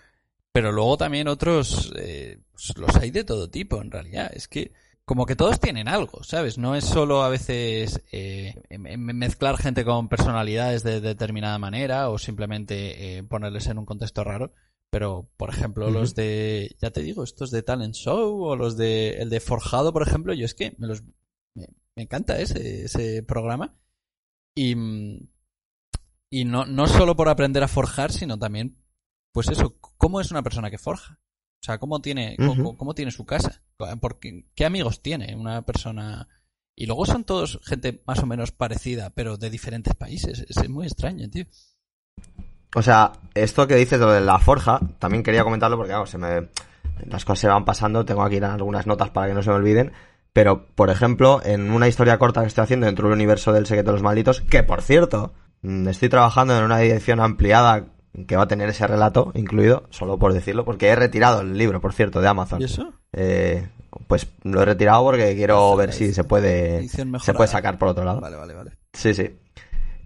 Pero 0.53 0.73
luego 0.73 0.97
también 0.97 1.29
otros, 1.29 1.93
eh, 1.97 2.39
pues 2.53 2.77
los 2.79 2.95
hay 2.97 3.11
de 3.11 3.25
todo 3.25 3.51
tipo, 3.51 3.81
en 3.83 3.91
realidad. 3.91 4.31
Es 4.33 4.49
que 4.49 4.73
como 5.05 5.25
que 5.27 5.37
todos 5.37 5.59
tienen 5.59 5.89
algo, 5.89 6.23
¿sabes? 6.23 6.59
No 6.59 6.75
es 6.77 6.85
solo 6.85 7.23
a 7.23 7.29
veces 7.31 8.03
eh, 8.13 8.55
em- 8.69 8.87
em- 8.87 9.01
mezclar 9.17 9.57
gente 9.57 9.85
con 9.85 10.09
personalidades 10.09 10.83
de 10.83 11.01
determinada 11.01 11.59
manera 11.59 12.11
o 12.11 12.19
simplemente 12.19 13.19
eh, 13.19 13.23
ponerles 13.25 13.67
en 13.69 13.79
un 13.79 13.87
contexto 13.87 14.23
raro. 14.25 14.53
Pero, 14.91 15.31
por 15.37 15.51
ejemplo, 15.51 15.91
los 15.91 16.15
de, 16.15 16.75
ya 16.81 16.91
te 16.91 17.03
digo, 17.03 17.23
estos 17.23 17.51
de 17.51 17.63
Talent 17.63 17.95
Show 17.95 18.43
o 18.43 18.57
los 18.57 18.77
de, 18.77 19.19
el 19.19 19.29
de 19.29 19.41
Forjado, 19.41 19.93
por 19.93 20.03
ejemplo, 20.03 20.33
yo 20.33 20.47
es 20.47 20.55
que 20.55 20.75
me 20.79 20.87
los, 20.87 21.03
me, 21.55 21.67
me 21.95 22.05
encanta 22.05 22.41
ese, 22.41 22.85
ese 22.85 23.23
programa. 23.23 23.77
Y, 24.57 24.75
mm, 24.75 25.29
y 26.31 26.45
no, 26.45 26.65
no 26.65 26.87
solo 26.87 27.17
por 27.17 27.29
aprender 27.29 27.63
a 27.63 27.69
forjar, 27.69 28.13
sino 28.13 28.39
también, 28.39 28.79
pues 29.33 29.49
eso, 29.49 29.79
cómo 29.79 30.21
es 30.21 30.31
una 30.31 30.43
persona 30.43 30.71
que 30.71 30.79
forja. 30.79 31.21
O 31.61 31.65
sea, 31.65 31.79
cómo 31.79 32.01
tiene, 32.01 32.37
cómo, 32.37 32.77
cómo 32.77 32.95
tiene 32.95 33.11
su 33.11 33.27
casa. 33.27 33.63
Porque, 34.01 34.47
¿Qué 34.55 34.65
amigos 34.65 35.03
tiene 35.03 35.35
una 35.35 35.63
persona? 35.63 36.29
Y 36.77 36.87
luego 36.87 37.05
son 37.05 37.25
todos 37.25 37.61
gente 37.65 38.03
más 38.07 38.23
o 38.23 38.27
menos 38.27 38.53
parecida, 38.53 39.11
pero 39.11 39.37
de 39.37 39.51
diferentes 39.51 39.95
países. 39.95 40.47
Es, 40.49 40.57
es 40.57 40.69
muy 40.69 40.87
extraño, 40.87 41.29
tío. 41.29 41.47
O 42.75 42.83
sea, 42.83 43.13
esto 43.35 43.67
que 43.67 43.77
dices 43.77 43.99
lo 43.99 44.13
de 44.13 44.21
la 44.21 44.39
forja, 44.39 44.81
también 44.99 45.23
quería 45.23 45.45
comentarlo 45.45 45.77
porque, 45.77 45.91
claro, 45.91 46.07
se 46.07 46.19
me, 46.19 46.49
las 47.07 47.25
cosas 47.25 47.41
se 47.41 47.49
van 47.49 47.65
pasando, 47.65 48.05
tengo 48.05 48.23
aquí 48.23 48.39
algunas 48.39 48.87
notas 48.87 49.11
para 49.11 49.29
que 49.29 49.35
no 49.35 49.43
se 49.43 49.51
me 49.51 49.57
olviden. 49.57 49.93
Pero, 50.33 50.67
por 50.75 50.91
ejemplo, 50.91 51.41
en 51.45 51.71
una 51.71 51.89
historia 51.89 52.19
corta 52.19 52.43
que 52.43 52.49
estoy 52.49 52.65
haciendo 52.65 52.87
dentro 52.87 53.09
del 53.09 53.15
universo 53.15 53.53
del 53.53 53.67
secreto 53.67 53.91
de 53.91 53.95
los 53.95 54.03
malditos, 54.03 54.43
que 54.43 54.63
por 54.63 54.83
cierto, 54.83 55.33
mm, 55.63 55.89
estoy 55.89 56.09
trabajando 56.09 56.57
en 56.57 56.65
una 56.65 56.83
edición 56.83 57.21
ampliada 57.21 57.87
que 58.27 58.37
va 58.37 58.45
a 58.45 58.49
tener 58.49 58.69
ese 58.69 58.87
relato 58.87 59.33
incluido, 59.35 59.85
solo 59.91 60.19
por 60.19 60.33
decirlo, 60.33 60.65
porque 60.65 60.89
he 60.89 60.97
retirado 60.97 61.41
el 61.41 61.57
libro, 61.57 61.81
por 61.81 61.93
cierto, 61.93 62.21
de 62.21 62.29
Amazon. 62.29 62.61
¿Y 62.61 62.65
eso? 62.65 62.93
Eh, 63.13 63.69
pues 64.07 64.29
lo 64.43 64.63
he 64.63 64.65
retirado 64.65 65.03
porque 65.03 65.35
quiero 65.35 65.75
ver 65.77 65.93
si 65.93 66.13
se 66.13 66.25
puede, 66.25 66.89
se 66.89 67.35
puede 67.35 67.49
sacar 67.49 67.79
por 67.79 67.89
otro 67.89 68.05
lado. 68.05 68.21
Vale, 68.21 68.37
vale, 68.37 68.55
vale. 68.55 68.73
Sí, 68.93 69.15
sí. 69.15 69.39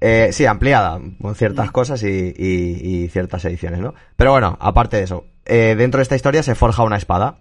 Eh, 0.04 0.30
sí, 0.32 0.46
ampliada, 0.46 1.00
con 1.20 1.34
ciertas 1.36 1.70
cosas 1.70 2.02
y, 2.02 2.08
y- 2.36 3.04
y 3.04 3.08
ciertas 3.08 3.44
ediciones, 3.44 3.78
¿no? 3.80 3.94
Pero 4.16 4.32
bueno, 4.32 4.56
aparte 4.60 4.96
de 4.96 5.04
eso, 5.04 5.24
eh, 5.44 5.74
dentro 5.78 5.98
de 5.98 6.02
esta 6.02 6.16
historia 6.16 6.42
se 6.42 6.54
forja 6.56 6.82
una 6.82 6.96
espada. 6.96 7.38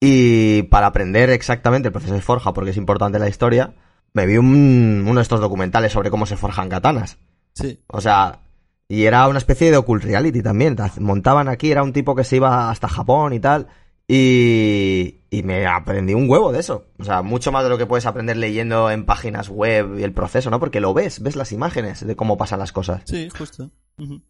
Y 0.00 0.62
para 0.64 0.86
aprender 0.88 1.30
exactamente 1.30 1.88
el 1.88 1.92
proceso 1.92 2.14
de 2.14 2.20
forja, 2.20 2.52
porque 2.52 2.70
es 2.70 2.76
importante 2.76 3.18
la 3.18 3.28
historia, 3.28 3.74
me 4.14 4.26
vi 4.26 4.36
un- 4.36 5.04
uno 5.06 5.16
de 5.16 5.22
estos 5.22 5.40
documentales 5.40 5.92
sobre 5.92 6.10
cómo 6.10 6.26
se 6.26 6.36
forjan 6.36 6.68
katanas. 6.68 7.18
Sí. 7.54 7.80
O 7.88 8.00
sea, 8.00 8.40
y 8.88 9.04
era 9.04 9.26
una 9.28 9.38
especie 9.38 9.70
de 9.70 9.76
occult 9.76 10.04
reality 10.04 10.42
también. 10.42 10.76
Montaban 11.00 11.48
aquí, 11.48 11.70
era 11.70 11.82
un 11.82 11.92
tipo 11.92 12.14
que 12.14 12.24
se 12.24 12.36
iba 12.36 12.70
hasta 12.70 12.88
Japón 12.88 13.32
y 13.32 13.40
tal. 13.40 13.66
Y, 14.10 15.20
y 15.30 15.42
me 15.42 15.66
aprendí 15.66 16.14
un 16.14 16.28
huevo 16.30 16.50
de 16.50 16.60
eso. 16.60 16.86
O 16.98 17.04
sea, 17.04 17.22
mucho 17.22 17.52
más 17.52 17.62
de 17.64 17.70
lo 17.70 17.76
que 17.78 17.86
puedes 17.86 18.06
aprender 18.06 18.36
leyendo 18.38 18.90
en 18.90 19.04
páginas 19.04 19.48
web 19.50 19.98
y 19.98 20.02
el 20.02 20.12
proceso, 20.14 20.48
¿no? 20.50 20.58
Porque 20.58 20.80
lo 20.80 20.94
ves, 20.94 21.22
ves 21.22 21.36
las 21.36 21.52
imágenes 21.52 22.06
de 22.06 22.16
cómo 22.16 22.38
pasan 22.38 22.58
las 22.58 22.72
cosas. 22.72 23.02
Sí, 23.06 23.28
justo. 23.28 23.70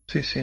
Sí, 0.09 0.23
sí. 0.23 0.41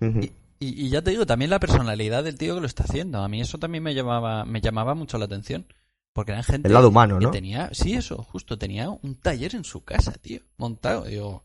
Y, 0.00 0.24
y- 0.58 0.86
y 0.86 0.88
ya 0.90 1.02
te 1.02 1.10
digo, 1.12 1.24
también 1.24 1.50
la 1.50 1.60
personalidad 1.60 2.24
del 2.24 2.36
tío 2.36 2.54
que 2.56 2.60
lo 2.62 2.66
está 2.66 2.82
haciendo. 2.84 3.22
A 3.22 3.28
mí 3.28 3.40
eso 3.40 3.58
también 3.58 3.84
me 3.84 3.94
llamaba, 3.94 4.44
me 4.44 4.60
llamaba 4.60 4.94
mucho 4.94 5.18
la 5.18 5.26
atención. 5.26 5.66
Porque 6.12 6.30
eran 6.32 6.44
gente 6.44 6.68
El 6.68 6.74
lado 6.74 6.88
humano, 6.90 7.18
que 7.18 7.24
¿no? 7.24 7.30
tenía, 7.32 7.70
sí, 7.72 7.94
eso, 7.94 8.22
justo, 8.22 8.56
tenía 8.56 8.88
un 8.88 9.16
taller 9.16 9.54
en 9.56 9.64
su 9.64 9.82
casa, 9.84 10.12
tío, 10.12 10.40
montado. 10.58 11.04
Digo, 11.06 11.44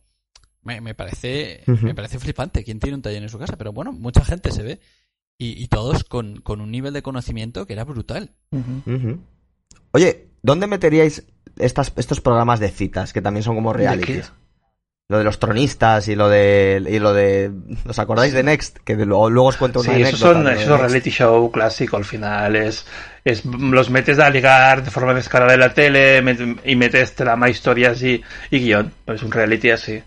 me, 0.61 0.79
me 0.79 0.93
parece, 0.93 1.63
me 1.65 1.95
parece 1.95 2.19
flipante 2.19 2.63
quién 2.63 2.79
tiene 2.79 2.95
un 2.95 3.01
taller 3.01 3.23
en 3.23 3.29
su 3.29 3.39
casa, 3.39 3.57
pero 3.57 3.73
bueno, 3.73 3.91
mucha 3.91 4.23
gente 4.23 4.51
se 4.51 4.61
ve. 4.61 4.79
Y, 5.41 5.63
y 5.63 5.67
todos 5.69 6.03
con, 6.03 6.41
con 6.41 6.59
un 6.61 6.69
nivel 6.69 6.93
de 6.93 7.01
conocimiento 7.01 7.65
que 7.65 7.71
era 7.73 7.85
brutal. 7.85 8.31
Oye, 9.91 10.27
¿dónde 10.43 10.67
meteríais 10.67 11.23
estas, 11.57 11.93
estos 11.95 12.21
programas 12.21 12.59
de 12.59 12.69
citas 12.69 13.13
que 13.13 13.21
también 13.21 13.43
son 13.43 13.55
como 13.55 13.71
¿De 13.73 13.79
realities? 13.79 14.31
Lo 15.07 15.17
de 15.17 15.23
los 15.23 15.39
tronistas 15.39 16.07
y 16.07 16.15
lo 16.15 16.29
de 16.29 16.85
y 16.87 16.99
lo 16.99 17.13
de 17.15 17.51
¿os 17.87 17.97
acordáis 17.97 18.31
de 18.31 18.43
Next? 18.43 18.77
Que 18.83 18.95
de- 18.95 19.07
luego, 19.07 19.29
luego 19.31 19.49
os 19.49 19.57
cuento 19.57 19.79
una 19.79 19.95
Sí, 19.95 20.01
esos 20.03 20.21
anécdota 20.23 20.51
son, 20.53 20.61
esos 20.61 20.79
reality 20.79 21.09
show 21.09 21.51
clásico 21.51 21.97
al 21.97 22.05
final. 22.05 22.55
Es, 22.55 22.85
es 23.25 23.43
los 23.43 23.89
metes 23.89 24.19
a 24.19 24.29
ligar 24.29 24.83
de 24.83 24.91
forma 24.91 25.15
descarada 25.15 25.53
de 25.53 25.57
la 25.57 25.73
tele 25.73 26.21
met- 26.21 26.59
y 26.63 26.75
metes 26.75 27.15
trama, 27.15 27.49
historias 27.49 28.03
y, 28.03 28.21
y 28.51 28.59
guion. 28.59 28.93
Es 29.07 29.23
un 29.23 29.31
reality 29.31 29.71
así. 29.71 30.03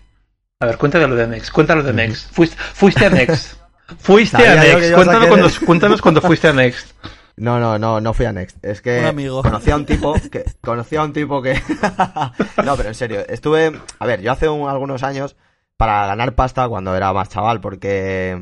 A 0.61 0.67
ver, 0.67 0.77
cuéntame 0.77 1.07
lo 1.07 1.15
de 1.15 1.27
Next. 1.27 1.51
Cuéntalo 1.51 1.83
de 1.83 1.91
Next. 1.91 2.31
Fuiste, 2.31 2.55
fuiste 2.57 3.05
a 3.05 3.09
Next. 3.09 3.57
Fuiste 3.99 4.37
Sabía 4.37 4.51
a 4.53 4.55
Next. 4.63 4.91
a 4.91 4.95
Cuéntanos 4.95 5.27
cuando, 5.27 5.49
cuéntanos 5.65 6.01
cuando 6.01 6.21
fuiste 6.21 6.47
a 6.47 6.53
Next. 6.53 6.91
No, 7.35 7.59
no, 7.59 7.79
no, 7.79 7.99
no 7.99 8.13
fui 8.13 8.25
a 8.25 8.31
Next. 8.31 8.63
Es 8.63 8.81
que 8.81 9.05
amigo. 9.05 9.41
conocí 9.41 9.71
a 9.71 9.75
un 9.75 9.85
tipo 9.85 10.13
que 10.31 10.45
conocí 10.61 10.95
a 10.95 11.03
un 11.03 11.13
tipo 11.13 11.41
que 11.41 11.53
No, 12.65 12.75
pero 12.77 12.89
en 12.89 12.95
serio, 12.95 13.23
estuve, 13.27 13.71
a 13.99 14.05
ver, 14.05 14.21
yo 14.21 14.31
hace 14.31 14.47
un- 14.47 14.69
algunos 14.69 15.03
años 15.03 15.35
para 15.77 16.05
ganar 16.05 16.33
pasta 16.35 16.67
cuando 16.67 16.95
era 16.95 17.11
más 17.13 17.29
chaval 17.29 17.59
porque 17.59 18.39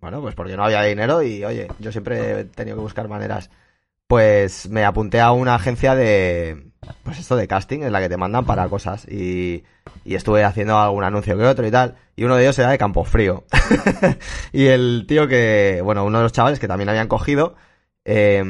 bueno, 0.00 0.22
pues 0.22 0.34
porque 0.34 0.56
no 0.56 0.64
había 0.64 0.82
dinero 0.82 1.22
y 1.22 1.44
oye, 1.44 1.68
yo 1.78 1.92
siempre 1.92 2.40
he 2.40 2.44
tenido 2.44 2.76
que 2.76 2.82
buscar 2.82 3.06
maneras. 3.08 3.50
Pues 4.06 4.68
me 4.68 4.84
apunté 4.84 5.20
a 5.20 5.30
una 5.32 5.54
agencia 5.54 5.94
de 5.94 6.70
pues 7.04 7.18
esto 7.18 7.36
de 7.36 7.46
casting, 7.46 7.82
en 7.82 7.92
la 7.92 8.00
que 8.00 8.08
te 8.08 8.16
mandan 8.16 8.44
para 8.46 8.66
cosas 8.68 9.06
y 9.06 9.62
y 10.10 10.16
estuve 10.16 10.42
haciendo 10.42 10.76
algún 10.76 11.04
anuncio 11.04 11.38
que 11.38 11.44
otro 11.44 11.64
y 11.64 11.70
tal, 11.70 11.94
y 12.16 12.24
uno 12.24 12.34
de 12.34 12.42
ellos 12.42 12.58
era 12.58 12.70
de 12.70 12.78
Campofrío. 12.78 13.44
y 14.52 14.66
el 14.66 15.04
tío 15.06 15.28
que, 15.28 15.80
bueno, 15.84 16.04
uno 16.04 16.18
de 16.18 16.24
los 16.24 16.32
chavales 16.32 16.58
que 16.58 16.66
también 16.66 16.88
habían 16.88 17.06
cogido, 17.06 17.54
eh, 18.04 18.42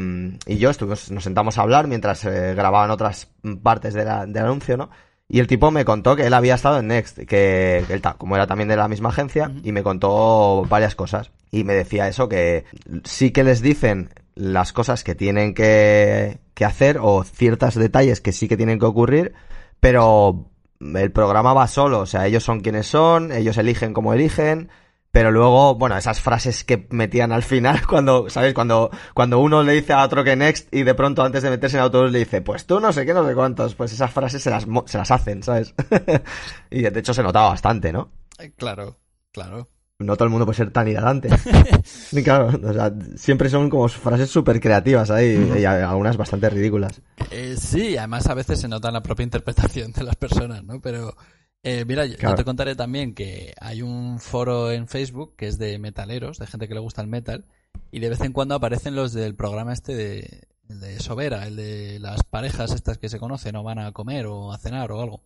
y 0.46 0.56
yo 0.56 0.70
estuvimos, 0.70 1.10
nos 1.10 1.22
sentamos 1.22 1.58
a 1.58 1.62
hablar 1.62 1.86
mientras 1.86 2.24
eh, 2.24 2.54
grababan 2.54 2.90
otras 2.90 3.28
partes 3.62 3.92
de 3.92 4.06
la- 4.06 4.24
del 4.24 4.44
anuncio, 4.44 4.78
¿no? 4.78 4.88
Y 5.28 5.38
el 5.38 5.46
tipo 5.48 5.70
me 5.70 5.84
contó 5.84 6.16
que 6.16 6.26
él 6.26 6.32
había 6.32 6.54
estado 6.54 6.78
en 6.78 6.86
Next, 6.88 7.18
que, 7.18 7.84
que 7.86 7.92
él, 7.92 8.00
como 8.16 8.36
era 8.36 8.46
también 8.46 8.68
de 8.68 8.76
la 8.76 8.88
misma 8.88 9.10
agencia, 9.10 9.52
y 9.62 9.72
me 9.72 9.82
contó 9.82 10.64
varias 10.66 10.94
cosas. 10.94 11.30
Y 11.50 11.64
me 11.64 11.74
decía 11.74 12.08
eso, 12.08 12.26
que 12.28 12.64
sí 13.04 13.32
que 13.32 13.44
les 13.44 13.60
dicen 13.60 14.08
las 14.34 14.72
cosas 14.72 15.04
que 15.04 15.14
tienen 15.14 15.52
que, 15.52 16.38
que 16.54 16.64
hacer, 16.64 16.98
o 17.02 17.22
ciertos 17.22 17.74
detalles 17.74 18.22
que 18.22 18.32
sí 18.32 18.48
que 18.48 18.56
tienen 18.56 18.78
que 18.78 18.86
ocurrir, 18.86 19.34
pero 19.78 20.49
el 20.80 21.12
programa 21.12 21.52
va 21.52 21.66
solo, 21.66 22.00
o 22.00 22.06
sea, 22.06 22.26
ellos 22.26 22.42
son 22.42 22.60
quienes 22.60 22.86
son, 22.86 23.32
ellos 23.32 23.58
eligen 23.58 23.92
como 23.92 24.14
eligen, 24.14 24.70
pero 25.12 25.30
luego, 25.30 25.74
bueno, 25.74 25.96
esas 25.96 26.20
frases 26.20 26.64
que 26.64 26.86
metían 26.90 27.32
al 27.32 27.42
final 27.42 27.86
cuando, 27.88 28.30
¿sabes? 28.30 28.54
Cuando, 28.54 28.90
cuando 29.14 29.40
uno 29.40 29.62
le 29.62 29.72
dice 29.72 29.92
a 29.92 30.04
otro 30.04 30.24
que 30.24 30.36
next 30.36 30.72
y 30.72 30.82
de 30.82 30.94
pronto 30.94 31.22
antes 31.22 31.42
de 31.42 31.50
meterse 31.50 31.76
en 31.76 31.82
autobús 31.82 32.12
le 32.12 32.20
dice, 32.20 32.42
pues 32.42 32.66
tú 32.66 32.80
no 32.80 32.92
sé 32.92 33.04
qué, 33.04 33.12
no 33.12 33.26
sé 33.26 33.34
cuántos, 33.34 33.74
pues 33.74 33.92
esas 33.92 34.10
frases 34.10 34.42
se 34.42 34.50
las, 34.50 34.66
se 34.86 34.98
las 34.98 35.10
hacen, 35.10 35.42
¿sabes? 35.42 35.74
y 36.70 36.82
de 36.82 37.00
hecho 37.00 37.14
se 37.14 37.22
notaba 37.22 37.50
bastante, 37.50 37.92
¿no? 37.92 38.10
Claro, 38.56 38.98
claro. 39.32 39.68
No 40.00 40.16
todo 40.16 40.24
el 40.24 40.30
mundo 40.30 40.46
puede 40.46 40.56
ser 40.56 40.70
tan 40.70 40.88
hilarante. 40.88 41.28
Claro, 42.24 42.48
o 42.48 42.72
sea, 42.72 42.92
siempre 43.16 43.48
son 43.48 43.70
como 43.70 43.88
frases 43.88 44.28
súper 44.30 44.60
creativas 44.60 45.10
ahí 45.10 45.52
y 45.60 45.64
algunas 45.64 46.16
bastante 46.16 46.50
ridículas. 46.50 47.00
Eh, 47.30 47.54
sí, 47.56 47.96
además 47.96 48.26
a 48.26 48.34
veces 48.34 48.60
se 48.60 48.66
nota 48.68 48.90
la 48.90 49.02
propia 49.02 49.22
interpretación 49.24 49.92
de 49.92 50.02
las 50.02 50.16
personas, 50.16 50.64
¿no? 50.64 50.80
Pero 50.80 51.14
eh, 51.62 51.84
mira, 51.86 52.04
yo- 52.06 52.34
te 52.34 52.44
contaré 52.44 52.74
también 52.74 53.14
que 53.14 53.54
hay 53.60 53.82
un 53.82 54.18
foro 54.18 54.72
en 54.72 54.88
Facebook 54.88 55.34
que 55.36 55.46
es 55.46 55.58
de 55.58 55.78
metaleros, 55.78 56.38
de 56.38 56.46
gente 56.48 56.66
que 56.66 56.74
le 56.74 56.80
gusta 56.80 57.00
el 57.02 57.08
metal, 57.08 57.44
y 57.92 58.00
de 58.00 58.08
vez 58.08 58.20
en 58.22 58.32
cuando 58.32 58.54
aparecen 58.56 58.96
los 58.96 59.12
del 59.12 59.34
programa 59.36 59.72
este 59.72 59.94
de, 59.94 60.48
el 60.68 60.80
de 60.80 60.98
Sobera, 61.00 61.46
el 61.46 61.56
de 61.56 61.98
las 62.00 62.24
parejas 62.24 62.72
estas 62.72 62.98
que 62.98 63.08
se 63.08 63.18
conocen 63.20 63.54
o 63.56 63.62
van 63.62 63.78
a 63.78 63.92
comer 63.92 64.26
o 64.26 64.52
a 64.52 64.58
cenar 64.58 64.90
o 64.92 65.00
algo. 65.00 65.22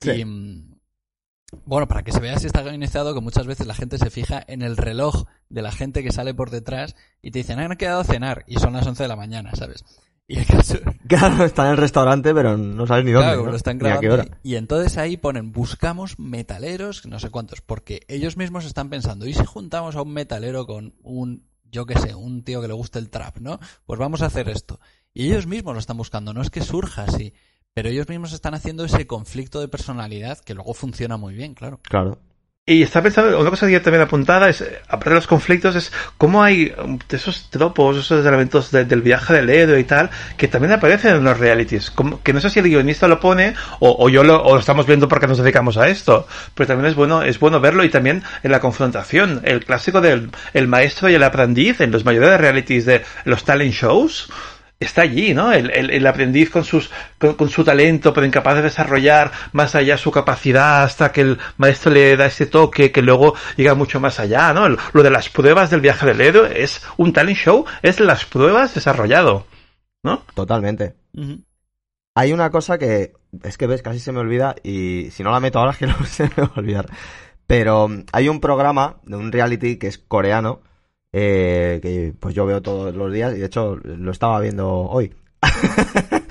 Sí. 0.00 0.10
Y, 0.10 0.24
mm, 0.24 0.71
bueno, 1.64 1.86
para 1.88 2.02
que 2.02 2.12
se 2.12 2.20
vea 2.20 2.38
si 2.38 2.46
está 2.46 2.60
organizado, 2.60 3.14
que 3.14 3.20
muchas 3.20 3.46
veces 3.46 3.66
la 3.66 3.74
gente 3.74 3.98
se 3.98 4.10
fija 4.10 4.42
en 4.46 4.62
el 4.62 4.76
reloj 4.76 5.24
de 5.48 5.62
la 5.62 5.72
gente 5.72 6.02
que 6.02 6.12
sale 6.12 6.34
por 6.34 6.50
detrás 6.50 6.96
y 7.20 7.30
te 7.30 7.38
dicen, 7.40 7.58
"Ah, 7.60 7.64
han 7.66 7.76
quedado 7.76 8.00
a 8.00 8.04
cenar 8.04 8.44
y 8.46 8.56
son 8.58 8.72
las 8.72 8.86
11 8.86 9.02
de 9.04 9.08
la 9.08 9.16
mañana, 9.16 9.54
¿sabes? 9.54 9.84
Y 10.28 10.38
el 10.38 10.46
caso, 10.46 10.78
Claro, 11.08 11.44
está 11.44 11.64
en 11.66 11.72
el 11.72 11.76
restaurante, 11.76 12.32
pero 12.32 12.56
no 12.56 12.86
sabes 12.86 13.04
ni 13.04 13.10
dónde. 13.10 13.26
Claro, 13.28 13.44
¿no? 13.44 13.50
lo 13.50 13.56
están 13.56 13.76
Ni 13.78 13.88
a 13.90 13.98
qué 13.98 14.06
grabando. 14.06 14.30
hora. 14.30 14.38
Y 14.44 14.54
entonces 14.54 14.96
ahí 14.96 15.16
ponen, 15.16 15.52
buscamos 15.52 16.18
metaleros, 16.18 17.04
no 17.06 17.18
sé 17.18 17.28
cuántos, 17.30 17.60
porque 17.60 18.02
ellos 18.08 18.36
mismos 18.36 18.64
están 18.64 18.88
pensando, 18.88 19.26
¿y 19.26 19.34
si 19.34 19.44
juntamos 19.44 19.96
a 19.96 20.02
un 20.02 20.12
metalero 20.12 20.64
con 20.64 20.94
un, 21.02 21.44
yo 21.70 21.86
qué 21.86 21.98
sé, 21.98 22.14
un 22.14 22.44
tío 22.44 22.62
que 22.62 22.68
le 22.68 22.72
guste 22.72 22.98
el 23.00 23.10
trap, 23.10 23.38
¿no? 23.38 23.58
Pues 23.84 23.98
vamos 23.98 24.22
a 24.22 24.26
hacer 24.26 24.48
esto. 24.48 24.80
Y 25.12 25.26
ellos 25.26 25.46
mismos 25.46 25.74
lo 25.74 25.80
están 25.80 25.96
buscando, 25.98 26.32
no 26.32 26.40
es 26.40 26.50
que 26.50 26.62
surja 26.62 27.02
así, 27.02 27.34
pero 27.74 27.88
ellos 27.88 28.08
mismos 28.08 28.32
están 28.32 28.54
haciendo 28.54 28.84
ese 28.84 29.06
conflicto 29.06 29.60
de 29.60 29.68
personalidad 29.68 30.38
que 30.40 30.54
luego 30.54 30.74
funciona 30.74 31.16
muy 31.16 31.34
bien, 31.34 31.54
claro. 31.54 31.80
Claro. 31.82 32.18
Y 32.64 32.82
está 32.84 33.02
pensando, 33.02 33.40
una 33.40 33.50
cosa 33.50 33.66
que 33.66 33.72
yo 33.72 33.82
también 33.82 34.02
apuntada 34.04 34.48
es, 34.48 34.60
eh, 34.60 34.78
aparte 34.86 35.08
de 35.10 35.14
los 35.16 35.26
conflictos, 35.26 35.74
es 35.74 35.92
cómo 36.16 36.44
hay 36.44 36.72
um, 36.80 36.96
esos 37.10 37.50
tropos, 37.50 37.96
esos 37.96 38.24
elementos 38.24 38.70
de- 38.70 38.84
del 38.84 39.02
viaje 39.02 39.34
del 39.34 39.50
héroe 39.50 39.80
y 39.80 39.84
tal, 39.84 40.10
que 40.36 40.46
también 40.46 40.70
aparecen 40.72 41.16
en 41.16 41.24
los 41.24 41.40
realities. 41.40 41.90
Como- 41.90 42.22
que 42.22 42.32
no 42.32 42.40
sé 42.40 42.50
si 42.50 42.60
el 42.60 42.66
guionista 42.68 43.08
lo 43.08 43.18
pone 43.18 43.54
o, 43.80 43.96
o 43.98 44.08
yo 44.08 44.22
lo, 44.22 44.40
o 44.44 44.54
lo 44.54 44.60
estamos 44.60 44.86
viendo 44.86 45.08
porque 45.08 45.26
nos 45.26 45.38
dedicamos 45.38 45.76
a 45.76 45.88
esto, 45.88 46.28
pero 46.54 46.68
también 46.68 46.88
es 46.88 46.94
bueno, 46.94 47.24
es 47.24 47.40
bueno 47.40 47.58
verlo 47.58 47.82
y 47.82 47.88
también 47.90 48.22
en 48.44 48.52
la 48.52 48.60
confrontación. 48.60 49.40
El 49.42 49.64
clásico 49.64 50.00
del 50.00 50.30
el 50.54 50.68
maestro 50.68 51.10
y 51.10 51.14
el 51.14 51.22
aprendiz 51.24 51.80
en 51.80 51.90
los 51.90 52.04
mayores 52.04 52.40
realities 52.40 52.84
de 52.86 53.02
los 53.24 53.42
talent 53.42 53.74
shows. 53.74 54.30
Está 54.82 55.02
allí, 55.02 55.34
¿no? 55.34 55.52
El, 55.52 55.70
el- 55.70 55.90
el 55.90 56.06
aprendiz 56.06 56.50
con, 56.50 56.64
sus, 56.64 56.90
con, 57.18 57.34
con 57.34 57.48
su 57.48 57.64
talento, 57.64 58.12
pero 58.12 58.26
incapaz 58.26 58.56
de 58.56 58.62
desarrollar 58.62 59.30
más 59.52 59.74
allá 59.74 59.96
su 59.96 60.10
capacidad 60.10 60.82
hasta 60.82 61.12
que 61.12 61.20
el 61.22 61.38
maestro 61.56 61.92
le 61.92 62.16
da 62.16 62.26
ese 62.26 62.46
toque 62.46 62.90
que 62.92 63.02
luego 63.02 63.34
llega 63.56 63.74
mucho 63.74 64.00
más 64.00 64.18
allá, 64.20 64.52
¿no? 64.52 64.68
Lo 64.68 65.02
de 65.02 65.10
las 65.10 65.28
pruebas 65.28 65.70
del 65.70 65.80
viaje 65.80 66.06
del 66.06 66.20
héroe 66.20 66.62
es 66.62 66.82
un 66.96 67.12
talent 67.12 67.38
show, 67.38 67.64
es 67.82 68.00
las 68.00 68.24
pruebas 68.24 68.74
desarrollado, 68.74 69.46
¿no? 70.02 70.24
Totalmente. 70.34 70.94
Hay 72.14 72.32
una 72.32 72.50
cosa 72.50 72.78
que 72.78 73.12
es 73.42 73.56
que 73.56 73.66
ves, 73.66 73.82
casi 73.82 73.98
se 74.00 74.12
me 74.12 74.18
olvida 74.20 74.54
y 74.62 75.08
si 75.12 75.22
no 75.22 75.30
la 75.30 75.40
meto 75.40 75.58
ahora 75.58 75.72
es 75.72 75.78
que 75.78 75.86
no 75.86 76.04
se 76.04 76.24
me 76.24 76.42
va 76.42 76.50
a 76.54 76.58
olvidar. 76.60 76.86
Pero 77.46 77.88
mm, 77.88 78.04
hay 78.12 78.28
un 78.28 78.40
programa 78.40 78.96
de 79.04 79.16
un 79.16 79.32
reality 79.32 79.76
que 79.78 79.86
es 79.88 79.98
coreano 79.98 80.60
eh, 81.12 81.78
que 81.82 82.14
pues 82.18 82.34
yo 82.34 82.46
veo 82.46 82.62
todos 82.62 82.94
los 82.94 83.12
días 83.12 83.34
y 83.34 83.40
de 83.40 83.46
hecho 83.46 83.76
lo 83.76 84.10
estaba 84.10 84.40
viendo 84.40 84.68
hoy. 84.70 85.12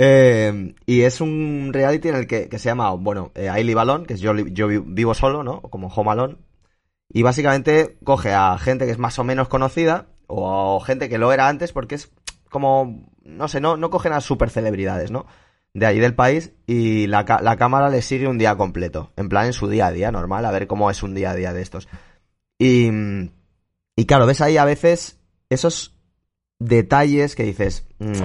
Eh, 0.00 0.74
y 0.86 1.00
es 1.02 1.20
un 1.20 1.70
reality 1.72 2.08
en 2.08 2.14
el 2.14 2.26
que, 2.28 2.48
que 2.48 2.58
se 2.60 2.66
llama, 2.68 2.92
bueno, 2.92 3.32
eh, 3.34 3.50
I 3.58 3.64
Live 3.64 3.80
Alone, 3.80 4.06
que 4.06 4.14
es 4.14 4.20
yo, 4.20 4.32
yo 4.36 4.68
vi- 4.68 4.78
vivo 4.78 5.12
solo, 5.12 5.42
¿no? 5.42 5.60
Como 5.62 5.88
Home 5.88 6.12
Alone. 6.12 6.36
Y 7.12 7.22
básicamente 7.22 7.96
coge 8.04 8.32
a 8.34 8.56
gente 8.58 8.84
que 8.86 8.92
es 8.92 8.98
más 8.98 9.18
o 9.18 9.24
menos 9.24 9.48
conocida 9.48 10.06
o 10.26 10.78
gente 10.80 11.08
que 11.08 11.18
lo 11.18 11.32
era 11.32 11.48
antes 11.48 11.72
porque 11.72 11.96
es 11.96 12.12
como, 12.50 13.08
no 13.24 13.48
sé, 13.48 13.60
no, 13.60 13.76
no 13.76 13.90
cogen 13.90 14.12
a 14.12 14.20
super 14.20 14.50
celebridades, 14.50 15.10
¿no? 15.10 15.26
De 15.74 15.86
allí 15.86 16.00
del 16.00 16.14
país 16.14 16.52
y 16.66 17.06
la, 17.08 17.24
la 17.42 17.56
cámara 17.56 17.88
le 17.88 18.02
sigue 18.02 18.28
un 18.28 18.38
día 18.38 18.56
completo, 18.56 19.12
en 19.16 19.28
plan 19.28 19.46
en 19.46 19.52
su 19.52 19.68
día 19.68 19.86
a 19.86 19.92
día 19.92 20.12
normal, 20.12 20.44
a 20.44 20.50
ver 20.52 20.66
cómo 20.66 20.90
es 20.90 21.02
un 21.02 21.14
día 21.14 21.30
a 21.30 21.34
día 21.34 21.52
de 21.52 21.62
estos. 21.62 21.88
Y, 22.58 22.90
mm, 22.90 23.30
y 23.98 24.06
claro, 24.06 24.26
ves 24.26 24.40
ahí 24.40 24.56
a 24.56 24.64
veces 24.64 25.18
esos 25.50 25.98
detalles 26.60 27.34
que 27.34 27.42
dices, 27.42 27.88
"Mm, 27.98 28.22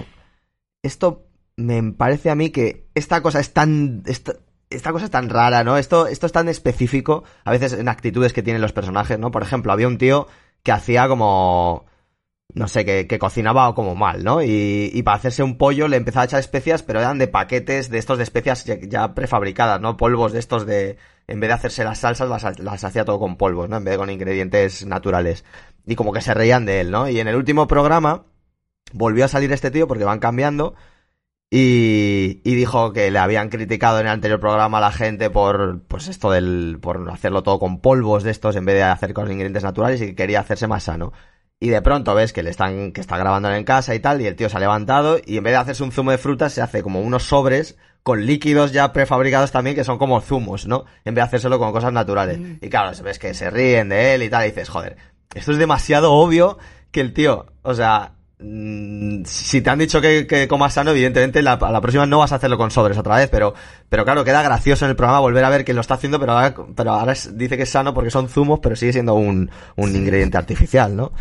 esto 0.83 1.25
me 1.55 1.81
parece 1.93 2.29
a 2.29 2.35
mí 2.35 2.51
que 2.51 2.87
esta 2.93 3.21
cosa 3.23 3.39
es 3.39 3.53
tan... 3.53 4.03
Esta, 4.05 4.33
esta 4.69 4.91
cosa 4.91 5.05
es 5.05 5.11
tan 5.11 5.29
rara, 5.29 5.63
¿no? 5.63 5.77
Esto, 5.77 6.05
esto 6.05 6.27
es 6.27 6.31
tan 6.31 6.47
específico, 6.47 7.23
a 7.43 7.51
veces 7.51 7.73
en 7.73 7.89
actitudes 7.89 8.33
que 8.33 8.43
tienen 8.43 8.61
los 8.61 8.71
personajes, 8.71 9.17
¿no? 9.17 9.31
Por 9.31 9.41
ejemplo, 9.41 9.71
había 9.71 9.87
un 9.87 9.97
tío 9.97 10.27
que 10.61 10.71
hacía 10.71 11.07
como... 11.07 11.85
No 12.53 12.67
sé, 12.67 12.85
que, 12.85 13.07
que 13.07 13.17
cocinaba 13.17 13.73
como 13.73 13.95
mal, 13.95 14.23
¿no? 14.23 14.43
Y, 14.43 15.01
para 15.03 15.17
hacerse 15.17 15.41
un 15.41 15.57
pollo 15.57 15.87
le 15.87 15.97
empezaba 15.97 16.21
a 16.21 16.25
echar 16.25 16.39
especias, 16.39 16.83
pero 16.83 16.99
eran 16.99 17.17
de 17.17 17.27
paquetes 17.27 17.89
de 17.89 17.97
estos 17.97 18.19
de 18.19 18.23
especias 18.23 18.63
ya 18.65 19.15
prefabricadas, 19.15 19.81
¿no? 19.81 19.97
Polvos 19.97 20.33
de 20.33 20.39
estos 20.39 20.67
de... 20.67 20.97
En 21.27 21.39
vez 21.39 21.49
de 21.49 21.53
hacerse 21.53 21.83
las 21.83 21.99
salsas, 21.99 22.29
las, 22.29 22.59
las 22.59 22.83
hacía 22.83 23.05
todo 23.05 23.19
con 23.19 23.37
polvos, 23.37 23.69
¿no? 23.69 23.77
En 23.77 23.83
vez 23.83 23.93
de 23.93 23.97
con 23.97 24.09
ingredientes 24.09 24.85
naturales. 24.85 25.45
Y 25.85 25.95
como 25.95 26.13
que 26.13 26.21
se 26.21 26.33
reían 26.33 26.65
de 26.65 26.81
él, 26.81 26.91
¿no? 26.91 27.09
Y 27.09 27.19
en 27.19 27.27
el 27.27 27.35
último 27.35 27.67
programa 27.67 28.25
volvió 28.93 29.25
a 29.25 29.27
salir 29.27 29.51
este 29.51 29.71
tío 29.71 29.87
porque 29.87 30.03
van 30.03 30.19
cambiando 30.19 30.75
y, 31.49 32.41
y 32.43 32.55
dijo 32.55 32.93
que 32.93 33.11
le 33.11 33.19
habían 33.19 33.49
criticado 33.49 33.99
en 33.99 34.07
el 34.07 34.13
anterior 34.13 34.39
programa 34.39 34.79
a 34.79 34.81
la 34.81 34.91
gente 34.91 35.29
por 35.29 35.83
pues 35.87 36.07
esto 36.07 36.31
del 36.31 36.79
por 36.81 37.09
hacerlo 37.11 37.43
todo 37.43 37.59
con 37.59 37.79
polvos 37.79 38.23
de 38.23 38.31
estos 38.31 38.55
en 38.55 38.65
vez 38.65 38.75
de 38.75 38.83
hacer 38.83 39.13
con 39.13 39.31
ingredientes 39.31 39.63
naturales 39.63 40.01
y 40.01 40.07
que 40.07 40.15
quería 40.15 40.39
hacerse 40.39 40.67
más 40.67 40.83
sano. 40.83 41.13
Y 41.59 41.69
de 41.69 41.81
pronto 41.81 42.13
ves 42.13 42.33
que 42.33 42.43
le 42.43 42.49
están 42.49 42.91
que 42.91 42.99
está 43.01 43.17
grabando 43.17 43.49
en 43.53 43.63
casa 43.63 43.95
y 43.95 43.99
tal 43.99 44.19
y 44.21 44.27
el 44.27 44.35
tío 44.35 44.49
se 44.49 44.57
ha 44.57 44.59
levantado 44.59 45.17
y 45.25 45.37
en 45.37 45.43
vez 45.43 45.53
de 45.53 45.57
hacerse 45.57 45.83
un 45.83 45.91
zumo 45.93 46.11
de 46.11 46.17
frutas 46.17 46.51
se 46.53 46.61
hace 46.61 46.83
como 46.83 46.99
unos 46.99 47.23
sobres 47.23 47.77
con 48.03 48.25
líquidos 48.25 48.73
ya 48.73 48.91
prefabricados 48.91 49.51
también 49.53 49.75
que 49.75 49.85
son 49.85 49.97
como 49.97 50.19
zumos, 50.19 50.67
¿no? 50.67 50.83
En 51.05 51.13
vez 51.15 51.21
de 51.23 51.27
hacérselo 51.27 51.59
con 51.59 51.71
cosas 51.71 51.93
naturales. 51.93 52.37
Y 52.61 52.67
claro, 52.69 52.91
ves 53.01 53.17
que 53.17 53.33
se 53.33 53.49
ríen 53.49 53.87
de 53.87 54.13
él 54.15 54.23
y 54.23 54.29
tal 54.29 54.43
y 54.45 54.49
dices, 54.49 54.67
joder, 54.67 54.97
esto 55.33 55.53
es 55.53 55.57
demasiado 55.57 56.11
obvio 56.11 56.57
que 56.91 56.99
el 56.99 57.13
tío, 57.13 57.45
o 57.61 57.73
sea, 57.73 58.15
mm, 58.39 59.23
si 59.23 59.61
te 59.61 59.69
han 59.69 59.79
dicho 59.79 60.01
que, 60.01 60.27
que 60.27 60.49
comas 60.49 60.73
sano, 60.73 60.91
evidentemente 60.91 61.41
la, 61.41 61.53
a 61.53 61.71
la 61.71 61.79
próxima 61.79 62.05
no 62.05 62.19
vas 62.19 62.33
a 62.33 62.35
hacerlo 62.35 62.57
con 62.57 62.71
sobres 62.71 62.97
otra 62.97 63.15
vez, 63.15 63.29
pero, 63.31 63.53
pero 63.87 64.03
claro, 64.03 64.25
queda 64.25 64.41
gracioso 64.43 64.83
en 64.83 64.89
el 64.91 64.97
programa 64.97 65.21
volver 65.21 65.45
a 65.45 65.49
ver 65.49 65.63
que 65.63 65.73
lo 65.73 65.79
está 65.79 65.93
haciendo, 65.93 66.19
pero 66.19 66.33
ahora, 66.33 66.53
pero 66.75 66.91
ahora 66.91 67.13
es- 67.13 67.37
dice 67.37 67.55
que 67.55 67.63
es 67.63 67.69
sano 67.69 67.93
porque 67.93 68.11
son 68.11 68.27
zumos, 68.27 68.59
pero 68.61 68.75
sigue 68.75 68.91
siendo 68.91 69.13
un, 69.13 69.49
un 69.77 69.95
ingrediente 69.95 70.37
artificial, 70.37 70.93
¿no? 70.93 71.13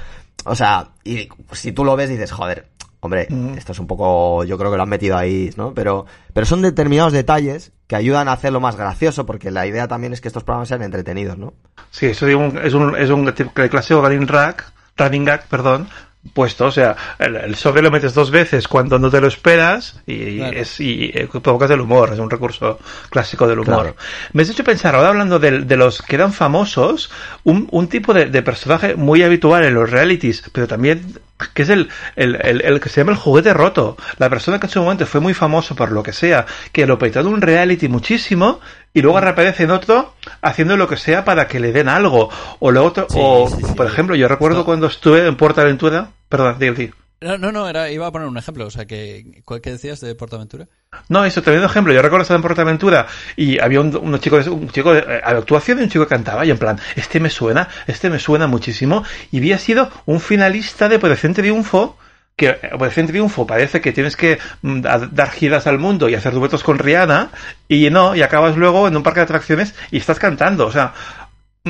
O 0.44 0.54
sea, 0.54 0.90
y 1.04 1.28
si 1.52 1.72
tú 1.72 1.84
lo 1.84 1.94
ves 1.96 2.08
dices, 2.10 2.32
joder, 2.32 2.68
hombre, 3.00 3.26
Mm. 3.30 3.54
esto 3.58 3.72
es 3.72 3.78
un 3.78 3.86
poco, 3.86 4.44
yo 4.44 4.56
creo 4.58 4.70
que 4.70 4.76
lo 4.76 4.82
han 4.84 4.88
metido 4.88 5.16
ahí, 5.16 5.50
¿no? 5.56 5.72
Pero, 5.74 6.06
pero 6.32 6.46
son 6.46 6.62
determinados 6.62 7.12
detalles 7.12 7.72
que 7.86 7.96
ayudan 7.96 8.28
a 8.28 8.32
hacerlo 8.32 8.60
más 8.60 8.76
gracioso, 8.76 9.26
porque 9.26 9.50
la 9.50 9.66
idea 9.66 9.88
también 9.88 10.12
es 10.12 10.20
que 10.20 10.28
estos 10.28 10.44
programas 10.44 10.68
sean 10.68 10.82
entretenidos, 10.82 11.36
¿no? 11.38 11.52
Sí, 11.90 12.06
eso 12.06 12.26
digo, 12.26 12.40
un- 12.40 12.58
es 12.58 12.74
un, 12.74 12.96
es 12.96 13.10
un 13.10 13.26
clásico 13.70 14.00
running 14.00 14.26
rack, 14.28 14.72
running 14.96 15.24
gag, 15.24 15.46
perdón, 15.48 15.88
puesto, 16.34 16.66
o 16.66 16.70
sea, 16.70 16.96
el, 17.18 17.36
el 17.36 17.54
sobre 17.56 17.82
lo 17.82 17.90
metes 17.90 18.14
dos 18.14 18.30
veces 18.30 18.68
cuando 18.68 18.98
no 18.98 19.10
te 19.10 19.20
lo 19.20 19.26
esperas 19.26 20.00
y, 20.06 20.36
Claro. 20.36 20.56
es 20.56 20.80
y, 20.80 21.10
eh, 21.14 21.28
provocas 21.42 21.70
el 21.70 21.80
humor, 21.80 22.10
es 22.12 22.18
un 22.18 22.30
recurso 22.30 22.78
clásico 23.10 23.46
del 23.46 23.58
humor. 23.58 23.82
Claro. 23.82 23.96
Me 24.32 24.42
has 24.42 24.50
hecho 24.50 24.64
pensar, 24.64 24.94
ahora 24.94 25.08
hablando 25.08 25.38
de, 25.38 25.76
los 25.76 26.00
que 26.02 26.14
eran 26.16 26.32
famosos, 26.32 27.10
un, 27.44 27.68
un 27.72 27.88
tipo 27.88 28.14
de, 28.14 28.26
de 28.26 28.42
personaje 28.42 28.94
muy 28.94 29.22
habitual 29.22 29.64
en 29.64 29.74
los 29.74 29.90
realities, 29.90 30.44
pero 30.52 30.66
también 30.68 31.18
que 31.54 31.62
es 31.62 31.70
el, 31.70 31.88
el, 32.14 32.36
el, 32.40 32.60
el 32.60 32.80
que 32.80 32.88
se 32.88 33.00
llama 33.00 33.12
el 33.12 33.18
juguete 33.18 33.52
roto. 33.52 33.96
La 34.18 34.30
persona 34.30 34.60
que 34.60 34.66
en 34.66 34.72
su 34.72 34.80
momento 34.80 35.06
fue 35.06 35.20
muy 35.20 35.34
famoso 35.34 35.74
por 35.74 35.90
lo 35.90 36.02
que 36.02 36.12
sea, 36.12 36.46
que 36.70 36.86
lo 36.86 36.98
petó 36.98 37.20
en 37.20 37.26
un 37.26 37.40
reality 37.42 37.88
muchísimo 37.88 38.60
y 38.94 39.02
luego 39.02 39.20
reaparece 39.20 39.64
en 39.64 39.70
otro 39.70 40.14
haciendo 40.42 40.76
lo 40.76 40.88
que 40.88 40.96
sea 40.96 41.24
para 41.24 41.46
que 41.48 41.60
le 41.60 41.72
den 41.72 41.88
algo. 41.88 42.30
O 42.60 42.70
lo 42.70 42.84
otro, 42.84 43.06
Sí, 43.10 43.18
o 43.20 43.48
sí, 43.48 43.64
sí. 43.64 43.74
por 43.74 43.86
ejemplo, 43.86 44.14
yo 44.16 44.28
recuerdo 44.28 44.64
cuando 44.64 44.86
estuve 44.86 45.26
en 45.26 45.36
PortAventura, 45.36 46.08
perdón, 46.28 46.58
di. 46.58 46.90
No, 47.20 47.38
no, 47.38 47.52
no, 47.52 47.68
era, 47.68 47.88
iba 47.88 48.04
a 48.08 48.10
poner 48.10 48.26
un 48.26 48.36
ejemplo, 48.36 48.66
o 48.66 48.70
sea, 48.70 48.84
que, 48.84 49.42
¿cuál 49.44 49.60
que 49.60 49.70
decías 49.70 50.00
de 50.00 50.12
Portaventura? 50.16 50.66
No, 51.08 51.24
eso 51.24 51.40
también 51.40 51.62
un 51.62 51.70
ejemplo. 51.70 51.92
Yo 51.94 52.02
recuerdo 52.02 52.22
estar 52.22 52.34
en 52.34 52.42
PortAventura 52.42 53.06
y 53.36 53.60
había 53.60 53.80
un, 53.80 53.94
un 53.96 54.18
chico, 54.18 54.42
de- 54.42 54.50
un 54.50 54.68
chico 54.70 54.92
de 54.92 55.00
eh, 55.06 55.20
actuación 55.24 55.78
y 55.78 55.82
un 55.84 55.88
chico 55.88 56.04
que 56.04 56.10
cantaba 56.16 56.44
y 56.44 56.50
en 56.50 56.58
plan, 56.58 56.80
este 56.96 57.20
me 57.20 57.30
suena, 57.30 57.68
este 57.86 58.10
me 58.10 58.18
suena 58.18 58.48
muchísimo 58.48 59.04
y 59.30 59.38
había 59.38 59.58
sido 59.58 59.88
un 60.06 60.20
finalista 60.20 60.88
de 60.88 60.96
Operación 60.96 61.32
Triunfo 61.32 61.96
que 62.36 62.56
Operación 62.72 63.06
Triunfo 63.06 63.46
parece 63.46 63.80
que 63.80 63.92
tienes 63.92 64.16
que 64.16 64.38
mm, 64.62 64.80
da- 64.80 65.08
dar 65.12 65.30
giras 65.30 65.66
al 65.66 65.78
mundo 65.78 66.08
y 66.08 66.14
hacer 66.14 66.32
duetos 66.32 66.62
con 66.64 66.78
Rihanna 66.78 67.30
y 67.68 67.90
no, 67.90 68.14
y 68.16 68.22
acabas 68.22 68.56
luego 68.56 68.88
en 68.88 68.96
un 68.96 69.02
parque 69.02 69.20
de 69.20 69.24
atracciones 69.24 69.74
y 69.90 69.98
estás 69.98 70.18
cantando. 70.18 70.66
O 70.66 70.72
sea, 70.72 70.94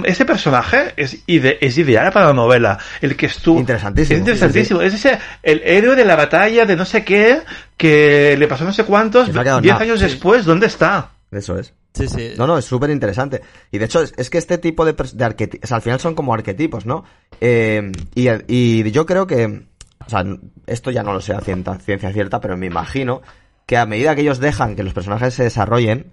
ese 0.05 0.25
personaje 0.25 0.94
es, 0.96 1.22
ide- 1.27 1.59
es 1.61 1.77
ideal 1.77 2.11
para 2.12 2.29
la 2.29 2.33
novela. 2.33 2.79
El 3.03 3.14
que 3.16 3.27
estuvo. 3.27 3.59
Interesantísimo. 3.61 4.14
Es 4.14 4.20
interesantísimo. 4.20 4.81
Es 4.81 4.94
ese, 4.94 5.18
el 5.42 5.61
héroe 5.64 5.94
de 5.96 6.05
la 6.05 6.16
batalla 6.16 6.64
de 6.64 6.77
no 6.77 6.85
sé 6.87 7.05
qué, 7.05 7.40
que 7.77 8.37
le 8.38 8.46
pasó 8.48 8.64
no 8.64 8.72
sé 8.72 8.85
cuántos, 8.85 9.27
Que 9.27 9.33
no 9.35 9.40
ha 9.40 9.44
quedado 9.44 9.61
10 9.61 9.72
nada. 9.75 9.85
años 9.85 9.98
Sí. 9.98 10.07
después, 10.07 10.44
¿dónde 10.44 10.66
está? 10.66 11.11
Eso 11.31 11.59
es. 11.59 11.75
Sí, 11.94 12.09
sí. 12.09 12.33
No, 12.38 12.46
no, 12.46 12.57
es 12.57 12.64
súper 12.64 12.88
interesante. 12.88 13.42
Y 13.70 13.77
de 13.77 13.85
hecho, 13.85 14.01
es, 14.03 14.14
es 14.16 14.31
que 14.31 14.38
este 14.38 14.57
tipo 14.57 14.87
de, 14.87 14.94
de 15.12 15.25
arquetipos, 15.27 15.72
al 15.72 15.83
final 15.83 16.01
son 16.01 16.14
como 16.14 16.33
arquetipos, 16.33 16.87
¿no? 16.87 17.05
Eh, 17.38 17.92
y, 18.14 18.29
y 18.48 18.90
yo 18.92 19.05
creo 19.05 19.27
que, 19.27 19.66
o 20.07 20.11
sea, 20.11 20.25
esto 20.67 20.91
ya 20.91 21.03
no 21.03 21.12
lo 21.12 21.21
sé 21.21 21.35
a 21.35 21.41
ciencia, 21.41 22.12
cierta, 22.12 22.41
pero 22.41 22.57
me 22.57 22.67
imagino 22.67 23.23
que 23.67 23.77
a 23.77 23.87
medida 23.87 24.15
que 24.15 24.23
ellos 24.23 24.38
dejan 24.38 24.77
que 24.77 24.83
los 24.83 24.95
personajes 24.95 25.35
se 25.35 25.45
desarrollen, 25.45 26.12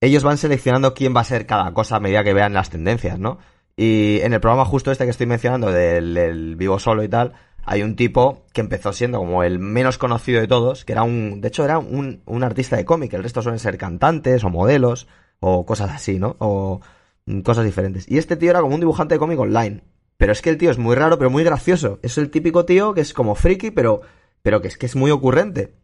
ellos 0.00 0.24
van 0.24 0.38
seleccionando 0.38 0.94
quién 0.94 1.14
va 1.14 1.20
a 1.20 1.24
ser 1.24 1.46
cada 1.46 1.72
cosa 1.72 1.96
a 1.96 2.00
medida 2.00 2.24
que 2.24 2.34
vean 2.34 2.52
las 2.52 2.70
tendencias, 2.70 3.18
¿no? 3.18 3.38
Y 3.76 4.20
en 4.22 4.32
el 4.32 4.40
programa 4.40 4.64
justo 4.64 4.90
este 4.90 5.04
que 5.04 5.10
estoy 5.10 5.26
mencionando 5.26 5.70
del, 5.70 6.14
del 6.14 6.56
Vivo 6.56 6.78
Solo 6.78 7.02
y 7.02 7.08
tal, 7.08 7.32
hay 7.64 7.82
un 7.82 7.96
tipo 7.96 8.44
que 8.52 8.60
empezó 8.60 8.92
siendo 8.92 9.18
como 9.18 9.42
el 9.44 9.58
menos 9.58 9.98
conocido 9.98 10.40
de 10.40 10.48
todos, 10.48 10.84
que 10.84 10.92
era 10.92 11.02
un, 11.02 11.40
de 11.40 11.48
hecho 11.48 11.64
era 11.64 11.78
un, 11.78 12.22
un 12.26 12.44
artista 12.44 12.76
de 12.76 12.84
cómic, 12.84 13.12
el 13.14 13.22
resto 13.22 13.42
suelen 13.42 13.60
ser 13.60 13.78
cantantes 13.78 14.44
o 14.44 14.50
modelos 14.50 15.06
o 15.40 15.64
cosas 15.64 15.90
así, 15.90 16.18
¿no? 16.18 16.36
O 16.38 16.80
mm, 17.26 17.40
cosas 17.40 17.64
diferentes. 17.64 18.08
Y 18.08 18.18
este 18.18 18.36
tío 18.36 18.50
era 18.50 18.60
como 18.60 18.74
un 18.74 18.80
dibujante 18.80 19.14
de 19.14 19.18
cómic 19.18 19.38
online. 19.38 19.82
Pero 20.22 20.30
es 20.30 20.40
que 20.40 20.50
el 20.50 20.56
tío 20.56 20.70
es 20.70 20.78
muy 20.78 20.94
raro, 20.94 21.18
pero 21.18 21.30
muy 21.30 21.42
gracioso. 21.42 21.98
Es 22.00 22.16
el 22.16 22.30
típico 22.30 22.64
tío 22.64 22.94
que 22.94 23.00
es 23.00 23.12
como 23.12 23.34
friki, 23.34 23.72
pero 23.72 24.02
pero 24.40 24.62
que 24.62 24.68
es 24.68 24.76
que 24.78 24.86
es 24.86 24.94
muy 24.94 25.10
ocurrente. 25.10 25.74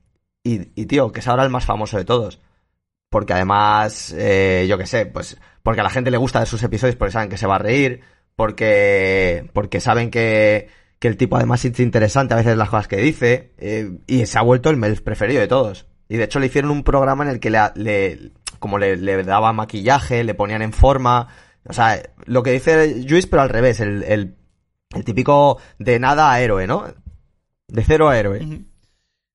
Y, 0.45 0.81
y 0.81 0.87
tío, 0.87 1.11
que 1.11 1.19
es 1.19 1.27
ahora 1.27 1.43
el 1.43 1.51
más 1.51 1.65
famoso 1.65 1.97
de 1.97 2.05
todos. 2.05 2.41
Porque 3.11 3.33
además, 3.33 4.15
eh, 4.17 4.67
yo 4.69 4.79
qué 4.79 4.87
sé, 4.87 5.07
pues 5.07 5.41
porque 5.65 5.81
a 5.81 5.83
la 5.83 5.91
gente 5.91 6.13
le 6.13 6.19
gusta 6.19 6.39
de 6.39 6.47
sus 6.47 6.63
episodios 6.63 6.95
porque 6.95 7.11
saben 7.11 7.31
que 7.31 7.37
se 7.37 7.49
va 7.49 7.57
a 7.57 7.59
reír, 7.59 8.03
porque, 8.37 9.51
porque 9.55 9.81
saben 9.81 10.09
que, 10.09 10.69
que 11.01 11.09
el 11.09 11.17
tipo 11.17 11.35
además 11.35 11.65
es 11.65 11.81
interesante 11.81 12.35
a 12.35 12.37
veces 12.37 12.57
las 12.57 12.69
cosas 12.69 12.87
que 12.87 12.99
dice, 12.99 13.55
eh, 13.59 13.91
y 14.07 14.25
se 14.27 14.39
ha 14.39 14.43
vuelto 14.43 14.71
el 14.71 15.03
preferido 15.03 15.41
de 15.41 15.49
todos. 15.49 15.87
Y 16.09 16.17
de 16.17 16.23
hecho 16.23 16.39
le 16.39 16.47
hicieron 16.47 16.71
un 16.71 16.85
programa 16.85 17.25
en 17.25 17.31
el 17.31 17.41
que 17.41 17.51
le, 17.51 17.59
le 17.75 18.31
como 18.61 18.79
le, 18.79 18.97
le 18.99 19.25
daba 19.25 19.53
maquillaje, 19.53 20.23
le 20.23 20.35
ponían 20.35 20.63
en 20.63 20.73
forma, 20.73 21.27
o 21.69 21.73
sea, 21.73 22.03
lo 22.25 22.43
que 22.43 22.53
dice 22.53 23.05
Juice, 23.09 23.29
pero 23.29 23.43
al 23.43 23.49
revés, 23.49 23.81
el, 23.81 24.03
el, 24.03 24.37
el 24.95 25.05
típico 25.05 25.59
de 25.79 25.99
nada 25.99 26.33
a 26.33 26.41
héroe, 26.41 26.67
¿no? 26.67 26.85
De 27.69 27.85
cero 27.85 28.09
a 28.09 28.19
héroe. 28.19 28.67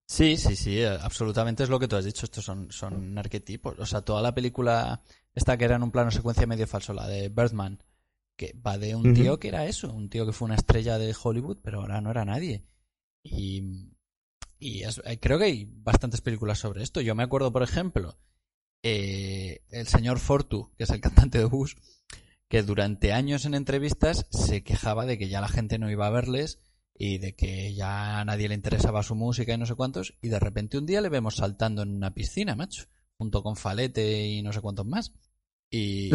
Sí, 0.07 0.37
sí, 0.37 0.55
sí, 0.55 0.83
absolutamente 0.83 1.63
es 1.63 1.69
lo 1.69 1.79
que 1.79 1.87
tú 1.87 1.95
has 1.95 2.05
dicho. 2.05 2.25
Estos 2.25 2.43
son, 2.43 2.71
son 2.71 3.17
arquetipos. 3.17 3.79
O 3.79 3.85
sea, 3.85 4.01
toda 4.01 4.21
la 4.21 4.33
película, 4.33 5.01
esta 5.33 5.57
que 5.57 5.65
era 5.65 5.75
en 5.75 5.83
un 5.83 5.91
plano 5.91 6.11
secuencia 6.11 6.45
medio 6.45 6.67
falso, 6.67 6.93
la 6.93 7.07
de 7.07 7.29
Birdman, 7.29 7.83
que 8.35 8.55
va 8.65 8.77
de 8.77 8.95
un 8.95 9.13
tío 9.13 9.39
que 9.39 9.47
era 9.47 9.65
eso, 9.65 9.91
un 9.93 10.09
tío 10.09 10.25
que 10.25 10.33
fue 10.33 10.47
una 10.47 10.55
estrella 10.55 10.97
de 10.97 11.15
Hollywood, 11.21 11.59
pero 11.63 11.81
ahora 11.81 12.01
no 12.01 12.11
era 12.11 12.25
nadie. 12.25 12.65
Y, 13.23 13.91
y 14.59 14.83
eh, 14.83 15.19
creo 15.19 15.37
que 15.37 15.45
hay 15.45 15.69
bastantes 15.71 16.21
películas 16.21 16.59
sobre 16.59 16.83
esto. 16.83 16.99
Yo 17.01 17.15
me 17.15 17.23
acuerdo, 17.23 17.51
por 17.51 17.63
ejemplo, 17.63 18.17
eh, 18.81 19.61
el 19.69 19.87
señor 19.87 20.19
Fortu, 20.19 20.71
que 20.77 20.83
es 20.83 20.89
el 20.89 21.01
cantante 21.01 21.37
de 21.37 21.45
Bush, 21.45 21.75
que 22.53 22.61
durante 22.61 23.13
años 23.13 23.45
en 23.45 23.55
entrevistas 23.55 24.27
se 24.29 24.63
quejaba 24.63 25.07
de 25.07 25.17
que 25.17 25.27
ya 25.27 25.41
la 25.41 25.47
gente 25.47 25.79
no 25.79 25.89
iba 25.89 26.05
a 26.05 26.11
verles 26.11 26.59
y 26.93 27.17
de 27.17 27.35
que 27.35 27.73
ya 27.73 28.19
a 28.19 28.25
nadie 28.25 28.47
le 28.47 28.53
interesaba 28.53 29.01
su 29.01 29.15
música 29.15 29.55
y 29.55 29.57
no 29.57 29.65
sé 29.65 29.73
cuántos, 29.73 30.13
y 30.21 30.27
de 30.27 30.39
repente 30.39 30.77
un 30.77 30.85
día 30.85 31.01
le 31.01 31.09
vemos 31.09 31.37
saltando 31.37 31.81
en 31.81 31.89
una 31.89 32.13
piscina, 32.13 32.55
macho, 32.55 32.83
junto 33.17 33.41
con 33.41 33.55
Falete 33.55 34.27
y 34.27 34.43
no 34.43 34.53
sé 34.53 34.61
cuántos 34.61 34.85
más. 34.85 35.13
Y 35.71 36.11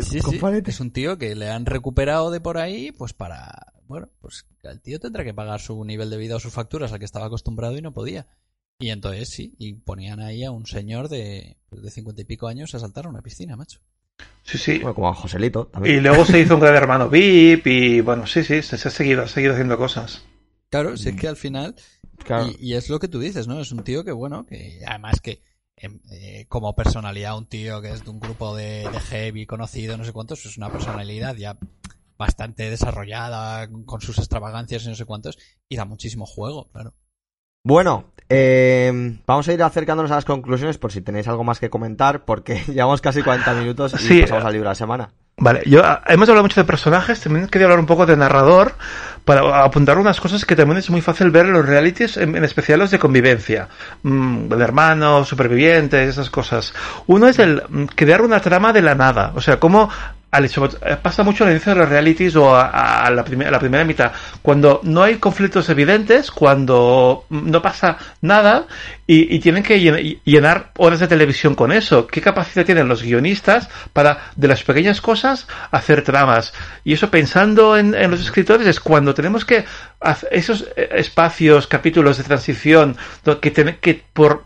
sí, 0.00 0.18
sí, 0.18 0.40
es 0.66 0.80
un 0.80 0.90
tío 0.90 1.16
que 1.16 1.36
le 1.36 1.48
han 1.48 1.64
recuperado 1.64 2.32
de 2.32 2.40
por 2.40 2.58
ahí, 2.58 2.90
pues 2.90 3.12
para, 3.12 3.72
bueno, 3.86 4.10
pues 4.20 4.46
el 4.64 4.80
tío 4.80 4.98
tendrá 4.98 5.22
que 5.22 5.32
pagar 5.32 5.60
su 5.60 5.84
nivel 5.84 6.10
de 6.10 6.16
vida 6.16 6.34
o 6.34 6.40
sus 6.40 6.52
facturas 6.52 6.92
al 6.92 6.98
que 6.98 7.04
estaba 7.04 7.26
acostumbrado 7.26 7.78
y 7.78 7.82
no 7.82 7.94
podía. 7.94 8.26
Y 8.80 8.90
entonces 8.90 9.28
sí, 9.28 9.54
y 9.58 9.74
ponían 9.74 10.18
ahí 10.18 10.42
a 10.42 10.50
un 10.50 10.66
señor 10.66 11.08
de, 11.08 11.56
de 11.70 11.90
cincuenta 11.92 12.22
y 12.22 12.24
pico 12.24 12.48
años 12.48 12.74
a 12.74 12.80
saltar 12.80 13.06
a 13.06 13.10
una 13.10 13.22
piscina, 13.22 13.54
macho. 13.54 13.78
Sí, 14.42 14.56
sí. 14.56 14.80
como 14.80 15.08
a 15.08 15.14
Joselito 15.14 15.70
Y 15.84 16.00
luego 16.00 16.24
se 16.24 16.40
hizo 16.40 16.54
un 16.54 16.60
gran 16.60 16.74
hermano 16.74 17.10
VIP 17.10 17.66
y 17.66 18.00
bueno, 18.00 18.26
sí, 18.26 18.42
sí, 18.42 18.62
se, 18.62 18.76
ha 18.76 18.90
seguido, 18.90 19.22
ha 19.22 19.28
seguido 19.28 19.52
haciendo 19.52 19.76
cosas. 19.76 20.24
Claro, 20.70 20.96
si 20.96 21.10
es 21.10 21.16
que 21.16 21.28
al 21.28 21.36
final, 21.36 21.74
y, 22.58 22.74
es 22.74 22.88
lo 22.88 22.98
que 22.98 23.08
tú 23.08 23.18
dices, 23.18 23.46
¿no? 23.46 23.60
Es 23.60 23.72
un 23.72 23.84
tío 23.84 24.04
que, 24.04 24.12
bueno, 24.12 24.46
que 24.46 24.80
además 24.86 25.20
que 25.20 25.42
em, 25.76 26.00
eh, 26.10 26.46
como 26.48 26.74
personalidad, 26.74 27.36
un 27.36 27.46
tío 27.46 27.80
que 27.82 27.90
es 27.90 28.04
de 28.04 28.10
un 28.10 28.20
grupo 28.20 28.56
de, 28.56 28.88
de 28.90 29.00
heavy 29.00 29.46
conocido, 29.46 29.96
no 29.96 30.04
sé 30.04 30.12
cuántos, 30.12 30.44
es 30.46 30.56
una 30.56 30.70
personalidad 30.70 31.36
ya 31.36 31.58
bastante 32.18 32.68
desarrollada, 32.68 33.68
con 33.86 34.00
sus 34.00 34.18
extravagancias 34.18 34.84
y 34.84 34.88
no 34.88 34.94
sé 34.94 35.04
cuántos, 35.04 35.38
y 35.68 35.76
da 35.76 35.84
muchísimo 35.84 36.26
juego, 36.26 36.68
claro. 36.72 36.94
Bueno, 37.68 38.06
eh, 38.30 38.90
vamos 39.26 39.46
a 39.46 39.52
ir 39.52 39.62
acercándonos 39.62 40.10
a 40.10 40.14
las 40.14 40.24
conclusiones 40.24 40.78
por 40.78 40.90
si 40.90 41.02
tenéis 41.02 41.28
algo 41.28 41.44
más 41.44 41.60
que 41.60 41.68
comentar, 41.68 42.24
porque 42.24 42.62
llevamos 42.66 43.02
casi 43.02 43.20
40 43.20 43.52
minutos 43.52 44.10
y 44.10 44.22
pasamos 44.22 44.46
al 44.46 44.52
libro 44.54 44.70
de 44.70 44.70
la 44.70 44.74
semana. 44.74 45.10
Vale, 45.36 45.62
yo 45.66 45.84
ah, 45.84 46.02
hemos 46.06 46.30
hablado 46.30 46.44
mucho 46.44 46.62
de 46.62 46.64
personajes, 46.64 47.20
también 47.20 47.46
quería 47.46 47.66
hablar 47.66 47.78
un 47.78 47.84
poco 47.84 48.06
de 48.06 48.16
narrador 48.16 48.72
para 49.26 49.62
apuntar 49.62 49.98
unas 49.98 50.18
cosas 50.18 50.46
que 50.46 50.56
también 50.56 50.78
es 50.78 50.88
muy 50.88 51.02
fácil 51.02 51.30
ver 51.30 51.44
en 51.44 51.52
los 51.52 51.66
realities, 51.66 52.16
en, 52.16 52.42
especial 52.42 52.78
los 52.78 52.90
de 52.90 52.98
convivencia, 52.98 53.68
mm, 54.02 54.48
de 54.48 54.64
hermanos, 54.64 55.28
supervivientes, 55.28 56.08
esas 56.08 56.30
cosas. 56.30 56.72
Uno 57.06 57.28
es 57.28 57.38
el 57.38 57.62
mm, 57.68 57.84
crear 57.94 58.22
una 58.22 58.40
trama 58.40 58.72
de 58.72 58.80
la 58.80 58.94
nada, 58.94 59.32
o 59.34 59.42
sea, 59.42 59.60
cómo 59.60 59.90
eh, 60.30 60.96
pasa 61.00 61.22
mucho 61.22 61.44
al 61.44 61.50
inicio 61.50 61.72
de 61.72 61.80
los 61.80 61.88
realities 61.88 62.36
o 62.36 62.54
a, 62.54 63.08
la, 63.10 63.24
la, 63.50 63.58
primera 63.58 63.84
mitad, 63.84 64.12
cuando 64.42 64.80
no 64.82 65.02
hay 65.02 65.16
conflictos 65.16 65.70
evidentes, 65.70 66.30
cuando 66.30 67.24
no 67.30 67.62
pasa 67.62 67.96
nada 68.20 68.66
y, 69.06 69.38
tienen 69.38 69.62
que 69.62 69.80
llenar 70.24 70.72
horas 70.76 71.00
de 71.00 71.08
televisión 71.08 71.54
con 71.54 71.72
eso. 71.72 72.06
¿Qué 72.06 72.20
capacidad 72.20 72.66
tienen 72.66 72.88
los 72.88 73.02
guionistas 73.02 73.70
para, 73.94 74.30
de 74.36 74.48
las 74.48 74.62
pequeñas 74.64 75.00
cosas, 75.00 75.46
hacer 75.70 76.02
tramas? 76.02 76.52
Y 76.84 76.92
eso 76.92 77.10
pensando 77.10 77.78
en, 77.78 77.92
los 78.10 78.20
escritores 78.20 78.66
es 78.66 78.80
cuando 78.80 79.14
tenemos 79.14 79.46
que 79.46 79.64
hacer 79.98 80.28
esos 80.30 80.66
eh, 80.76 80.90
espacios, 80.96 81.66
capítulos 81.66 82.18
de 82.18 82.24
transición, 82.24 82.98
que, 83.40 83.78
que, 83.80 84.04
por 84.12 84.44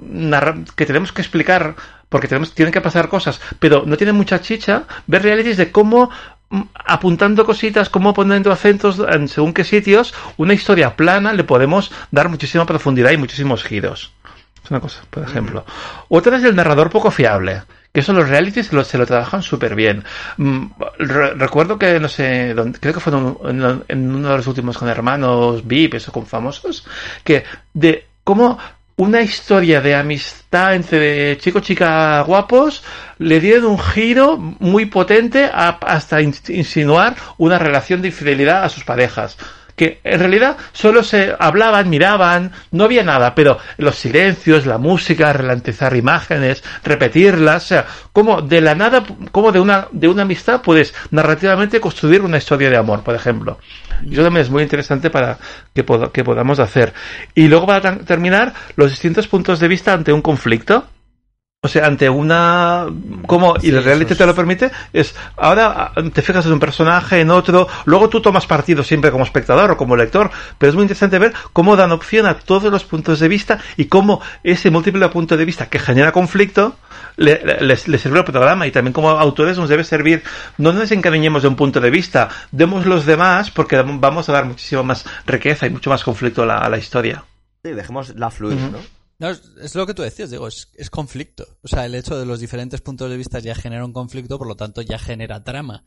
que 0.76 0.86
tenemos 0.86 1.10
que 1.10 1.22
explicar 1.22 1.74
porque 2.12 2.28
tenemos, 2.28 2.54
tienen 2.54 2.72
que 2.72 2.82
pasar 2.82 3.08
cosas, 3.08 3.40
pero 3.58 3.84
no 3.86 3.96
tienen 3.96 4.14
mucha 4.14 4.40
chicha, 4.42 4.84
ver 5.06 5.22
realities 5.22 5.56
de 5.56 5.72
cómo 5.72 6.10
mm, 6.50 6.60
apuntando 6.84 7.46
cositas, 7.46 7.88
cómo 7.88 8.12
poniendo 8.12 8.52
acentos 8.52 9.00
en 9.08 9.26
según 9.28 9.54
qué 9.54 9.64
sitios, 9.64 10.14
una 10.36 10.52
historia 10.52 10.94
plana 10.94 11.32
le 11.32 11.42
podemos 11.42 11.90
dar 12.10 12.28
muchísima 12.28 12.66
profundidad 12.66 13.12
y 13.12 13.16
muchísimos 13.16 13.64
giros. 13.64 14.12
Es 14.62 14.70
una 14.70 14.80
cosa, 14.80 15.00
por 15.08 15.24
ejemplo. 15.24 15.64
Otra 16.08 16.36
es 16.36 16.44
el 16.44 16.54
narrador 16.54 16.90
poco 16.90 17.10
fiable. 17.10 17.62
Que 17.92 18.00
eso 18.00 18.12
los 18.12 18.28
realities 18.28 18.70
se 18.84 18.98
lo, 18.98 19.06
trabajan 19.06 19.42
súper 19.42 19.74
bien. 19.74 20.04
Mm, 20.36 20.66
recuerdo 20.98 21.78
que, 21.78 21.98
no 21.98 22.08
sé, 22.08 22.54
creo 22.80 22.94
que 22.94 23.00
fue 23.00 23.12
en, 23.14 23.82
en, 23.88 24.14
uno 24.14 24.30
de 24.30 24.36
los 24.36 24.46
últimos 24.46 24.78
con 24.78 24.88
hermanos 24.88 25.66
VIP, 25.66 25.94
eso 25.94 26.12
con 26.12 26.26
famosos, 26.26 26.86
que 27.24 27.44
de 27.74 28.06
cómo 28.24 28.58
una 28.96 29.22
historia 29.22 29.80
de 29.80 29.94
amistad 29.94 30.74
entre 30.74 31.38
chico 31.38 31.60
chica 31.60 32.20
guapos 32.22 32.82
le 33.18 33.40
dieron 33.40 33.72
un 33.72 33.78
giro 33.78 34.36
muy 34.36 34.86
potente 34.86 35.50
hasta 35.52 36.20
insinuar 36.20 37.16
una 37.38 37.58
relación 37.58 38.02
de 38.02 38.08
infidelidad 38.08 38.64
a 38.64 38.68
sus 38.68 38.84
parejas 38.84 39.36
que 39.76 40.00
en 40.04 40.20
realidad 40.20 40.56
solo 40.72 41.02
se 41.02 41.34
hablaban, 41.38 41.90
miraban, 41.90 42.52
no 42.70 42.84
había 42.84 43.02
nada, 43.02 43.34
pero 43.34 43.58
los 43.78 43.96
silencios, 43.96 44.66
la 44.66 44.78
música, 44.78 45.32
relantizar 45.32 45.96
imágenes, 45.96 46.62
repetirlas, 46.84 47.64
o 47.64 47.66
sea, 47.66 47.86
como 48.12 48.42
de 48.42 48.60
la 48.60 48.74
nada, 48.74 49.04
como 49.30 49.52
de 49.52 49.60
una, 49.60 49.88
de 49.92 50.08
una 50.08 50.22
amistad 50.22 50.62
puedes 50.62 50.94
narrativamente 51.10 51.80
construir 51.80 52.22
una 52.22 52.38
historia 52.38 52.70
de 52.70 52.76
amor, 52.76 53.02
por 53.02 53.14
ejemplo. 53.14 53.58
Y 54.04 54.14
eso 54.14 54.22
también 54.22 54.42
es 54.44 54.50
muy 54.50 54.62
interesante 54.62 55.10
para 55.10 55.38
que, 55.74 55.84
que 56.12 56.24
podamos 56.24 56.58
hacer. 56.58 56.92
Y 57.34 57.48
luego 57.48 57.66
para 57.66 57.98
terminar, 57.98 58.52
los 58.76 58.90
distintos 58.90 59.28
puntos 59.28 59.60
de 59.60 59.68
vista 59.68 59.92
ante 59.92 60.12
un 60.12 60.22
conflicto. 60.22 60.86
O 61.64 61.68
sea, 61.68 61.86
ante 61.86 62.10
una... 62.10 62.88
como 63.28 63.54
Y 63.62 63.70
la 63.70 63.80
realidad 63.82 64.16
te 64.16 64.26
lo 64.26 64.34
permite, 64.34 64.72
es... 64.92 65.14
Ahora 65.36 65.92
te 66.12 66.20
fijas 66.20 66.44
en 66.46 66.54
un 66.54 66.58
personaje, 66.58 67.20
en 67.20 67.30
otro, 67.30 67.68
luego 67.84 68.08
tú 68.08 68.20
tomas 68.20 68.46
partido 68.48 68.82
siempre 68.82 69.12
como 69.12 69.22
espectador 69.22 69.70
o 69.70 69.76
como 69.76 69.94
lector, 69.94 70.32
pero 70.58 70.70
es 70.70 70.74
muy 70.74 70.82
interesante 70.82 71.20
ver 71.20 71.32
cómo 71.52 71.76
dan 71.76 71.92
opción 71.92 72.26
a 72.26 72.36
todos 72.36 72.72
los 72.72 72.82
puntos 72.82 73.20
de 73.20 73.28
vista 73.28 73.60
y 73.76 73.84
cómo 73.84 74.20
ese 74.42 74.70
múltiple 74.70 75.08
punto 75.10 75.36
de 75.36 75.44
vista 75.44 75.66
que 75.66 75.78
genera 75.78 76.10
conflicto 76.10 76.74
le, 77.16 77.40
le, 77.60 77.76
sirve 77.76 78.18
al 78.18 78.24
programa 78.24 78.66
y 78.66 78.72
también 78.72 78.92
como 78.92 79.10
autores 79.10 79.56
nos 79.56 79.68
debe 79.68 79.84
servir, 79.84 80.24
no 80.58 80.72
nos 80.72 80.90
encariñemos 80.90 81.42
de 81.42 81.48
un 81.48 81.54
punto 81.54 81.80
de 81.80 81.90
vista, 81.90 82.28
demos 82.50 82.86
los 82.86 83.06
demás 83.06 83.52
porque 83.52 83.80
vamos 83.80 84.28
a 84.28 84.32
dar 84.32 84.46
muchísima 84.46 84.82
más 84.82 85.04
riqueza 85.26 85.68
y 85.68 85.70
mucho 85.70 85.90
más 85.90 86.02
conflicto 86.02 86.42
a 86.42 86.46
la, 86.46 86.58
a 86.58 86.68
la 86.68 86.78
historia. 86.78 87.22
Sí, 87.64 87.70
dejemos 87.70 88.16
la 88.16 88.32
fluir, 88.32 88.58
¿no? 88.58 89.01
No, 89.22 89.30
es, 89.30 89.76
lo 89.76 89.86
que 89.86 89.94
tú 89.94 90.02
decías, 90.02 90.32
digo, 90.32 90.48
es, 90.48 90.90
conflicto. 90.90 91.46
O 91.62 91.68
sea, 91.68 91.86
el 91.86 91.94
hecho 91.94 92.18
de 92.18 92.26
los 92.26 92.40
diferentes 92.40 92.80
puntos 92.80 93.08
de 93.08 93.16
vista 93.16 93.38
ya 93.38 93.54
genera 93.54 93.84
un 93.84 93.92
conflicto, 93.92 94.36
por 94.36 94.48
lo 94.48 94.56
tanto 94.56 94.82
ya 94.82 94.98
genera 94.98 95.44
trama. 95.44 95.84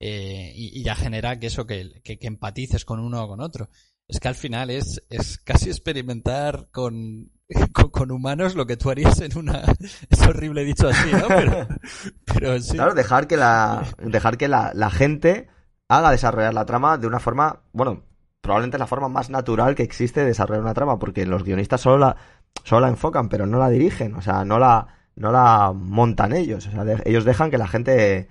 Eh, 0.00 0.50
y, 0.54 0.82
ya 0.82 0.94
genera 0.94 1.38
que 1.38 1.48
eso, 1.48 1.66
que, 1.66 2.00
que, 2.02 2.18
empatices 2.22 2.86
con 2.86 2.98
uno 2.98 3.22
o 3.22 3.28
con 3.28 3.42
otro. 3.42 3.68
Es 4.08 4.18
que 4.18 4.28
al 4.28 4.34
final 4.34 4.70
es, 4.70 5.04
es 5.10 5.36
casi 5.36 5.68
experimentar 5.68 6.70
con, 6.70 7.30
con, 7.92 8.10
humanos 8.12 8.54
lo 8.54 8.66
que 8.66 8.78
tú 8.78 8.88
harías 8.88 9.20
en 9.20 9.36
una... 9.36 9.62
Es 10.08 10.22
horrible 10.22 10.64
dicho 10.64 10.88
así, 10.88 11.12
¿no? 11.12 11.28
Pero, 12.32 12.60
sí. 12.62 12.76
Claro, 12.76 12.94
dejar 12.94 13.26
que, 13.26 13.36
la, 13.36 13.94
dejar 13.98 14.38
que 14.38 14.48
la, 14.48 14.72
la 14.74 14.88
gente 14.88 15.48
haga 15.86 16.12
desarrollar 16.12 16.54
la 16.54 16.64
trama 16.64 16.96
de 16.96 17.06
una 17.06 17.20
forma, 17.20 17.60
bueno, 17.72 18.04
probablemente 18.40 18.78
es 18.78 18.80
la 18.80 18.86
forma 18.86 19.10
más 19.10 19.28
natural 19.28 19.74
que 19.74 19.82
existe 19.82 20.20
de 20.20 20.26
desarrollar 20.26 20.62
una 20.62 20.72
trama, 20.72 20.98
porque 20.98 21.26
los 21.26 21.44
guionistas 21.44 21.82
solo 21.82 21.98
la, 21.98 22.16
solo 22.64 22.82
la 22.82 22.88
enfocan, 22.88 23.28
pero 23.28 23.46
no 23.46 23.58
la 23.58 23.70
dirigen, 23.70 24.14
o 24.14 24.22
sea, 24.22 24.44
no 24.44 24.58
la, 24.58 24.86
no 25.16 25.32
la 25.32 25.72
montan 25.74 26.32
ellos, 26.32 26.66
o 26.66 26.70
sea, 26.70 26.84
ellos 27.04 27.24
dejan 27.24 27.50
que 27.50 27.58
la 27.58 27.68
gente, 27.68 28.28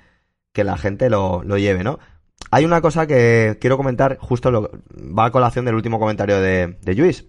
que 0.54 0.64
la 0.64 0.78
gente 0.78 1.10
lo, 1.10 1.44
lo 1.44 1.58
lleve, 1.58 1.84
¿no? 1.84 2.00
Hay 2.52 2.66
una 2.66 2.82
cosa 2.82 3.06
que 3.06 3.58
quiero 3.60 3.78
comentar, 3.78 4.18
justo 4.20 4.52
lo, 4.52 4.72
va 4.98 5.26
a 5.26 5.32
colación 5.32 5.66
del 5.66 5.76
último 5.76 6.00
comentario 6.00 6.40
de, 6.42 6.78
de 6.82 6.96
Luis, 6.96 7.26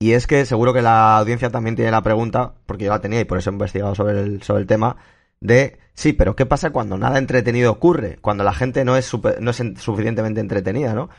y 0.00 0.12
es 0.12 0.26
que 0.26 0.46
seguro 0.46 0.72
que 0.72 0.82
la 0.82 1.18
audiencia 1.18 1.50
también 1.50 1.76
tiene 1.76 1.90
la 1.90 2.02
pregunta, 2.02 2.54
porque 2.66 2.84
yo 2.84 2.90
la 2.90 3.00
tenía 3.00 3.20
y 3.20 3.24
por 3.24 3.38
eso 3.38 3.50
he 3.50 3.52
investigado 3.52 3.94
sobre 3.94 4.20
el, 4.20 4.42
sobre 4.42 4.62
el 4.62 4.66
tema, 4.66 4.96
de 5.40 5.78
sí, 5.94 6.12
pero 6.12 6.36
¿qué 6.36 6.46
pasa 6.46 6.70
cuando 6.70 6.98
nada 6.98 7.18
entretenido 7.18 7.72
ocurre? 7.72 8.18
Cuando 8.20 8.44
la 8.44 8.52
gente 8.52 8.84
no 8.84 8.96
es, 8.96 9.12
no 9.40 9.50
es 9.50 9.62
suficientemente 9.76 10.40
entretenida, 10.40 10.94
¿no? 10.94 11.10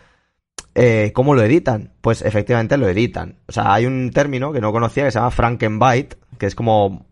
Eh, 0.76 1.12
¿cómo 1.14 1.36
lo 1.36 1.44
editan? 1.44 1.94
Pues 2.02 2.22
efectivamente 2.22 2.78
lo 2.78 2.88
editan. 2.88 3.40
O 3.48 3.52
sea, 3.52 3.74
hay 3.74 3.86
un 3.86 4.12
término 4.12 4.52
que 4.52 4.62
no 4.62 4.72
conocía 4.72 5.06
que 5.06 5.12
se 5.12 5.20
llama 5.20 5.32
Frankenbyte, 5.32 6.18
que 6.38 6.46
es 6.46 6.56
como 6.56 7.06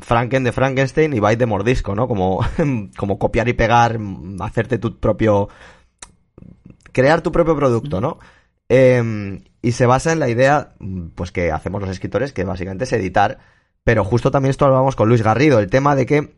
Franken 0.00 0.44
de 0.44 0.52
Frankenstein 0.52 1.12
y 1.14 1.20
byte 1.20 1.38
de 1.38 1.46
mordisco, 1.46 1.94
¿no? 1.94 2.08
Como, 2.08 2.40
como 2.96 3.18
copiar 3.18 3.48
y 3.48 3.52
pegar, 3.54 3.98
hacerte 4.40 4.78
tu 4.78 4.98
propio... 4.98 5.48
crear 6.92 7.22
tu 7.22 7.32
propio 7.32 7.56
producto, 7.56 8.00
¿no? 8.00 8.18
Eh, 8.68 9.42
y 9.62 9.72
se 9.72 9.86
basa 9.86 10.12
en 10.12 10.18
la 10.18 10.28
idea, 10.28 10.74
pues 11.14 11.32
que 11.32 11.50
hacemos 11.50 11.80
los 11.80 11.90
escritores, 11.90 12.32
que 12.32 12.44
básicamente 12.44 12.84
es 12.84 12.92
editar. 12.92 13.38
Pero 13.82 14.04
justo 14.04 14.30
también 14.30 14.50
esto 14.50 14.66
lo 14.66 14.72
hablamos 14.72 14.96
con 14.96 15.08
Luis 15.08 15.22
Garrido, 15.22 15.58
el 15.58 15.70
tema 15.70 15.96
de 15.96 16.06
que 16.06 16.34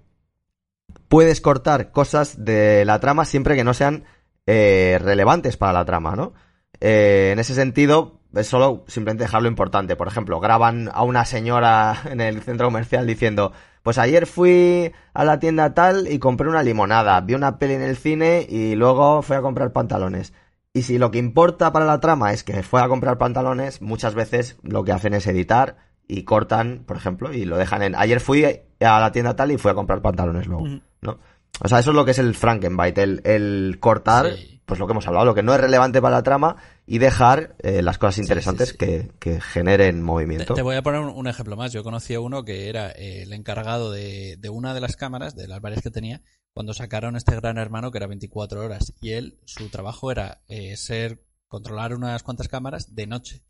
puedes 1.09 1.41
cortar 1.41 1.91
cosas 1.91 2.45
de 2.45 2.85
la 2.85 3.01
trama 3.01 3.25
siempre 3.25 3.57
que 3.57 3.65
no 3.65 3.75
sean 3.75 4.05
eh, 4.47 4.99
relevantes 5.01 5.57
para 5.57 5.73
la 5.73 5.85
trama, 5.85 6.15
¿no? 6.15 6.35
Eh, 6.81 7.31
en 7.33 7.39
ese 7.39 7.55
sentido, 7.55 8.21
es 8.35 8.47
solo 8.47 8.85
simplemente 8.87 9.25
dejar 9.25 9.43
lo 9.43 9.49
importante. 9.49 9.97
Por 9.97 10.09
ejemplo, 10.09 10.41
graban 10.41 10.91
a 10.93 11.03
una 11.03 11.25
señora 11.25 12.03
en 12.11 12.21
el 12.21 12.43
centro 12.43 12.67
comercial 12.67 13.07
diciendo, 13.07 13.53
pues 13.83 13.99
ayer 13.99 14.27
fui 14.27 14.93
a 15.15 15.25
la 15.25 15.39
tienda 15.39 15.75
tal 15.75 16.09
y 16.11 16.19
compré 16.19 16.49
una 16.49 16.63
limonada, 16.63 17.21
vi 17.21 17.35
una 17.35 17.59
peli 17.59 17.75
en 17.75 17.83
el 17.83 17.97
cine 17.97 18.47
y 18.49 18.75
luego 18.75 19.23
fui 19.23 19.37
a 19.37 19.43
comprar 19.43 19.73
pantalones. 19.73 20.33
Y 20.73 20.83
si 20.83 20.99
lo 20.99 21.11
que 21.11 21.19
importa 21.19 21.73
para 21.73 21.87
la 21.87 22.01
trama 22.01 22.33
es 22.33 22.45
que 22.45 22.63
fue 22.63 22.83
a 22.83 22.89
comprar 22.89 23.17
pantalones, 23.17 23.81
muchas 23.81 24.15
veces 24.15 24.59
lo 24.63 24.85
que 24.85 24.93
hacen 24.93 25.15
es 25.15 25.27
editar 25.27 25.77
y 26.07 26.25
cortan, 26.25 26.85
por 26.87 26.97
ejemplo, 26.99 27.33
y 27.33 27.47
lo 27.47 27.57
dejan 27.57 27.83
en 27.83 27.95
ayer 27.95 28.21
fui 28.21 28.45
a 28.45 29.01
la 29.01 29.11
tienda 29.11 29.35
tal 29.35 29.53
y 29.53 29.59
fui 29.59 29.71
a 29.71 29.75
comprar 29.75 30.03
pantalones 30.03 30.47
luego, 30.47 30.67
¿no? 31.01 31.19
O 31.61 31.69
sea, 31.69 31.79
eso 31.79 31.91
es 31.91 31.97
lo 31.97 32.05
que 32.05 32.11
es 32.11 32.19
el 32.19 32.35
Frankenbyte, 32.35 32.99
el, 32.99 33.23
el 33.25 33.79
cortar, 33.81 34.33
Sí. 34.35 34.56
Pues 34.67 34.81
lo 34.81 34.87
que 34.87 34.93
hemos 34.93 35.07
hablado, 35.07 35.25
lo 35.25 35.35
que 35.35 35.45
no 35.45 35.55
es 35.55 35.61
relevante 35.61 36.03
para 36.03 36.17
la 36.17 36.23
trama 36.25 36.57
y 36.87 36.99
dejar 36.99 37.55
eh, 37.61 37.83
las 37.83 37.99
cosas 37.99 38.19
interesantes 38.19 38.71
sí, 38.71 38.73
sí. 38.73 38.79
Que, 38.79 39.11
que 39.21 39.41
generen 39.41 40.03
movimiento. 40.03 40.55
te 40.55 40.63
voy 40.63 40.75
a 40.75 40.83
poner 40.83 41.01
un, 41.01 41.11
un 41.11 41.29
ejemplo 41.29 41.57
más. 41.57 41.73
Yo 41.73 41.85
conocí 41.85 42.15
a 42.15 42.21
uno 42.21 42.45
que 42.45 42.69
era 42.69 42.91
eh, 42.91 43.23
el 43.23 43.33
encargado 43.33 43.93
de, 43.93 44.37
de 44.39 44.49
una 44.51 44.75
de 44.75 44.81
las 44.81 44.97
cámaras, 44.97 45.37
de 45.37 45.47
las 45.47 45.61
varias 45.61 45.83
que 45.83 45.91
tenía, 45.91 46.21
cuando 46.53 46.75
sacaron 46.75 47.17
este 47.17 47.37
gran 47.37 47.59
hermano 47.59 47.93
que 47.93 47.99
era 47.99 48.09
24 48.09 48.65
horas. 48.65 48.93
Y 49.01 49.13
él, 49.13 49.39
su 49.45 49.69
trabajo 49.69 50.11
era 50.11 50.43
eh, 50.49 50.77
ser, 50.77 51.25
controlar 51.47 51.95
unas 51.95 52.25
cuantas 52.25 52.49
cámaras 52.49 52.95
de 52.95 53.07
noche. 53.07 53.45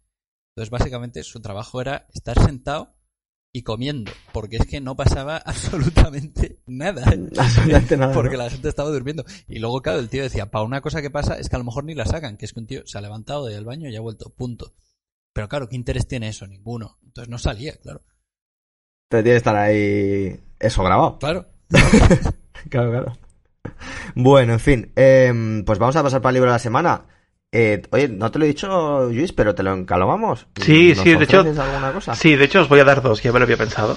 Entonces, 0.51 0.71
básicamente, 0.71 1.23
su 1.23 1.41
trabajo 1.41 1.81
era 1.81 2.07
estar 2.13 2.39
sentado 2.39 2.95
y 3.57 3.63
comiendo, 3.63 4.13
porque 4.35 4.57
es 4.57 4.67
que 4.67 4.83
no 4.83 4.97
pasaba 4.97 5.39
absolutamente 5.47 6.59
nada. 6.67 7.05
Absolutamente 7.39 7.97
nada, 7.97 8.13
Porque 8.13 8.37
¿no? 8.37 8.43
la 8.43 8.51
gente 8.51 8.69
estaba 8.69 8.91
durmiendo. 8.91 9.25
Y 9.49 9.61
luego, 9.61 9.81
claro, 9.81 9.99
el 9.99 10.11
tío 10.11 10.23
decía, 10.23 10.51
para 10.51 10.67
una 10.67 10.83
cosa 10.83 11.01
que 11.01 11.09
pasa 11.09 11.39
es 11.39 11.49
que 11.49 11.57
a 11.57 11.59
lo 11.59 11.65
mejor 11.65 11.85
ni 11.85 11.95
la 11.95 12.05
sacan, 12.05 12.37
que 12.37 12.45
es 12.45 12.53
que 12.53 12.61
un 12.61 12.67
tío 12.67 12.83
se 12.85 12.99
ha 12.99 13.01
levantado 13.01 13.47
del 13.47 13.65
baño 13.65 13.89
y 13.89 13.97
ha 13.97 14.01
vuelto, 14.03 14.29
punto. 14.29 14.75
Pero 15.33 15.49
claro, 15.49 15.71
¿qué 15.71 15.77
interés 15.77 16.07
tiene 16.07 16.29
eso? 16.29 16.47
Ninguno. 16.47 16.99
Entonces 17.03 17.31
no 17.31 17.39
salía, 17.39 17.79
claro. 17.79 18.03
Te 19.09 19.23
tiene 19.23 19.31
que 19.31 19.37
estar 19.37 19.57
ahí 19.57 20.39
eso 20.61 20.85
grabado. 20.85 21.19
Claro. 21.19 21.47
Claro, 22.69 22.91
claro. 22.91 23.19
Bueno, 24.17 24.55
en 24.55 24.61
fin, 24.61 24.93
em, 24.97 25.65
pues 25.65 25.79
vamos 25.79 25.95
a 25.95 26.03
pasar 26.03 26.21
para 26.21 26.31
el 26.31 26.35
libro 26.35 26.51
de 26.51 26.55
la 26.55 26.59
semana. 26.59 27.07
Eh, 27.59 27.81
oye, 27.91 28.09
no 28.09 28.31
te 28.31 28.39
lo 28.39 28.45
he 28.45 28.49
dicho, 28.49 29.09
Luis, 29.11 29.33
pero 29.33 29.55
te 29.55 29.63
lo 29.63 29.73
encalomamos. 29.73 30.47
Sí, 30.61 30.91
¿Nos 30.95 30.99
sí, 31.05 31.15
de 31.15 31.25
hecho- 31.25 31.41
alguna 31.41 31.91
cosa? 31.93 32.15
Sí, 32.15 32.37
de 32.37 32.45
hecho 32.45 32.61
os 32.61 32.69
voy 32.69 32.81
a 32.81 32.85
dar 32.85 33.01
dos, 33.01 33.23
ya 33.23 33.33
me 33.33 33.39
lo 33.39 33.45
había 33.45 33.57
pensado. 33.57 33.97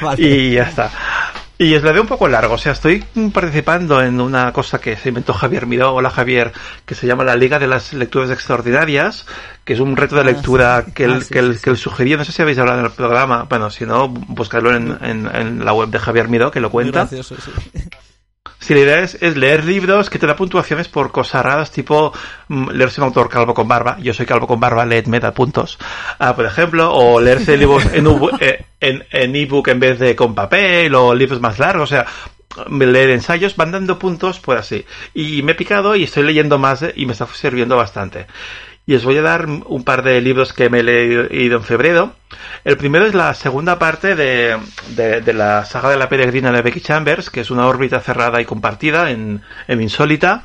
Vale. 0.00 0.22
Y 0.22 0.52
ya 0.52 0.62
está. 0.62 0.88
Y 1.58 1.74
os 1.74 1.82
lo 1.82 1.92
de 1.92 2.00
un 2.00 2.06
poco 2.06 2.26
largo, 2.28 2.54
o 2.54 2.58
sea, 2.58 2.72
estoy 2.72 3.04
participando 3.32 4.00
en 4.02 4.20
una 4.20 4.52
cosa 4.52 4.80
que 4.80 4.96
se 4.96 5.08
inventó 5.10 5.32
Javier 5.34 5.66
Miró, 5.66 5.92
hola 5.94 6.10
Javier, 6.10 6.52
que 6.86 6.94
se 6.94 7.06
llama 7.06 7.22
la 7.24 7.36
Liga 7.36 7.58
de 7.60 7.66
las 7.68 7.92
Lecturas 7.92 8.30
Extraordinarias, 8.30 9.26
que 9.64 9.72
es 9.74 9.80
un 9.80 9.96
reto 9.96 10.14
de 10.16 10.22
Ah, 10.22 10.24
lectura 10.24 10.82
sí. 10.86 10.92
que, 10.92 11.04
él, 11.04 11.12
Ah, 11.14 11.20
sí, 11.20 11.32
que, 11.32 11.38
él, 11.40 11.54
sí, 11.56 11.62
que 11.62 11.70
él 11.70 11.76
sugirió, 11.76 12.16
no 12.16 12.24
sé 12.24 12.32
si 12.32 12.42
habéis 12.42 12.58
hablado 12.58 12.78
en 12.80 12.86
el 12.86 12.90
programa, 12.92 13.44
bueno, 13.48 13.70
si 13.70 13.86
no, 13.86 14.08
buscadlo 14.08 14.74
en, 14.74 14.98
en- 15.02 15.30
en 15.34 15.64
la 15.64 15.72
web 15.72 15.88
de 15.90 15.98
Javier 16.00 16.28
Miró, 16.28 16.50
que 16.50 16.60
lo 16.60 16.68
Muy 16.68 16.72
cuenta. 16.84 17.00
gracioso, 17.00 17.36
Sí, 18.62 18.74
la 18.74 18.80
idea 18.80 19.00
es, 19.00 19.18
es 19.20 19.36
leer 19.36 19.64
libros 19.64 20.08
que 20.08 20.20
te 20.20 20.26
da 20.28 20.36
puntuaciones 20.36 20.86
por 20.86 21.10
cosas 21.10 21.44
raras, 21.44 21.72
tipo 21.72 22.12
mm, 22.46 22.70
leerse 22.70 23.00
un 23.00 23.08
autor 23.08 23.28
calvo 23.28 23.54
con 23.54 23.66
barba. 23.66 23.98
Yo 24.00 24.14
soy 24.14 24.24
calvo 24.24 24.46
con 24.46 24.60
barba, 24.60 24.86
leedme, 24.86 25.18
da 25.18 25.34
puntos. 25.34 25.78
Ah, 26.20 26.36
por 26.36 26.46
ejemplo, 26.46 26.94
o 26.94 27.20
leerse 27.20 27.56
libros 27.56 27.86
en 27.92 28.06
eh, 28.38 28.64
en 28.78 29.04
en 29.10 29.34
ebook 29.34 29.66
en 29.66 29.80
vez 29.80 29.98
de 29.98 30.14
con 30.14 30.36
papel, 30.36 30.94
o 30.94 31.12
libros 31.12 31.40
más 31.40 31.58
largos, 31.58 31.90
o 31.90 31.92
sea, 31.92 32.06
leer 32.70 33.10
ensayos, 33.10 33.56
van 33.56 33.72
dando 33.72 33.98
puntos 33.98 34.38
por 34.38 34.56
así. 34.56 34.86
Y 35.12 35.42
me 35.42 35.52
he 35.52 35.56
picado 35.56 35.96
y 35.96 36.04
estoy 36.04 36.22
leyendo 36.22 36.56
más 36.56 36.82
eh, 36.82 36.92
y 36.94 37.04
me 37.06 37.14
está 37.14 37.26
sirviendo 37.26 37.76
bastante. 37.76 38.26
Y 38.84 38.96
os 38.96 39.04
voy 39.04 39.16
a 39.18 39.22
dar 39.22 39.46
un 39.46 39.84
par 39.84 40.02
de 40.02 40.20
libros 40.20 40.52
que 40.52 40.68
me 40.68 40.80
he 40.80 40.82
leído 40.82 41.56
en 41.56 41.62
febrero. 41.62 42.14
El 42.64 42.76
primero 42.76 43.06
es 43.06 43.14
la 43.14 43.32
segunda 43.34 43.78
parte 43.78 44.16
de, 44.16 44.58
de, 44.96 45.20
de 45.20 45.32
la 45.32 45.64
saga 45.64 45.90
de 45.90 45.96
la 45.96 46.08
peregrina 46.08 46.50
de 46.50 46.62
Becky 46.62 46.80
Chambers, 46.80 47.30
que 47.30 47.42
es 47.42 47.50
una 47.50 47.66
órbita 47.66 48.00
cerrada 48.00 48.40
y 48.40 48.44
compartida 48.44 49.10
en, 49.10 49.42
en 49.68 49.82
Insólita. 49.82 50.42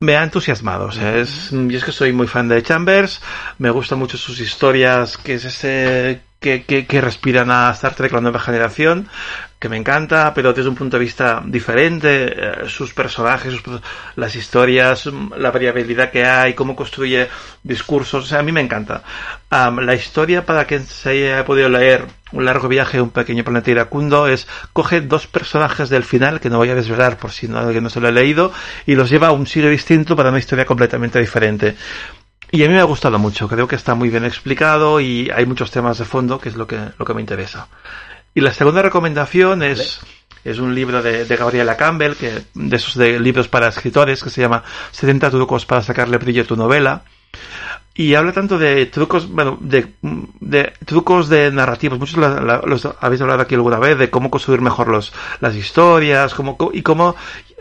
Me 0.00 0.16
ha 0.16 0.22
entusiasmado, 0.22 0.86
o 0.86 0.92
sea, 0.92 1.16
es, 1.16 1.50
yo 1.50 1.76
es 1.76 1.82
que 1.82 1.90
soy 1.90 2.12
muy 2.12 2.28
fan 2.28 2.46
de 2.46 2.62
Chambers, 2.62 3.20
me 3.58 3.70
gustan 3.70 3.98
mucho 3.98 4.16
sus 4.16 4.38
historias, 4.38 5.16
que 5.16 5.34
es 5.34 5.44
ese 5.44 6.20
que, 6.38 6.62
que, 6.62 6.86
que 6.86 7.00
respiran 7.00 7.50
a 7.50 7.68
Star 7.72 7.96
Trek 7.96 8.12
la 8.12 8.20
nueva 8.20 8.38
generación, 8.38 9.08
que 9.58 9.68
me 9.68 9.76
encanta, 9.76 10.32
pero 10.34 10.52
desde 10.52 10.68
un 10.68 10.76
punto 10.76 10.96
de 10.98 11.04
vista 11.04 11.42
diferente, 11.44 12.32
eh, 12.36 12.68
sus 12.68 12.94
personajes, 12.94 13.54
sus- 13.54 13.80
las 14.16 14.36
historias, 14.36 15.06
mm, 15.06 15.32
la 15.36 15.50
variabilidad 15.50 16.10
que 16.12 16.24
hay, 16.24 16.54
cómo 16.54 16.76
construye 16.76 17.28
discursos, 17.62 18.24
o 18.24 18.26
sea, 18.26 18.38
a 18.38 18.42
mí 18.42 18.52
me 18.52 18.60
encanta. 18.60 19.02
Am, 19.50 19.78
la 19.80 19.94
historia, 19.94 20.44
para 20.46 20.64
quien 20.66 20.86
se 20.86 21.10
haya 21.10 21.44
podido 21.44 21.68
leer 21.68 22.06
Un 22.30 22.44
largo 22.44 22.68
viaje 22.68 23.00
un 23.00 23.08
pequeño 23.08 23.42
planeta 23.42 23.70
iracundo, 23.70 24.28
es 24.28 24.46
coge 24.74 25.00
dos 25.00 25.26
personajes 25.26 25.88
del 25.88 26.04
final, 26.04 26.40
que 26.40 26.50
no 26.50 26.58
voy 26.58 26.68
a 26.68 26.74
desvelar 26.74 27.16
por 27.16 27.30
si 27.32 27.48
no, 27.48 27.58
alguien 27.58 27.82
no 27.82 27.88
se 27.88 28.00
lo 28.00 28.08
ha 28.08 28.10
leído, 28.12 28.52
y 28.84 28.96
los 28.96 29.08
lleva 29.08 29.28
a 29.28 29.32
un 29.32 29.46
siglo 29.46 29.70
distinto 29.70 30.14
para 30.14 30.28
una 30.28 30.38
historia 30.38 30.66
completamente 30.66 31.18
diferente. 31.20 31.74
Y 32.50 32.62
a 32.64 32.68
mí 32.68 32.74
me 32.74 32.80
ha 32.80 32.84
gustado 32.84 33.18
mucho, 33.18 33.48
creo 33.48 33.66
que 33.68 33.76
está 33.76 33.94
muy 33.94 34.10
bien 34.10 34.24
explicado 34.26 35.00
y 35.00 35.30
hay 35.34 35.46
muchos 35.46 35.70
temas 35.70 35.98
de 35.98 36.04
fondo, 36.04 36.38
que 36.38 36.48
es 36.50 36.56
lo 36.56 36.66
que, 36.66 36.78
lo 36.98 37.04
que 37.06 37.14
me 37.14 37.20
interesa. 37.22 37.68
Y 38.38 38.40
la 38.40 38.54
segunda 38.54 38.82
recomendación 38.82 39.64
es, 39.64 39.98
es 40.44 40.60
un 40.60 40.72
libro 40.72 41.02
de, 41.02 41.24
de 41.24 41.36
Gabriela 41.36 41.76
Campbell, 41.76 42.12
que, 42.14 42.42
de 42.54 42.76
esos 42.76 42.94
de 42.94 43.18
libros 43.18 43.48
para 43.48 43.66
escritores, 43.66 44.22
que 44.22 44.30
se 44.30 44.40
llama 44.40 44.62
70 44.92 45.28
trucos 45.30 45.66
para 45.66 45.82
sacarle 45.82 46.18
brillo 46.18 46.42
a 46.42 46.46
tu 46.46 46.54
novela. 46.54 47.02
Y 47.94 48.14
habla 48.14 48.30
tanto 48.30 48.56
de 48.56 48.86
trucos, 48.86 49.28
bueno, 49.28 49.58
de, 49.60 49.92
de 50.02 50.72
trucos 50.86 51.28
de 51.28 51.50
narrativos. 51.50 51.98
Muchos 51.98 52.16
la- 52.18 52.40
la- 52.40 52.62
los 52.64 52.86
habéis 53.00 53.20
hablado 53.22 53.42
aquí 53.42 53.56
alguna 53.56 53.80
vez 53.80 53.98
de 53.98 54.08
cómo 54.08 54.30
construir 54.30 54.60
mejor 54.60 54.86
los, 54.86 55.12
las 55.40 55.56
historias, 55.56 56.32
cómo, 56.32 56.56
y 56.72 56.82
cómo, 56.82 57.16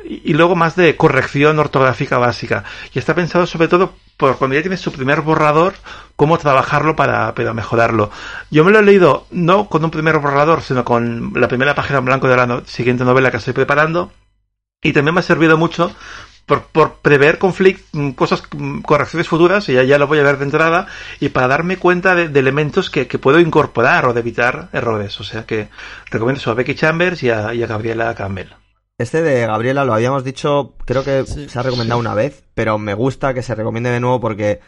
y, 0.08 0.34
luego 0.34 0.55
más 0.55 0.76
de 0.76 0.95
corrección 0.95 1.60
ortográfica 1.60 2.18
básica. 2.18 2.64
Y 2.93 2.99
está 2.99 3.14
pensado 3.16 3.45
sobre 3.45 3.68
todo 3.68 3.93
por 4.16 4.38
cuando 4.38 4.55
ya 4.55 4.62
tienes 4.62 4.82
su 4.82 4.91
primer 4.91 5.22
borrador, 5.22 5.74
cómo 6.16 6.38
trabajarlo 6.38 6.95
para, 6.95 7.34
para 7.36 7.53
mejorarlo. 7.53 8.10
Yo 8.49 8.64
me 8.64 8.72
lo 8.72 8.80
he 8.80 8.84
leído 8.84 9.28
no 9.32 9.70
con 9.70 9.84
un 9.84 9.91
primer 9.91 10.20
borrador, 10.20 10.62
sino 10.62 10.84
con 10.84 11.34
la 11.36 11.47
primera 11.47 11.76
página 11.76 11.99
en 11.99 12.05
blanco 12.05 12.28
de 12.28 12.36
la 12.36 12.64
siguiente 12.66 13.03
novela 13.03 13.32
que 13.32 13.38
estoy 13.38 13.53
preparando. 13.53 14.12
Y 14.82 14.93
también 14.93 15.14
me 15.16 15.20
ha 15.20 15.24
servido 15.24 15.58
mucho 15.58 15.95
por, 16.47 16.64
por 16.64 16.95
prever 16.95 17.39
conflict, 17.39 17.93
cosas, 18.16 18.43
mm, 18.55 18.82
correcciones 18.82 19.28
futuras, 19.28 19.68
y 19.70 19.74
ya, 19.74 19.84
ya 19.84 19.97
lo 19.97 20.08
voy 20.08 20.20
a 20.20 20.24
ver 20.24 20.38
de 20.38 20.45
entrada, 20.45 20.88
y 21.20 21.30
para 21.30 21.47
darme 21.47 21.78
cuenta 21.78 22.16
de, 22.16 22.30
de 22.30 22.39
elementos 22.39 22.89
que, 22.89 23.05
que 23.05 23.20
puedo 23.20 23.39
incorporar 23.39 24.05
o 24.05 24.14
de 24.14 24.22
evitar 24.22 24.70
errores. 24.72 25.20
O 25.20 25.24
sea 25.24 25.45
que 25.45 25.70
recomiendo 26.10 26.39
eso 26.39 26.51
a 26.51 26.53
Becky 26.53 26.76
Chambers 26.76 27.22
y 27.24 27.30
a, 27.30 27.53
y 27.53 27.64
a 27.64 27.68
Gabriela 27.68 28.16
Campbell. 28.16 28.47
Este 29.00 29.22
de 29.22 29.45
Gabriela 29.45 29.86
lo 29.86 29.93
habíamos 29.93 30.24
dicho, 30.24 30.74
creo 30.86 31.04
que 31.04 31.24
Sí. 31.28 31.48
se 31.48 31.60
ha 31.60 31.62
recomendado 31.62 32.00
una 32.00 32.16
vez, 32.16 32.43
pero 32.56 32.80
me 32.80 32.95
gusta 32.95 33.36
que 33.36 33.43
se 33.43 33.54
recomiende 33.54 33.91
de 33.91 34.00
nuevo 34.00 34.20
porque 34.20 34.60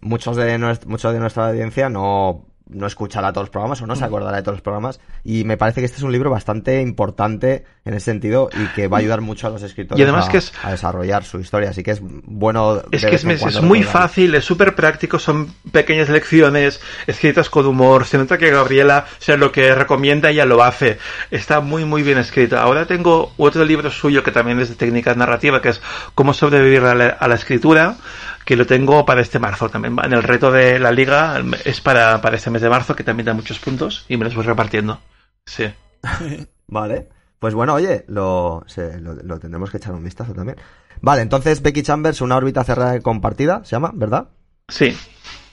muchos 0.00 0.36
de, 0.36 0.58
nues- 0.58 0.84
muchos 0.86 1.12
de 1.12 1.20
nuestra 1.20 1.50
audiencia 1.50 1.88
no, 1.88 2.44
no 2.68 2.86
escuchará 2.86 3.32
todos 3.32 3.44
los 3.44 3.50
programas 3.50 3.80
o 3.82 3.86
no 3.86 3.94
se 3.94 4.04
acordará 4.04 4.36
de 4.38 4.42
todos 4.42 4.56
los 4.56 4.62
programas. 4.62 5.00
Y 5.22 5.44
me 5.44 5.56
parece 5.56 5.80
que 5.80 5.84
este 5.86 5.98
es 5.98 6.02
un 6.02 6.10
libro 6.12 6.30
bastante 6.30 6.80
importante 6.80 7.64
en 7.84 7.94
ese 7.94 8.06
sentido 8.06 8.48
y 8.52 8.66
que 8.74 8.88
va 8.88 8.96
a 8.96 9.00
ayudar 9.00 9.20
mucho 9.20 9.46
a 9.46 9.50
los 9.50 9.62
escritores 9.62 10.00
Y 10.00 10.02
además 10.02 10.28
a, 10.28 10.32
que 10.32 10.38
es- 10.38 10.52
a 10.62 10.72
desarrollar 10.72 11.24
su 11.24 11.38
historia. 11.38 11.70
Así 11.70 11.82
que 11.84 11.92
es 11.92 12.00
bueno. 12.02 12.82
Es 12.90 13.04
que 13.04 13.14
es, 13.14 13.62
muy 13.62 13.82
fácil, 13.84 14.34
es 14.34 14.44
súper 14.44 14.74
práctico, 14.74 15.18
son 15.18 15.52
pequeñas 15.70 16.08
lecciones 16.08 16.80
escritas 17.06 17.50
con 17.50 17.66
humor. 17.66 18.04
Se 18.04 18.18
nota 18.18 18.36
que 18.38 18.50
Gabriela, 18.50 19.06
o 19.08 19.22
sea, 19.22 19.36
lo 19.36 19.52
que 19.52 19.74
recomienda 19.74 20.30
ella 20.30 20.44
lo 20.44 20.62
hace. 20.62 20.98
Está 21.30 21.60
muy, 21.60 21.84
muy 21.84 22.02
bien 22.02 22.18
escrita. 22.18 22.62
Ahora 22.62 22.86
tengo 22.86 23.32
otro 23.36 23.64
libro 23.64 23.90
suyo 23.90 24.22
que 24.24 24.32
también 24.32 24.58
es 24.60 24.68
de 24.70 24.74
técnica 24.74 25.14
narrativa, 25.14 25.62
que 25.62 25.68
es 25.70 25.80
Cómo 26.14 26.34
sobrevivir 26.34 26.80
a 26.82 26.94
la, 26.94 27.06
a 27.08 27.28
la 27.28 27.34
escritura, 27.36 27.96
que 28.46 28.56
lo 28.56 28.64
tengo 28.66 29.04
para 29.04 29.20
este 29.20 29.38
marzo 29.38 29.68
también. 29.68 29.96
En 30.02 30.12
el 30.14 30.22
reto 30.22 30.50
de 30.50 30.78
la 30.78 30.92
liga 30.92 31.42
es 31.64 31.80
para, 31.82 32.20
para 32.22 32.36
este 32.36 32.48
mes 32.48 32.62
de 32.62 32.70
marzo, 32.70 32.96
que 32.96 33.04
también 33.04 33.26
da 33.26 33.34
muchos 33.34 33.58
puntos 33.58 34.06
y 34.08 34.16
me 34.16 34.24
los 34.24 34.34
voy 34.34 34.44
repartiendo. 34.44 35.00
Sí. 35.44 35.66
Vale. 36.68 37.08
Pues 37.38 37.52
bueno, 37.54 37.74
oye, 37.74 38.04
lo, 38.08 38.64
se- 38.66 38.98
lo, 39.00 39.14
lo 39.14 39.38
tendremos 39.38 39.70
que 39.70 39.76
echar 39.76 39.92
un 39.92 40.02
vistazo 40.04 40.32
también. 40.32 40.56
Vale, 41.02 41.20
entonces 41.22 41.60
Becky 41.60 41.82
Chambers, 41.82 42.20
una 42.22 42.36
órbita 42.36 42.64
cerrada 42.64 42.96
y 42.96 43.00
compartida, 43.00 43.62
se 43.64 43.72
llama, 43.72 43.90
¿verdad? 43.94 44.28
Sí. 44.68 44.96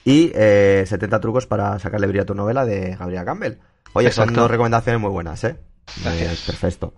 Y 0.04 0.32
eh, 0.34 0.84
70 0.86 1.20
trucos 1.20 1.46
para 1.46 1.78
sacarle 1.78 2.06
brillo 2.06 2.22
a 2.22 2.26
tu 2.26 2.34
novela 2.34 2.64
de 2.64 2.96
Gabriela 2.96 3.24
Campbell. 3.24 3.58
Oye, 3.92 4.10
son 4.10 4.32
dos 4.32 4.50
recomendaciones 4.50 5.00
muy 5.00 5.10
buenas, 5.10 5.44
¿eh? 5.44 5.56
Gracias. 6.02 6.32
Eh, 6.32 6.42
perfecto. 6.46 6.94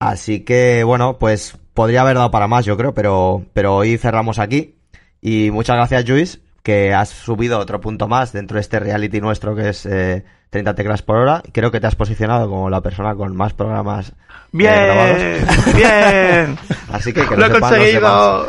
Así 0.00 0.40
que, 0.44 0.84
bueno, 0.84 1.18
pues 1.18 1.56
podría 1.74 2.00
haber 2.02 2.16
dado 2.16 2.30
para 2.30 2.46
más, 2.48 2.64
yo 2.64 2.76
creo, 2.76 2.94
pero, 2.94 3.44
pero 3.52 3.76
hoy 3.76 3.98
cerramos 3.98 4.38
aquí. 4.38 4.77
Y 5.20 5.50
muchas 5.50 5.76
gracias, 5.76 6.08
Luis, 6.08 6.40
que 6.62 6.94
has 6.94 7.08
subido 7.08 7.58
otro 7.58 7.80
punto 7.80 8.08
más 8.08 8.32
dentro 8.32 8.56
de 8.56 8.60
este 8.60 8.78
reality 8.78 9.20
nuestro 9.20 9.56
que 9.56 9.70
es 9.70 9.86
eh, 9.86 10.24
30 10.50 10.74
teclas 10.74 11.02
por 11.02 11.16
hora. 11.16 11.42
Creo 11.52 11.70
que 11.70 11.80
te 11.80 11.86
has 11.86 11.94
posicionado 11.96 12.48
como 12.48 12.70
la 12.70 12.80
persona 12.80 13.14
con 13.14 13.36
más 13.36 13.52
programas 13.52 14.10
eh, 14.10 14.12
grabados. 14.52 15.16
Bien, 15.18 15.46
bien. 15.76 16.58
Así 16.92 17.12
que 17.12 17.26
que 17.26 17.36
Lo 17.36 17.48
lo, 17.48 17.54
sepan 17.54 17.60
conseguido. 17.60 18.46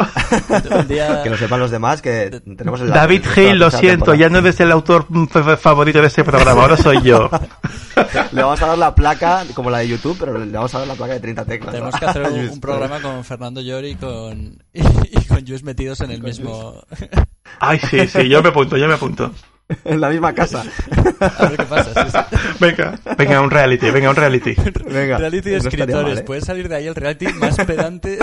Día- 0.88 1.21
que 1.23 1.30
lo 1.30 1.38
sepan 1.38 1.59
los 1.59 1.71
demás 1.71 2.01
que 2.01 2.30
tenemos 2.57 2.82
el 2.82 2.89
David 2.89 3.23
la 3.25 3.53
lo 3.55 3.71
siento, 3.71 4.05
temporada. 4.05 4.17
ya 4.17 4.30
no 4.30 4.39
eres 4.39 4.59
el 4.59 4.71
autor 4.71 5.07
favorito 5.57 6.01
de 6.01 6.07
este 6.07 6.23
programa, 6.23 6.61
ahora 6.61 6.77
soy 6.77 7.01
yo. 7.01 7.30
Le 8.32 8.41
vamos 8.43 8.61
a 8.61 8.67
dar 8.67 8.77
la 8.77 8.95
placa 8.95 9.43
como 9.53 9.69
la 9.69 9.80
de 9.80 9.89
YouTube, 9.89 10.15
pero 10.19 10.38
le 10.38 10.51
vamos 10.51 10.73
a 10.73 10.80
dar 10.80 10.88
la 10.88 10.95
placa 10.95 11.13
de 11.13 11.19
30 11.19 11.45
teclas. 11.45 11.71
Tenemos 11.73 11.93
¿no? 11.93 11.99
que 11.99 12.05
hacer 12.05 12.21
un, 12.23 12.49
un 12.49 12.59
programa 12.61 13.01
con 13.01 13.23
Fernando 13.25 13.59
Llori 13.61 13.89
y 13.89 13.95
con, 13.95 14.63
y, 14.73 14.80
y 14.82 15.25
con 15.25 15.39
Jules 15.45 15.63
metidos 15.63 15.99
en 16.01 16.11
el 16.11 16.21
mismo... 16.23 16.82
Ay, 17.59 17.80
sí, 17.80 18.07
sí, 18.07 18.30
yo 18.30 18.41
me 18.41 18.49
apunto, 18.49 18.77
yo 18.77 18.88
me 18.88 18.93
apunto. 18.93 19.32
En 19.84 19.99
la 20.01 20.09
misma 20.09 20.34
casa. 20.34 20.63
A 21.19 21.45
ver 21.49 21.57
qué 21.57 21.63
pasa. 21.65 22.05
sí, 22.05 22.11
sí. 22.11 22.38
Venga, 22.59 22.99
venga, 23.17 23.41
un 23.41 23.51
reality, 23.51 23.91
venga, 23.91 24.09
un 24.09 24.15
reality. 24.15 24.55
Venga. 24.89 25.17
Reality 25.17 25.49
de 25.49 25.59
no 25.59 25.69
escritores. 25.69 26.07
mal, 26.07 26.17
¿eh? 26.19 26.23
Puede 26.23 26.41
salir 26.41 26.69
de 26.69 26.75
ahí 26.77 26.88
el 26.88 26.95
reality 26.95 27.27
más 27.34 27.55
pedante. 27.57 28.17